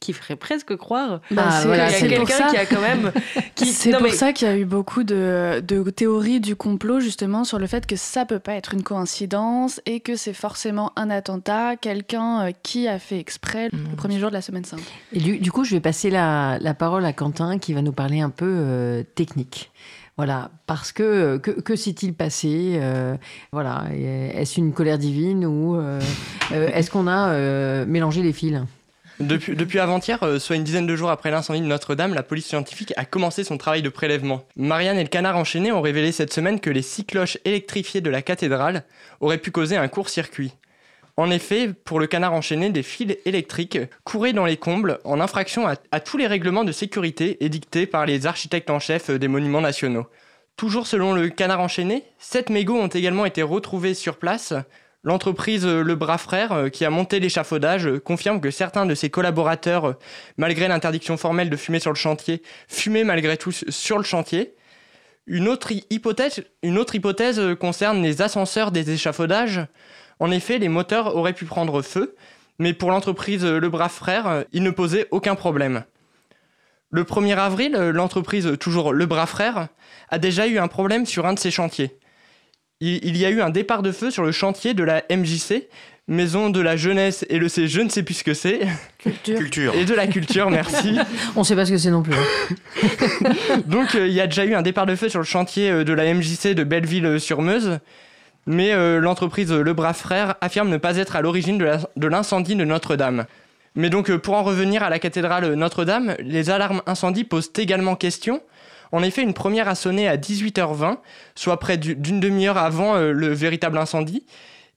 [0.00, 3.12] qui ferait presque croire Bah, Ah, c'est- voilà, quelqu'un qui a quand même
[3.54, 7.00] qui C'est pour mais- ça qu'il y a eu beaucoup de, de théories du complot
[7.00, 10.92] justement sur le fait que ça peut pas être une coïncidence et que c'est forcément
[10.96, 14.80] un attentat, quelqu'un euh, qui a fait exprès le premier jour de la semaine sainte.
[15.12, 17.92] Et du, du coup, je vais passer la, la parole à Quentin qui va nous
[17.92, 19.70] parler un peu euh, technique.
[20.16, 23.16] Voilà, parce que que, que s'est-il passé euh,
[23.52, 25.98] Voilà, est-ce une colère divine ou euh,
[26.50, 28.60] est-ce qu'on a euh, mélangé les fils?
[29.20, 32.94] Depuis, avant-hier, euh, soit une dizaine de jours après l'incendie de Notre-Dame, la police scientifique
[32.96, 34.46] a commencé son travail de prélèvement.
[34.56, 38.08] Marianne et le canard enchaîné ont révélé cette semaine que les six cloches électrifiées de
[38.08, 38.82] la cathédrale
[39.20, 40.54] auraient pu causer un court-circuit.
[41.18, 45.66] En effet, pour le canard enchaîné, des fils électriques couraient dans les combles en infraction
[45.66, 50.06] à tous les règlements de sécurité édictés par les architectes en chef des monuments nationaux.
[50.56, 54.54] Toujours selon le canard enchaîné, sept mégots ont également été retrouvés sur place.
[55.02, 58.94] L'entreprise euh, Le Bras Frère, euh, qui a monté l'échafaudage, euh, confirme que certains de
[58.94, 59.94] ses collaborateurs,
[60.36, 64.54] malgré l'interdiction formelle de fumer sur le chantier, fumaient malgré tout sur le chantier.
[65.26, 66.44] Une autre hy- hypothèse,
[67.58, 69.60] concerne les ascenseurs des échafaudages.
[70.18, 72.14] En effet, les moteurs auraient pu prendre feu,
[72.58, 75.84] mais pour l'entreprise Le Bras Frère, ils ne posaient aucun problème.
[76.90, 79.68] Le 1er avril, l'entreprise, toujours Le Bras Frère,
[80.10, 81.96] a déjà eu un problème sur un de ses chantiers.
[82.80, 85.68] Il, il y a eu un départ de feu sur le chantier de la MJC,
[86.08, 88.60] Maison de la Jeunesse et le C, je ne sais plus ce que c'est,
[89.22, 89.72] culture.
[89.76, 90.98] et de la culture, merci.
[91.36, 92.14] On sait pas ce que c'est non plus.
[92.14, 93.30] hein.
[93.66, 95.84] Donc euh, il y a déjà eu un départ de feu sur le chantier euh,
[95.84, 97.78] de la MJC de Belleville-sur-Meuse,
[98.46, 102.06] mais euh, l'entreprise Le Bras Frère affirme ne pas être à l'origine de la- de
[102.08, 103.26] l'incendie de Notre-Dame.
[103.76, 108.42] Mais donc pour en revenir à la cathédrale Notre-Dame, les alarmes incendie posent également question.
[108.92, 110.98] En effet, une première a sonné à 18h20,
[111.34, 114.26] soit près du- d'une demi-heure avant euh, le véritable incendie.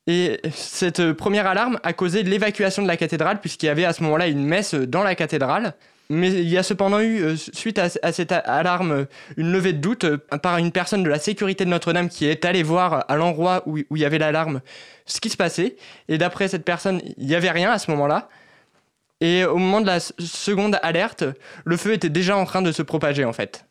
[0.06, 3.94] Et cette euh, première alarme a causé l'évacuation de la cathédrale, puisqu'il y avait à
[3.94, 5.74] ce moment-là une messe euh, dans la cathédrale.
[6.10, 9.08] Mais il y a cependant eu, suite à, cette alarme,
[9.38, 10.06] une levée de doute
[10.44, 13.78] par une personne de la sécurité de Notre-Dame qui est allée voir à l'endroit où,
[13.78, 14.60] il y avait l'alarme
[15.06, 15.78] ce qui se passait.
[16.10, 18.28] Et d'après cette personne, il n'y avait rien à ce moment-là.
[19.22, 21.24] Et au moment de la seconde alerte,
[21.64, 23.66] le feu était déjà en train de se propager en fait.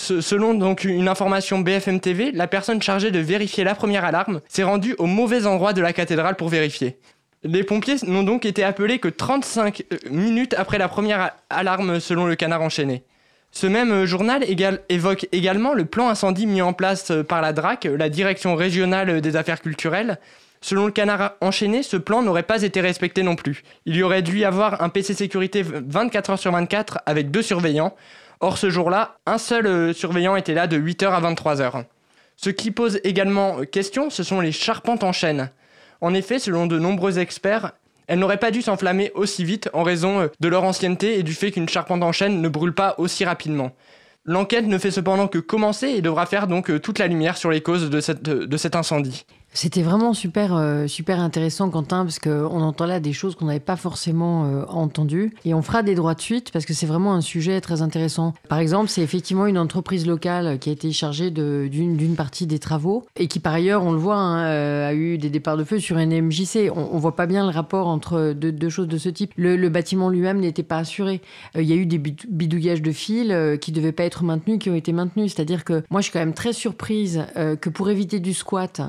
[0.00, 4.40] Se- selon donc une information BFM TV, la personne chargée de vérifier la première alarme
[4.48, 6.98] s'est rendue au mauvais endroit de la cathédrale pour vérifier.
[7.42, 12.26] Les pompiers n'ont donc été appelés que 35 euh, minutes après la première alarme selon
[12.26, 13.02] le canard enchaîné.
[13.50, 14.44] Ce même euh, journal
[14.88, 19.20] évoque également le plan incendie mis en place euh, par la DRAC, la Direction régionale
[19.20, 20.18] des affaires culturelles.
[20.60, 23.62] Selon le canard enchaîné, ce plan n'aurait pas été respecté non plus.
[23.86, 27.42] Il y aurait dû y avoir un PC sécurité 24 heures sur 24 avec deux
[27.42, 27.94] surveillants.
[28.40, 31.84] Or ce jour-là, un seul euh, surveillant était là de 8h à 23h.
[32.36, 35.50] Ce qui pose également euh, question, ce sont les charpentes en chaîne.
[36.00, 37.72] En effet, selon de nombreux experts,
[38.06, 41.34] elles n'auraient pas dû s'enflammer aussi vite en raison euh, de leur ancienneté et du
[41.34, 43.72] fait qu'une charpente en chaîne ne brûle pas aussi rapidement.
[44.24, 47.62] L'enquête ne fait cependant que commencer et devra faire donc toute la lumière sur les
[47.62, 49.24] causes de, de cet incendie.
[49.54, 53.58] C'était vraiment super, euh, super intéressant, Quentin, parce qu'on entend là des choses qu'on n'avait
[53.58, 55.32] pas forcément euh, entendues.
[55.44, 58.34] Et on fera des droits de suite, parce que c'est vraiment un sujet très intéressant.
[58.48, 63.04] Par exemple, c'est effectivement une entreprise locale qui a été chargée d'une partie des travaux,
[63.16, 65.80] et qui par ailleurs, on le voit, hein, euh, a eu des départs de feu
[65.80, 66.70] sur un MJC.
[66.72, 69.32] On, on voit pas bien le rapport entre deux, choses de ce type.
[69.36, 71.20] Le, le bâtiment lui-même n'était pas assuré.
[71.56, 74.70] Il y a eu des bid- bidouillages de fils qui devaient pas être maintenus, qui
[74.70, 75.32] ont été maintenus.
[75.34, 78.82] C'est-à-dire que moi, je suis quand même très surprise que pour éviter du squat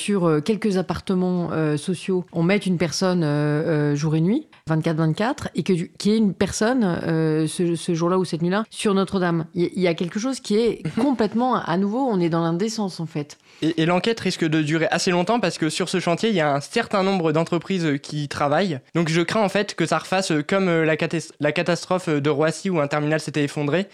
[0.00, 5.48] sur euh, quelques appartements euh, sociaux, on mette une personne euh, jour et nuit, 24-24,
[5.54, 8.94] et que qu'il y ait une personne euh, ce, ce jour-là ou cette nuit-là sur
[8.94, 9.46] Notre-Dame.
[9.54, 13.06] Il y- a quelque chose qui est complètement, à nouveau, on est dans l'indécence en
[13.06, 13.38] fait.
[13.62, 16.40] Et, et l'enquête risque de durer assez longtemps parce que sur ce chantier, il y
[16.40, 18.78] a un certain nombre d'entreprises qui y travaillent.
[18.94, 22.30] Donc je crains en fait que ça refasse comme euh, la, catas- la catastrophe de
[22.30, 23.88] Roissy où un terminal s'était effondré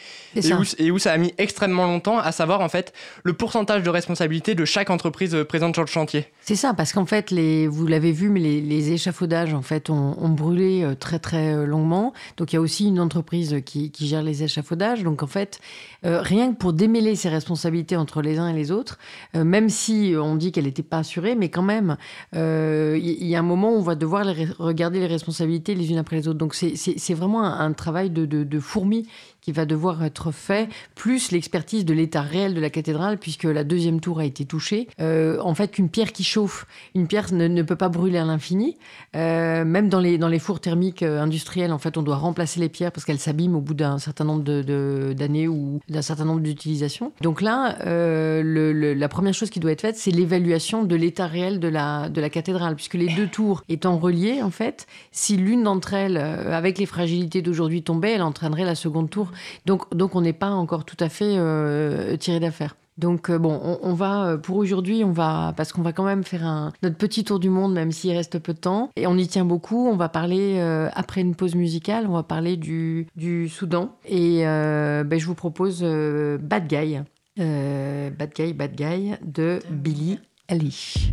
[0.59, 2.93] où, et où ça a mis extrêmement longtemps à savoir en fait
[3.25, 6.27] le pourcentage de responsabilité de chaque entreprise euh, présente sur le chantier.
[6.49, 7.33] C'est ça, parce qu'en fait,
[7.67, 12.13] vous l'avez vu, mais les, échafaudages en fait ont, brûlé euh, très très euh, longuement.
[12.37, 15.03] Donc il y a aussi une entreprise qui, gère les échafaudages.
[15.03, 15.59] Donc en fait,
[16.05, 18.97] euh, rien que pour démêler ces responsabilités entre les uns et les autres,
[19.35, 21.97] même si on dit qu'elle n'était pas assurée, mais quand même,
[22.33, 24.25] il y, a un moment où on va devoir
[24.61, 26.39] regarder les responsabilités les unes après les autres.
[26.39, 29.09] Donc c'est- vraiment un, travail de, de fourmi
[29.47, 33.63] qui va devoir être fait, plus l'expertise de l'état réel de la cathédrale, puisque la
[33.63, 34.89] deuxième tour a été touchée.
[34.99, 36.67] Euh, en fait, qu'une pierre qui chauffe,
[36.97, 38.77] une pierre ne, peut pas brûler à l'infini.
[39.15, 42.59] Euh, même dans les, dans les fours thermiques euh, industriels, en fait, on doit remplacer
[42.59, 46.03] les pierres parce qu'elles s'abîment au bout d'un certain nombre de- de- d'années ou d'un
[46.03, 47.13] certain nombre d'utilisations.
[47.21, 51.69] Donc là, la première chose qui doit être faite, c'est l'évaluation de l'état réel de
[51.69, 55.95] la, de la cathédrale, puisque les deux tours étant reliées, en fait, si l'une d'entre
[55.95, 59.31] elles, avec les fragilités d'aujourd'hui, tombait, elle entraînerait la seconde tour.
[59.65, 62.77] Donc, donc on n'est pas encore tout à fait euh, tiré d'affaire.
[62.99, 66.05] Donc euh, bon, on, on va euh, pour aujourd'hui, on va parce qu'on va quand
[66.05, 69.07] même faire un, notre petit tour du monde, même s'il reste peu de temps, et
[69.07, 69.87] on y tient beaucoup.
[69.87, 74.47] On va parler euh, après une pause musicale, on va parler du, du Soudan, et
[74.47, 77.01] euh, ben, je vous propose Bad Guy,
[77.37, 80.19] Bad Guy, Bad Guy de Billy
[80.49, 81.13] Eilish.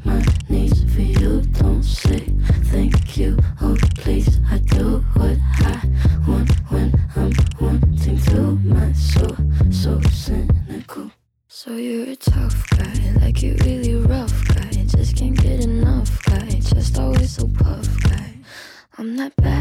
[11.81, 14.69] you're a tough guy, like you really rough guy.
[14.85, 18.33] Just can't get enough guy, just always so puff guy.
[18.97, 19.60] I'm that bad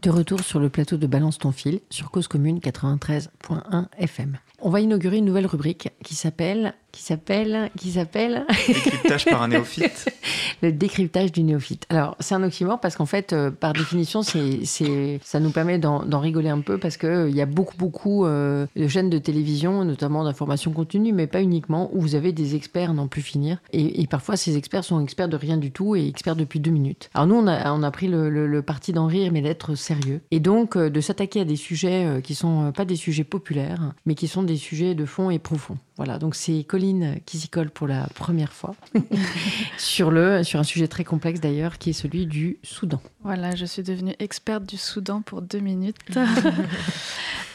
[0.00, 4.38] De retour sur le plateau de Balance ton fil sur Cause Commune 93.1 FM.
[4.60, 9.48] On va inaugurer une nouvelle rubrique qui s'appelle qui s'appelle qui s'appelle Décryptage par un
[9.48, 10.10] néophyte.
[10.62, 11.86] le décryptage du néophyte.
[11.88, 16.02] Alors, c'est un oxymore parce qu'en fait, euh, par définition, c'est, ça nous permet d'en,
[16.20, 19.18] rigoler un peu parce qu'il euh, il y a beaucoup, beaucoup euh, de chaînes de
[19.18, 23.58] télévision, notamment d'information continue, mais pas uniquement, où vous avez des experts n'en plus finir.
[23.72, 26.70] Et, et parfois, ces experts sont experts de rien du tout et experts depuis deux
[26.70, 27.10] minutes.
[27.14, 29.74] Alors, nous, on a, on a pris le, le- le parti d'en rire, mais d'être
[29.74, 30.20] sérieux.
[30.30, 34.28] Et donc, de s'attaquer à des sujets qui sont pas des sujets populaires, mais qui
[34.28, 35.78] sont des sujets de fond et profonds.
[35.96, 38.74] Voilà, donc c'est Colline qui s'y colle pour la première fois
[39.78, 43.00] sur, le, sur un sujet très complexe d'ailleurs, qui est celui du Soudan.
[43.22, 45.96] Voilà, je suis devenue experte du Soudan pour deux minutes.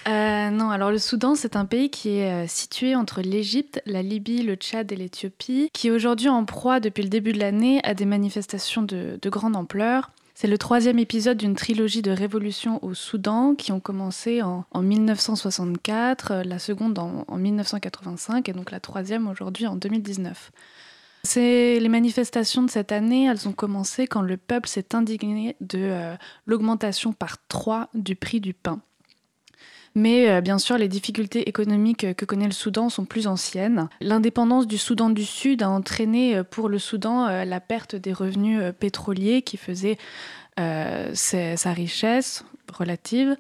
[0.08, 4.02] Euh, non, alors le Soudan, c'est un pays qui est euh, situé entre l'Égypte, la
[4.02, 7.82] Libye, le Tchad et l'Éthiopie, qui est aujourd'hui en proie depuis le début de l'année
[7.84, 10.12] à des manifestations de, de grande ampleur.
[10.40, 14.84] C'est le troisième épisode d'une trilogie de révolutions au Soudan qui ont commencé en, en
[14.84, 20.52] 1964, euh, la seconde en, en 1985 et donc la troisième aujourd'hui en 2019.
[21.24, 25.80] C'est les manifestations de cette année, elles ont commencé quand le peuple s'est indigné de
[25.80, 26.16] euh,
[26.46, 28.80] l'augmentation par trois du prix du pain.
[29.98, 33.90] Mais euh, bien sûr, les difficultés économiques euh, que connaît le Soudan sont plus anciennes.
[34.00, 38.62] L'indépendance du Soudan du Sud a entraîné euh, pour le Soudan la perte des revenus
[38.80, 39.98] pétroliers qui faisaient
[40.56, 43.36] sa richesse relative.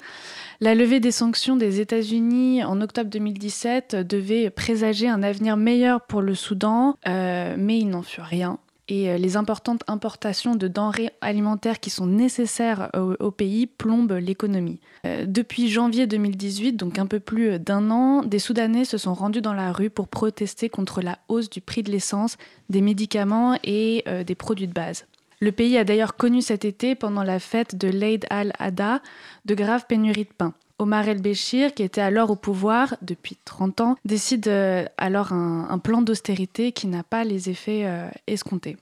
[0.59, 6.21] La levée des sanctions des États-Unis en octobre 2017 devait présager un avenir meilleur pour
[6.21, 8.59] le Soudan, mais il n'en fut rien.
[8.89, 14.13] Et euh, les importantes importations de denrées alimentaires qui sont nécessaires au, au pays plombent
[14.13, 14.79] l'économie.
[15.05, 19.41] Euh, depuis janvier 2018, donc un peu plus d'un an, des Soudanais se sont rendus
[19.41, 22.37] dans la rue pour protester contre la hausse du prix de l'essence,
[22.69, 25.05] des médicaments et euh, des produits de base.
[25.39, 29.01] Le pays a d'ailleurs connu cet été, pendant la fête de l'Eid al-Adha,
[29.45, 30.53] de graves pénuries de pain.
[30.79, 36.01] Omar el-Béchir, qui était alors au pouvoir depuis 30 ans, décide euh, alors un, plan
[36.01, 38.77] d'austérité qui n'a pas les effets euh, escomptés.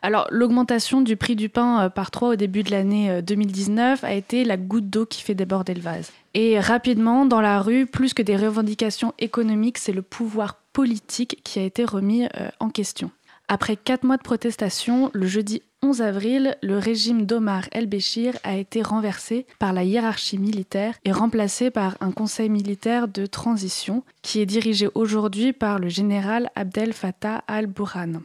[0.00, 4.04] Alors, l'augmentation du prix du pain euh, par trois au début de l'année euh, 2019
[4.04, 6.12] a été la goutte d'eau qui fait déborder le vase.
[6.32, 11.58] Et rapidement, dans la rue, plus que des revendications économiques, c'est le pouvoir politique qui
[11.58, 12.26] a été remis
[12.58, 13.12] en question.
[13.48, 18.80] Après quatre mois de protestation, le jeudi 11 avril, le régime d'Omar el-Béchir a été
[18.80, 24.46] renversé par la hiérarchie militaire et remplacé par un conseil militaire de transition qui est
[24.46, 28.22] dirigé aujourd'hui par le général Abdel Fattah al-Burhan.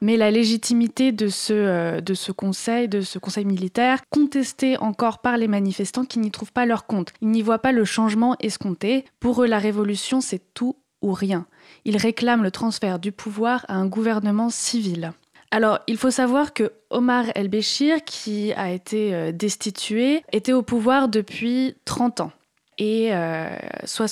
[0.00, 5.20] Mais la légitimité de ce, euh, de ce conseil, de ce conseil militaire, contestée encore
[5.20, 7.12] par les manifestants qui n'y trouvent pas leur compte.
[7.20, 9.04] Ils n'y voient pas le changement escompté.
[9.20, 11.46] Pour eux, la révolution, c'est tout ou rien.
[11.84, 15.12] Ils réclament le transfert du pouvoir à un gouvernement civil.
[15.50, 21.08] Alors, il faut savoir que Omar el-Béchir, qui a été euh, destitué, était au pouvoir
[21.08, 22.32] depuis 30 ans.
[22.76, 23.48] Et euh,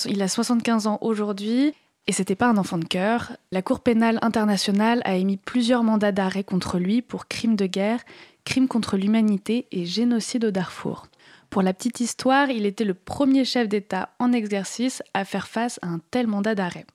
[0.05, 1.73] il a 75 ans aujourd'hui.
[2.07, 3.33] Et c'était pas un enfant de cœur.
[3.51, 7.99] La Cour pénale internationale a émis plusieurs mandats d'arrêt contre lui pour crimes de guerre,
[8.45, 11.07] crimes contre l'humanité et génocide au Darfour.
[11.49, 15.79] Pour la petite histoire, il était le premier chef d'État en exercice à faire face
[15.81, 16.85] à un tel mandat d'arrêt.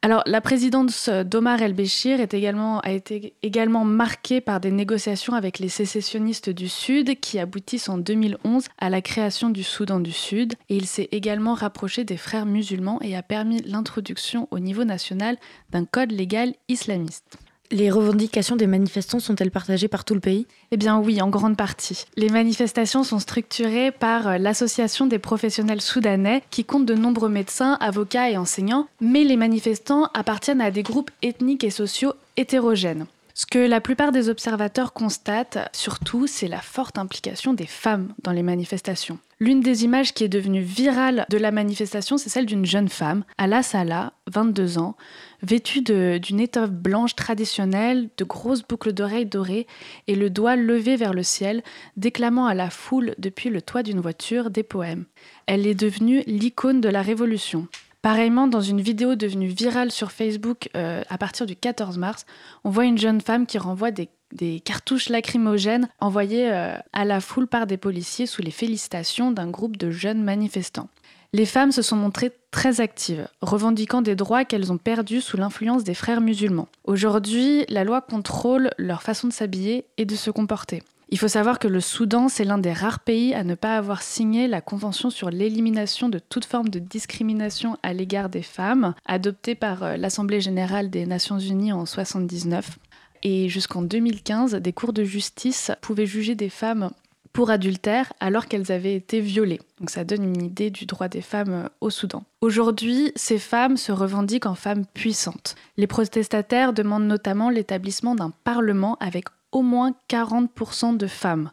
[0.00, 6.50] Alors, la présidence d'Omar el-Béchir a été également marquée par des négociations avec les sécessionnistes
[6.50, 10.54] du Sud qui aboutissent en 2011 à la création du Soudan du Sud.
[10.68, 15.36] Et il s'est également rapproché des frères musulmans et a permis l'introduction au niveau national
[15.70, 17.36] d'un code légal islamiste.
[17.70, 20.46] Les revendications des manifestants sont-elles partagées par tout le pays?
[20.70, 22.06] Eh bien oui, en grande partie.
[22.16, 27.76] Les manifestations sont structurées par euh, l'Association des professionnels soudanais qui compte de nombreux médecins,
[27.80, 33.04] avocats et enseignants, mais les manifestants appartiennent à des groupes ethniques et sociaux hétérogènes.
[33.38, 38.32] Ce que la plupart des observateurs constatent, surtout, c'est la forte implication des femmes dans
[38.32, 39.20] les manifestations.
[39.38, 43.22] L'une des images qui est devenue virale de la manifestation, c'est celle d'une jeune femme,
[43.38, 44.96] Ala Salah, 22 ans,
[45.40, 49.68] vêtue d'une étoffe blanche traditionnelle, de grosses boucles d'oreilles dorées
[50.08, 51.62] et le doigt levé vers le ciel,
[51.96, 55.04] déclamant à la foule depuis le toit d'une voiture des poèmes.
[55.46, 57.68] Elle est devenue l'icône de la révolution.
[58.02, 62.26] Pareillement, dans une vidéo devenue virale sur Facebook euh, à partir du 14 mars,
[62.62, 67.48] on voit une jeune femme qui renvoie des cartouches lacrymogènes envoyées euh, à la foule
[67.48, 70.88] par des policiers sous les félicitations d'un groupe de jeunes manifestants.
[71.34, 75.84] Les femmes se sont montrées très actives, revendiquant des droits qu'elles ont perdus sous l'influence
[75.84, 76.68] des frères musulmans.
[76.84, 80.82] Aujourd'hui, la loi contrôle leur façon de s'habiller et de se comporter.
[81.10, 84.02] Il faut savoir que le Soudan, c'est l'un des rares pays à ne pas avoir
[84.02, 89.54] signé la Convention sur l'élimination de toute forme de discrimination à l'égard des femmes, adoptée
[89.54, 92.78] par euh, l'Assemblée générale des Nations unies en 1979.
[93.22, 96.90] Et jusqu'en 2015, des cours de justice pouvaient juger des femmes
[97.32, 99.60] pour adultère alors qu'elles avaient été violées.
[99.80, 102.24] Donc ça donne une idée du droit des femmes euh, au Soudan.
[102.42, 105.54] Aujourd'hui, ces femmes se revendiquent en femmes puissantes.
[105.78, 111.50] Les protestataires demandent notamment l'établissement d'un parlement avec au moins 40% de femmes.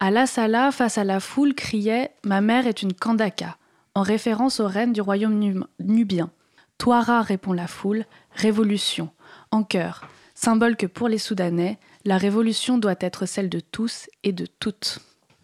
[0.00, 3.56] Allah Salah, face à la foule, criait Ma mère est une Kandaka,
[3.94, 6.30] en référence aux reines du royaume nubien.
[6.78, 9.10] Touara, répond la foule, révolution,
[9.50, 14.32] en chœur, symbole que pour les Soudanais, la révolution doit être celle de tous et
[14.32, 14.98] de toutes.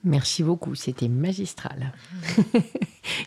[0.05, 1.93] Merci beaucoup, c'était magistral.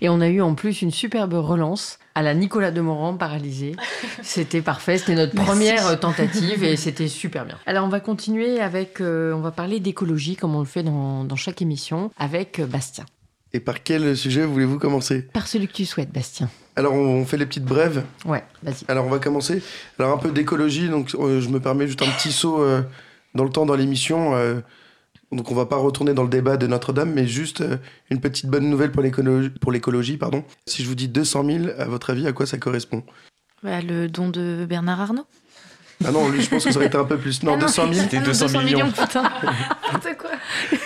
[0.02, 3.76] et on a eu en plus une superbe relance à la Nicolas Demorand paralysé.
[4.22, 5.50] C'était parfait, c'était notre Merci.
[5.50, 7.58] première tentative et c'était super bien.
[7.66, 11.24] Alors on va continuer avec, euh, on va parler d'écologie comme on le fait dans,
[11.24, 13.06] dans chaque émission avec euh, Bastien.
[13.54, 15.24] Et par quel sujet voulez-vous commencer?
[15.24, 16.50] Par celui que tu souhaites, Bastien.
[16.78, 18.06] Alors, on fait les petites brèves.
[18.26, 18.86] Ouais, vas-y.
[18.88, 19.62] Alors, on va commencer.
[20.00, 20.88] Alors, un peu d'écologie.
[20.88, 22.82] Donc, euh, je me permets juste un petit saut euh,
[23.36, 24.32] dans le temps dans l'émission.
[25.32, 27.78] Euh, donc, on va pas retourner dans le débat de Notre-Dame, mais juste euh,
[28.10, 30.18] une petite bonne nouvelle pour l'écologie.
[30.18, 30.44] Pardon.
[30.66, 33.04] Si je vous dis 200 000, à votre avis, à quoi ça correspond?
[33.64, 35.26] Bah, le don de Bernard Arnault.
[36.04, 37.44] Ah non, lui, je pense que ça aurait été un peu plus.
[37.44, 38.04] Non, Ah non, 200 000.
[38.06, 38.92] C'était 200 millions.
[38.92, 39.22] putain.
[39.94, 40.32] N'importe quoi.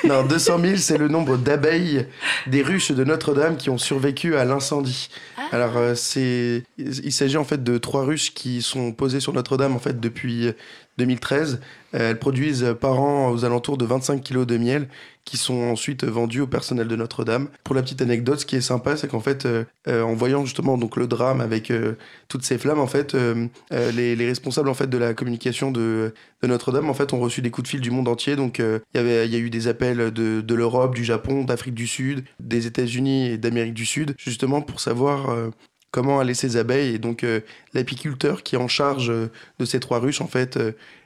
[0.03, 2.07] Non, 200 000, c'est le nombre d'abeilles
[2.47, 5.09] des ruches de Notre-Dame qui ont survécu à l'incendie.
[5.53, 9.73] Alors, euh, c'est, il s'agit en fait de trois ruches qui sont posées sur Notre-Dame
[9.73, 10.51] en fait depuis
[10.97, 11.61] 2013.
[11.95, 14.87] Euh, elles produisent par an aux alentours de 25 kilos de miel
[15.25, 17.49] qui sont ensuite vendus au personnel de Notre-Dame.
[17.63, 20.45] Pour la petite anecdote, ce qui est sympa, c'est qu'en fait, euh, euh, en voyant
[20.45, 21.95] justement donc le drame avec euh,
[22.27, 25.71] toutes ces flammes, en fait, euh, euh, les, les responsables en fait de la communication
[25.71, 26.13] de,
[26.43, 28.35] Notre-Dame, en fait, ont reçu des coups de fil du monde entier.
[28.35, 31.43] Donc, euh, il y avait, il y a eu des appels de, l'Europe, du Japon,
[31.43, 35.49] d'Afrique du Sud, des États-Unis et d'Amérique du Sud, justement pour savoir euh,
[35.91, 36.95] comment allaient ces abeilles.
[36.95, 37.39] Et donc, euh,
[37.73, 40.59] l'apiculteur qui est en charge euh, de ces trois ruches, en fait,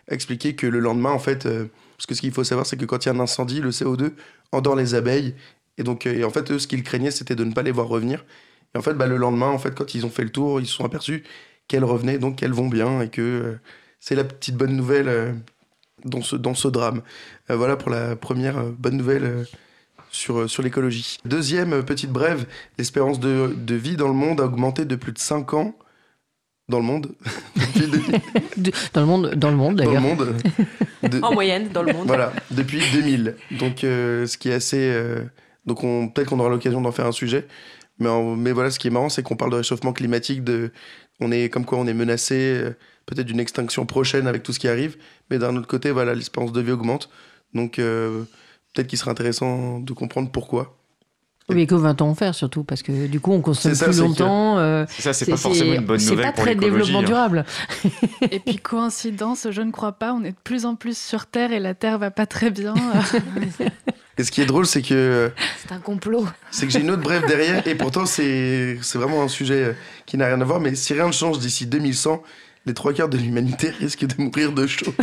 [0.10, 1.68] a expliqué que le lendemain, en fait, euh,
[1.98, 3.72] parce que ce qu'il faut savoir, c'est que quand il y a un incendie, le
[3.72, 4.14] CO2
[4.52, 5.36] endort les abeilles.
[5.77, 7.88] Et donc, euh, en fait, eux, ce qu'ils craignaient, c'était de ne pas les voir
[7.88, 8.26] revenir.
[8.73, 10.68] Et en fait, bah, le lendemain, en fait, quand ils ont fait le tour, ils
[10.68, 11.23] se sont aperçus
[11.68, 13.60] qu'elles revenaient, donc qu'elles vont bien, et que euh,
[13.99, 15.34] c'est la petite bonne nouvelle euh,
[16.06, 17.02] dans, ce, dans ce drame.
[17.49, 19.45] Voilà pour la première bonne nouvelle
[20.11, 21.18] sur, sur l'écologie.
[21.26, 22.45] Deuxième petite brève,
[22.77, 25.76] l'espérance de, de vie dans le monde a augmenté de plus de 5 ans.
[26.69, 27.11] Dans le monde
[28.93, 30.01] dans le monde, dans le monde Dans le d'ailleurs.
[30.01, 30.35] monde
[31.03, 32.07] De- En moyenne, dans le monde.
[32.07, 33.35] voilà, depuis 2000.
[33.51, 34.77] Donc, euh, ce qui est assez.
[34.79, 35.23] euh,
[35.65, 37.47] donc, on, peut-être qu'on aura l'occasion d'en faire un sujet.
[37.99, 40.43] Mais, en- mais voilà, ce qui est marrant, c'est qu'on parle de réchauffement climatique.
[40.43, 40.71] De,
[41.19, 42.69] on est comme quoi on est menacé, euh,
[43.05, 44.97] peut-être d'une extinction prochaine avec tout ce qui arrive.
[45.31, 47.09] Mais d'un autre côté, voilà, l'espérance de vie augmente.
[47.53, 48.23] Donc, euh,
[48.73, 50.78] peut-être qu'il serait intéressant de comprendre pourquoi.
[51.49, 52.63] Mais que va-t-on faire surtout?
[52.63, 54.57] Parce que du coup, on consomme C'est ça, plus c'est que- longtemps.
[54.59, 57.03] euh, C'est ça, c'est pas forcément une bonne C'est nouvelle pas pour très développement hein.
[57.03, 57.45] durable.
[58.31, 61.51] Et puis coïncidence, je ne crois pas, on est de plus en plus sur Terre
[61.51, 62.73] et la Terre va pas très bien.
[64.17, 65.31] Et ce qui est drôle, c'est que,
[65.65, 66.26] C'est un complot.
[66.51, 67.65] c'est que j'ai une autre brève derrière.
[67.65, 70.59] Et pourtant, c'est c'est vraiment un sujet qui n'a rien à voir.
[70.59, 72.21] Mais si rien ne change d'ici 2100,
[72.65, 74.93] les trois quarts de l'humanité risquent de mourir de chaud.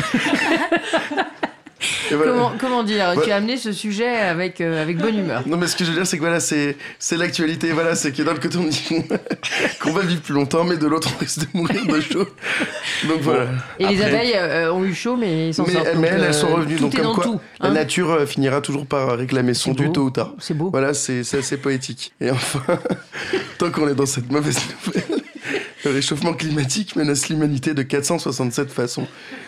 [2.12, 2.33] Voilà.
[2.33, 3.15] Comment, comment dire.
[3.24, 5.43] Tu as amené ce sujet avec, euh, avec bonne humeur.
[5.47, 7.73] Non, mais ce que je veux dire, c'est que voilà, c'est c'est l'actualité.
[7.73, 9.05] Voilà, c'est que d'un côté, on dit qu'on-
[9.81, 12.27] qu'on va vivre plus longtemps, mais de l'autre, on risque de mourir de chaud.
[13.09, 13.47] Donc voilà.
[13.78, 15.87] Et les abeilles euh, ont eu chaud, mais ils s'en Mais, sortent.
[15.87, 16.77] mais donc, elles, euh, elles sont revenues.
[16.77, 17.41] Tout Donc, est comme dans quoi, tout.
[17.61, 17.73] la hein.
[17.73, 20.33] nature euh, finira toujours par réclamer son dû tôt ou tard.
[20.39, 20.70] C'est beau.
[20.70, 22.12] Voilà, c'est c'est assez poétique.
[22.20, 22.61] Et enfin,
[23.59, 25.23] tant qu'on est dans cette mauvaise nouvelle,
[25.86, 29.06] le réchauffement climatique menace l'humanité de 467 façons.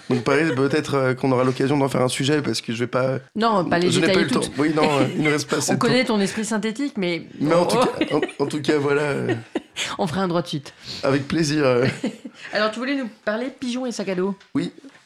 [0.08, 2.86] Donc pareil, peut-être euh, qu'on aura l'occasion d'en faire un sujet parce que je vais
[2.86, 3.18] pas.
[3.36, 4.40] Non, pas les je n'ai pas eu le temps.
[4.56, 5.86] Oui, non, euh, il ne reste pas assez On de temps.
[5.86, 9.34] connaît ton esprit synthétique, mais, Mais en tout, cas, en, en tout cas, voilà, euh,
[9.98, 10.72] on fera un droit de suite.
[11.02, 11.64] avec plaisir.
[12.52, 14.34] Alors, tu voulais nous parler pigeons et sac à dos?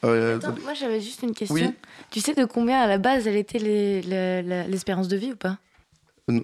[0.05, 1.55] Euh, Attends, moi j'avais juste une question.
[1.55, 1.71] Oui.
[2.11, 5.33] Tu sais de combien à la base elle était les- les- la- l'espérance de vie
[5.33, 5.57] ou pas?
[6.29, 6.43] Non.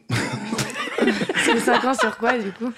[1.45, 2.73] C'est 5 ans sur quoi du coup?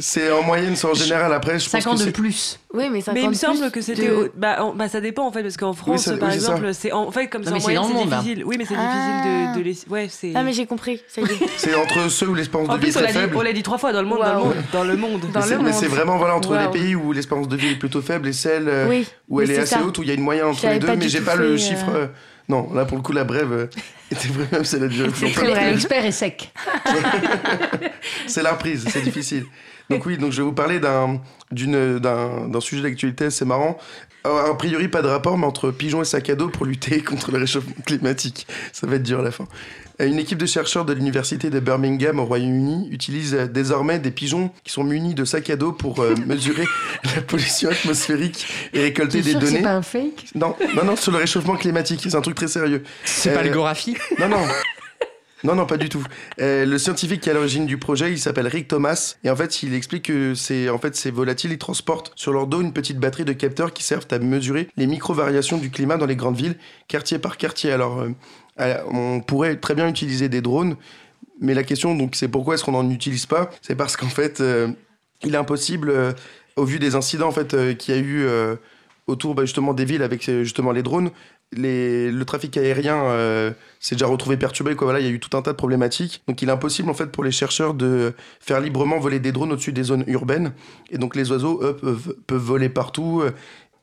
[0.00, 1.32] C'est en moyenne, c'est en général.
[1.32, 2.58] Après, je pense 50 que de c'est- plus.
[2.74, 4.08] Oui, mais 50 Mais il me semble que c'était.
[4.08, 6.34] de- au- Bah, en- bah, ça dépend en fait, parce qu'en France, ça- par oui,
[6.34, 6.92] c'est exemple, c'est.
[6.92, 8.18] En fait, comme Non, ça, en c'est moyenne, c'est hein.
[8.20, 8.44] difficile.
[8.44, 8.92] Oui, mais c'est Ah.
[8.92, 9.78] difficile de, de les.
[9.92, 10.32] Ouais, c'est.
[10.34, 11.00] Ah, mais j'ai compris.
[11.56, 13.36] C'est entre ceux où l'espérance de vie est plus, on très l'a dit, faible.
[13.36, 15.20] on l'a dit trois fois dans le monde, dans le monde, dans le monde.
[15.32, 18.02] Dans Mais c'est- c'est vraiment voilà, entre les pays où l'espérance de vie est plutôt
[18.02, 20.22] faible et celles euh, où elle est, c'est assez haute, où il y a une
[20.22, 21.88] moyenne entre les deux, mais j'ai pas le euh, chiffre.
[21.94, 22.06] euh,
[22.50, 23.68] Non, là pour le coup, la brève
[24.10, 25.30] était vraie, même si elle a longtemps.
[25.34, 25.70] très vrai.
[25.70, 26.50] L'expert est sec.
[28.26, 29.44] C'est la reprise, c'est difficile.
[29.90, 31.20] Donc oui, donc je vais vous parler d'un
[31.50, 33.78] d'une- d'un d'un sujet d'actualité assez marrant.
[34.24, 37.30] A priori, pas de rapport, mais entre pigeons et sac à dos pour lutter contre
[37.32, 38.46] le réchauffement climatique.
[38.72, 39.46] Ça va être dur à la fin.
[40.02, 44.10] Euh, Une équipe de chercheurs de l'université de Birmingham au Royaume-Uni utilise euh, désormais des
[44.10, 46.64] pigeons qui sont munis de sacs à dos pour euh, mesurer
[47.16, 49.64] la pollution atmosphérique et récolter des sûr que c'est données.
[49.64, 50.26] pas un fake?
[50.34, 52.00] Non, non, non, sur le réchauffement climatique.
[52.02, 52.82] C'est un truc très sérieux.
[53.04, 54.44] C'est pas Euh, le Gorafi Non, non.
[55.44, 56.04] Non, non, pas du tout.
[56.40, 59.16] Euh, le scientifique qui est à l'origine du projet, il s'appelle Rick Thomas.
[59.22, 62.48] Et en fait, il explique que c'est en fait, ces volatiles, ils transportent sur leur
[62.48, 66.06] dos une petite batterie de capteurs qui servent à mesurer les micro-variations du climat dans
[66.06, 66.56] les grandes villes,
[66.88, 67.70] quartier par quartier.
[67.70, 68.10] Alors, euh,
[68.60, 70.76] euh, on pourrait très bien utiliser des drones.
[71.40, 73.50] Mais la question, donc, c'est pourquoi est-ce qu'on n'en utilise pas?
[73.62, 74.42] C'est parce qu'en fait,
[75.22, 76.16] il est impossible,
[76.56, 78.26] au vu des incidents en fait, qu'il y a eu
[79.06, 81.12] autour bah, justement des villes avec justement les drones,
[81.56, 83.50] les, le trafic aérien euh,
[83.80, 84.74] s'est déjà retrouvé perturbé.
[84.76, 84.86] Quoi.
[84.86, 86.22] Voilà, il y a eu tout un tas de problématiques.
[86.28, 89.52] Donc il est impossible en fait pour les chercheurs de faire librement voler des drones
[89.52, 90.52] au-dessus des zones urbaines.
[90.90, 93.22] Et donc les oiseaux, eux, peuvent, peuvent voler partout.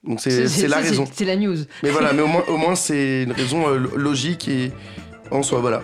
[0.03, 1.05] Donc c'est la raison.
[1.11, 1.55] C'est la news.
[1.81, 4.71] Mais voilà, mais au moins, au moins c'est une raison euh, lo- logique et
[5.31, 5.81] en soi, voilà.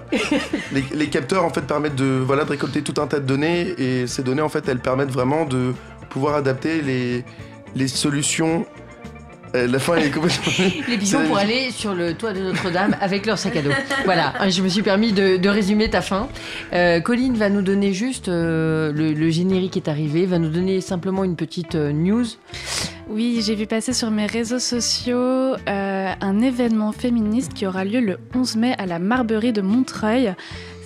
[0.72, 3.74] les, les capteurs en fait permettent de, voilà, de récolter tout un tas de données
[3.80, 5.74] et ces données en fait elles permettent vraiment de
[6.12, 7.26] pouvoir adapter les,
[7.76, 8.68] les solutions.
[9.56, 10.65] Euh, la fin est complètement.
[10.88, 13.72] Les pigeons pour aller sur le toit de Notre-Dame avec leur sac à dos.
[14.06, 16.28] Voilà, je me suis permis de, de résumer ta fin.
[16.73, 20.82] Euh, Colline va nous donner juste, euh, le, le générique est arrivé, va nous donner
[20.82, 22.26] simplement une petite euh, news.
[23.10, 27.99] Oui, j'ai vu passer sur mes réseaux sociaux euh, un événement féministe qui aura lieu
[27.99, 30.34] le 11 mai à la Marberie de Montreuil.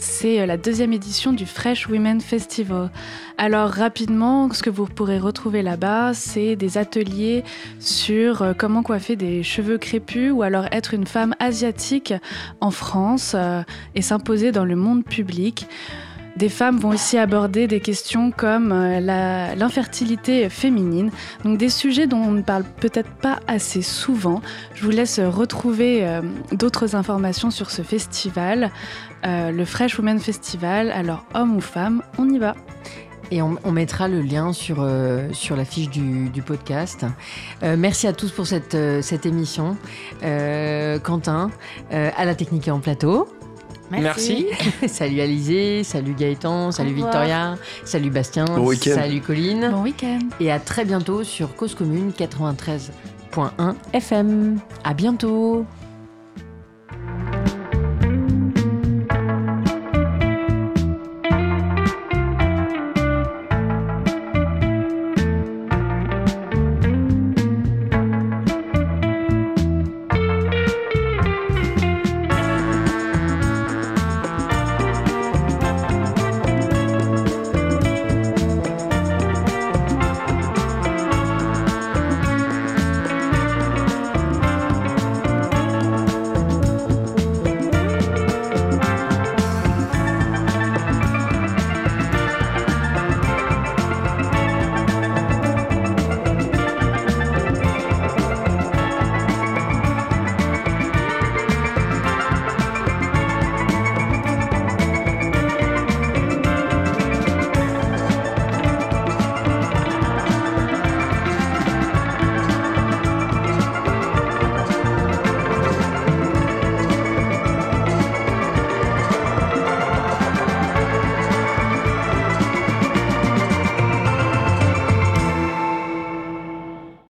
[0.07, 2.91] C'est euh, la deuxième édition du Fresh Women Festival.
[3.39, 7.43] Alors rapidement, ce que vous pourrez retrouver là-bas, c'est des ateliers
[7.79, 12.13] sur euh, comment coiffer des cheveux crépus ou alors être une femme asiatique
[12.61, 13.63] en France euh,
[13.95, 15.67] et s'imposer dans le monde public.
[16.35, 21.09] Des femmes vont aussi aborder des questions comme euh, l'infertilité féminine,
[21.45, 24.41] donc des sujets dont on ne parle peut-être pas assez souvent.
[24.73, 26.21] Je vous laisse retrouver euh,
[26.51, 28.71] d'autres informations sur ce festival,
[29.25, 30.91] euh, le Fresh Women Festival.
[30.91, 32.53] Alors, homme ou femme, on y va.
[33.31, 37.07] Et on, mettra le lien sur, euh, sur la fiche du, podcast.
[37.63, 39.77] Merci à tous pour cette, cette émission.
[40.21, 41.49] Quentin,
[41.89, 43.27] à la technique et en plateau.
[43.91, 44.47] Merci.
[44.87, 47.11] salut Alizé, salut Gaëtan, salut revoir.
[47.11, 48.95] Victoria, salut Bastien, Bon week-end.
[48.95, 49.69] salut Colline.
[49.71, 50.19] Bon week-end.
[50.39, 54.59] Et à très bientôt sur Cause Commune 93.1 FM.
[54.83, 55.65] À bientôt.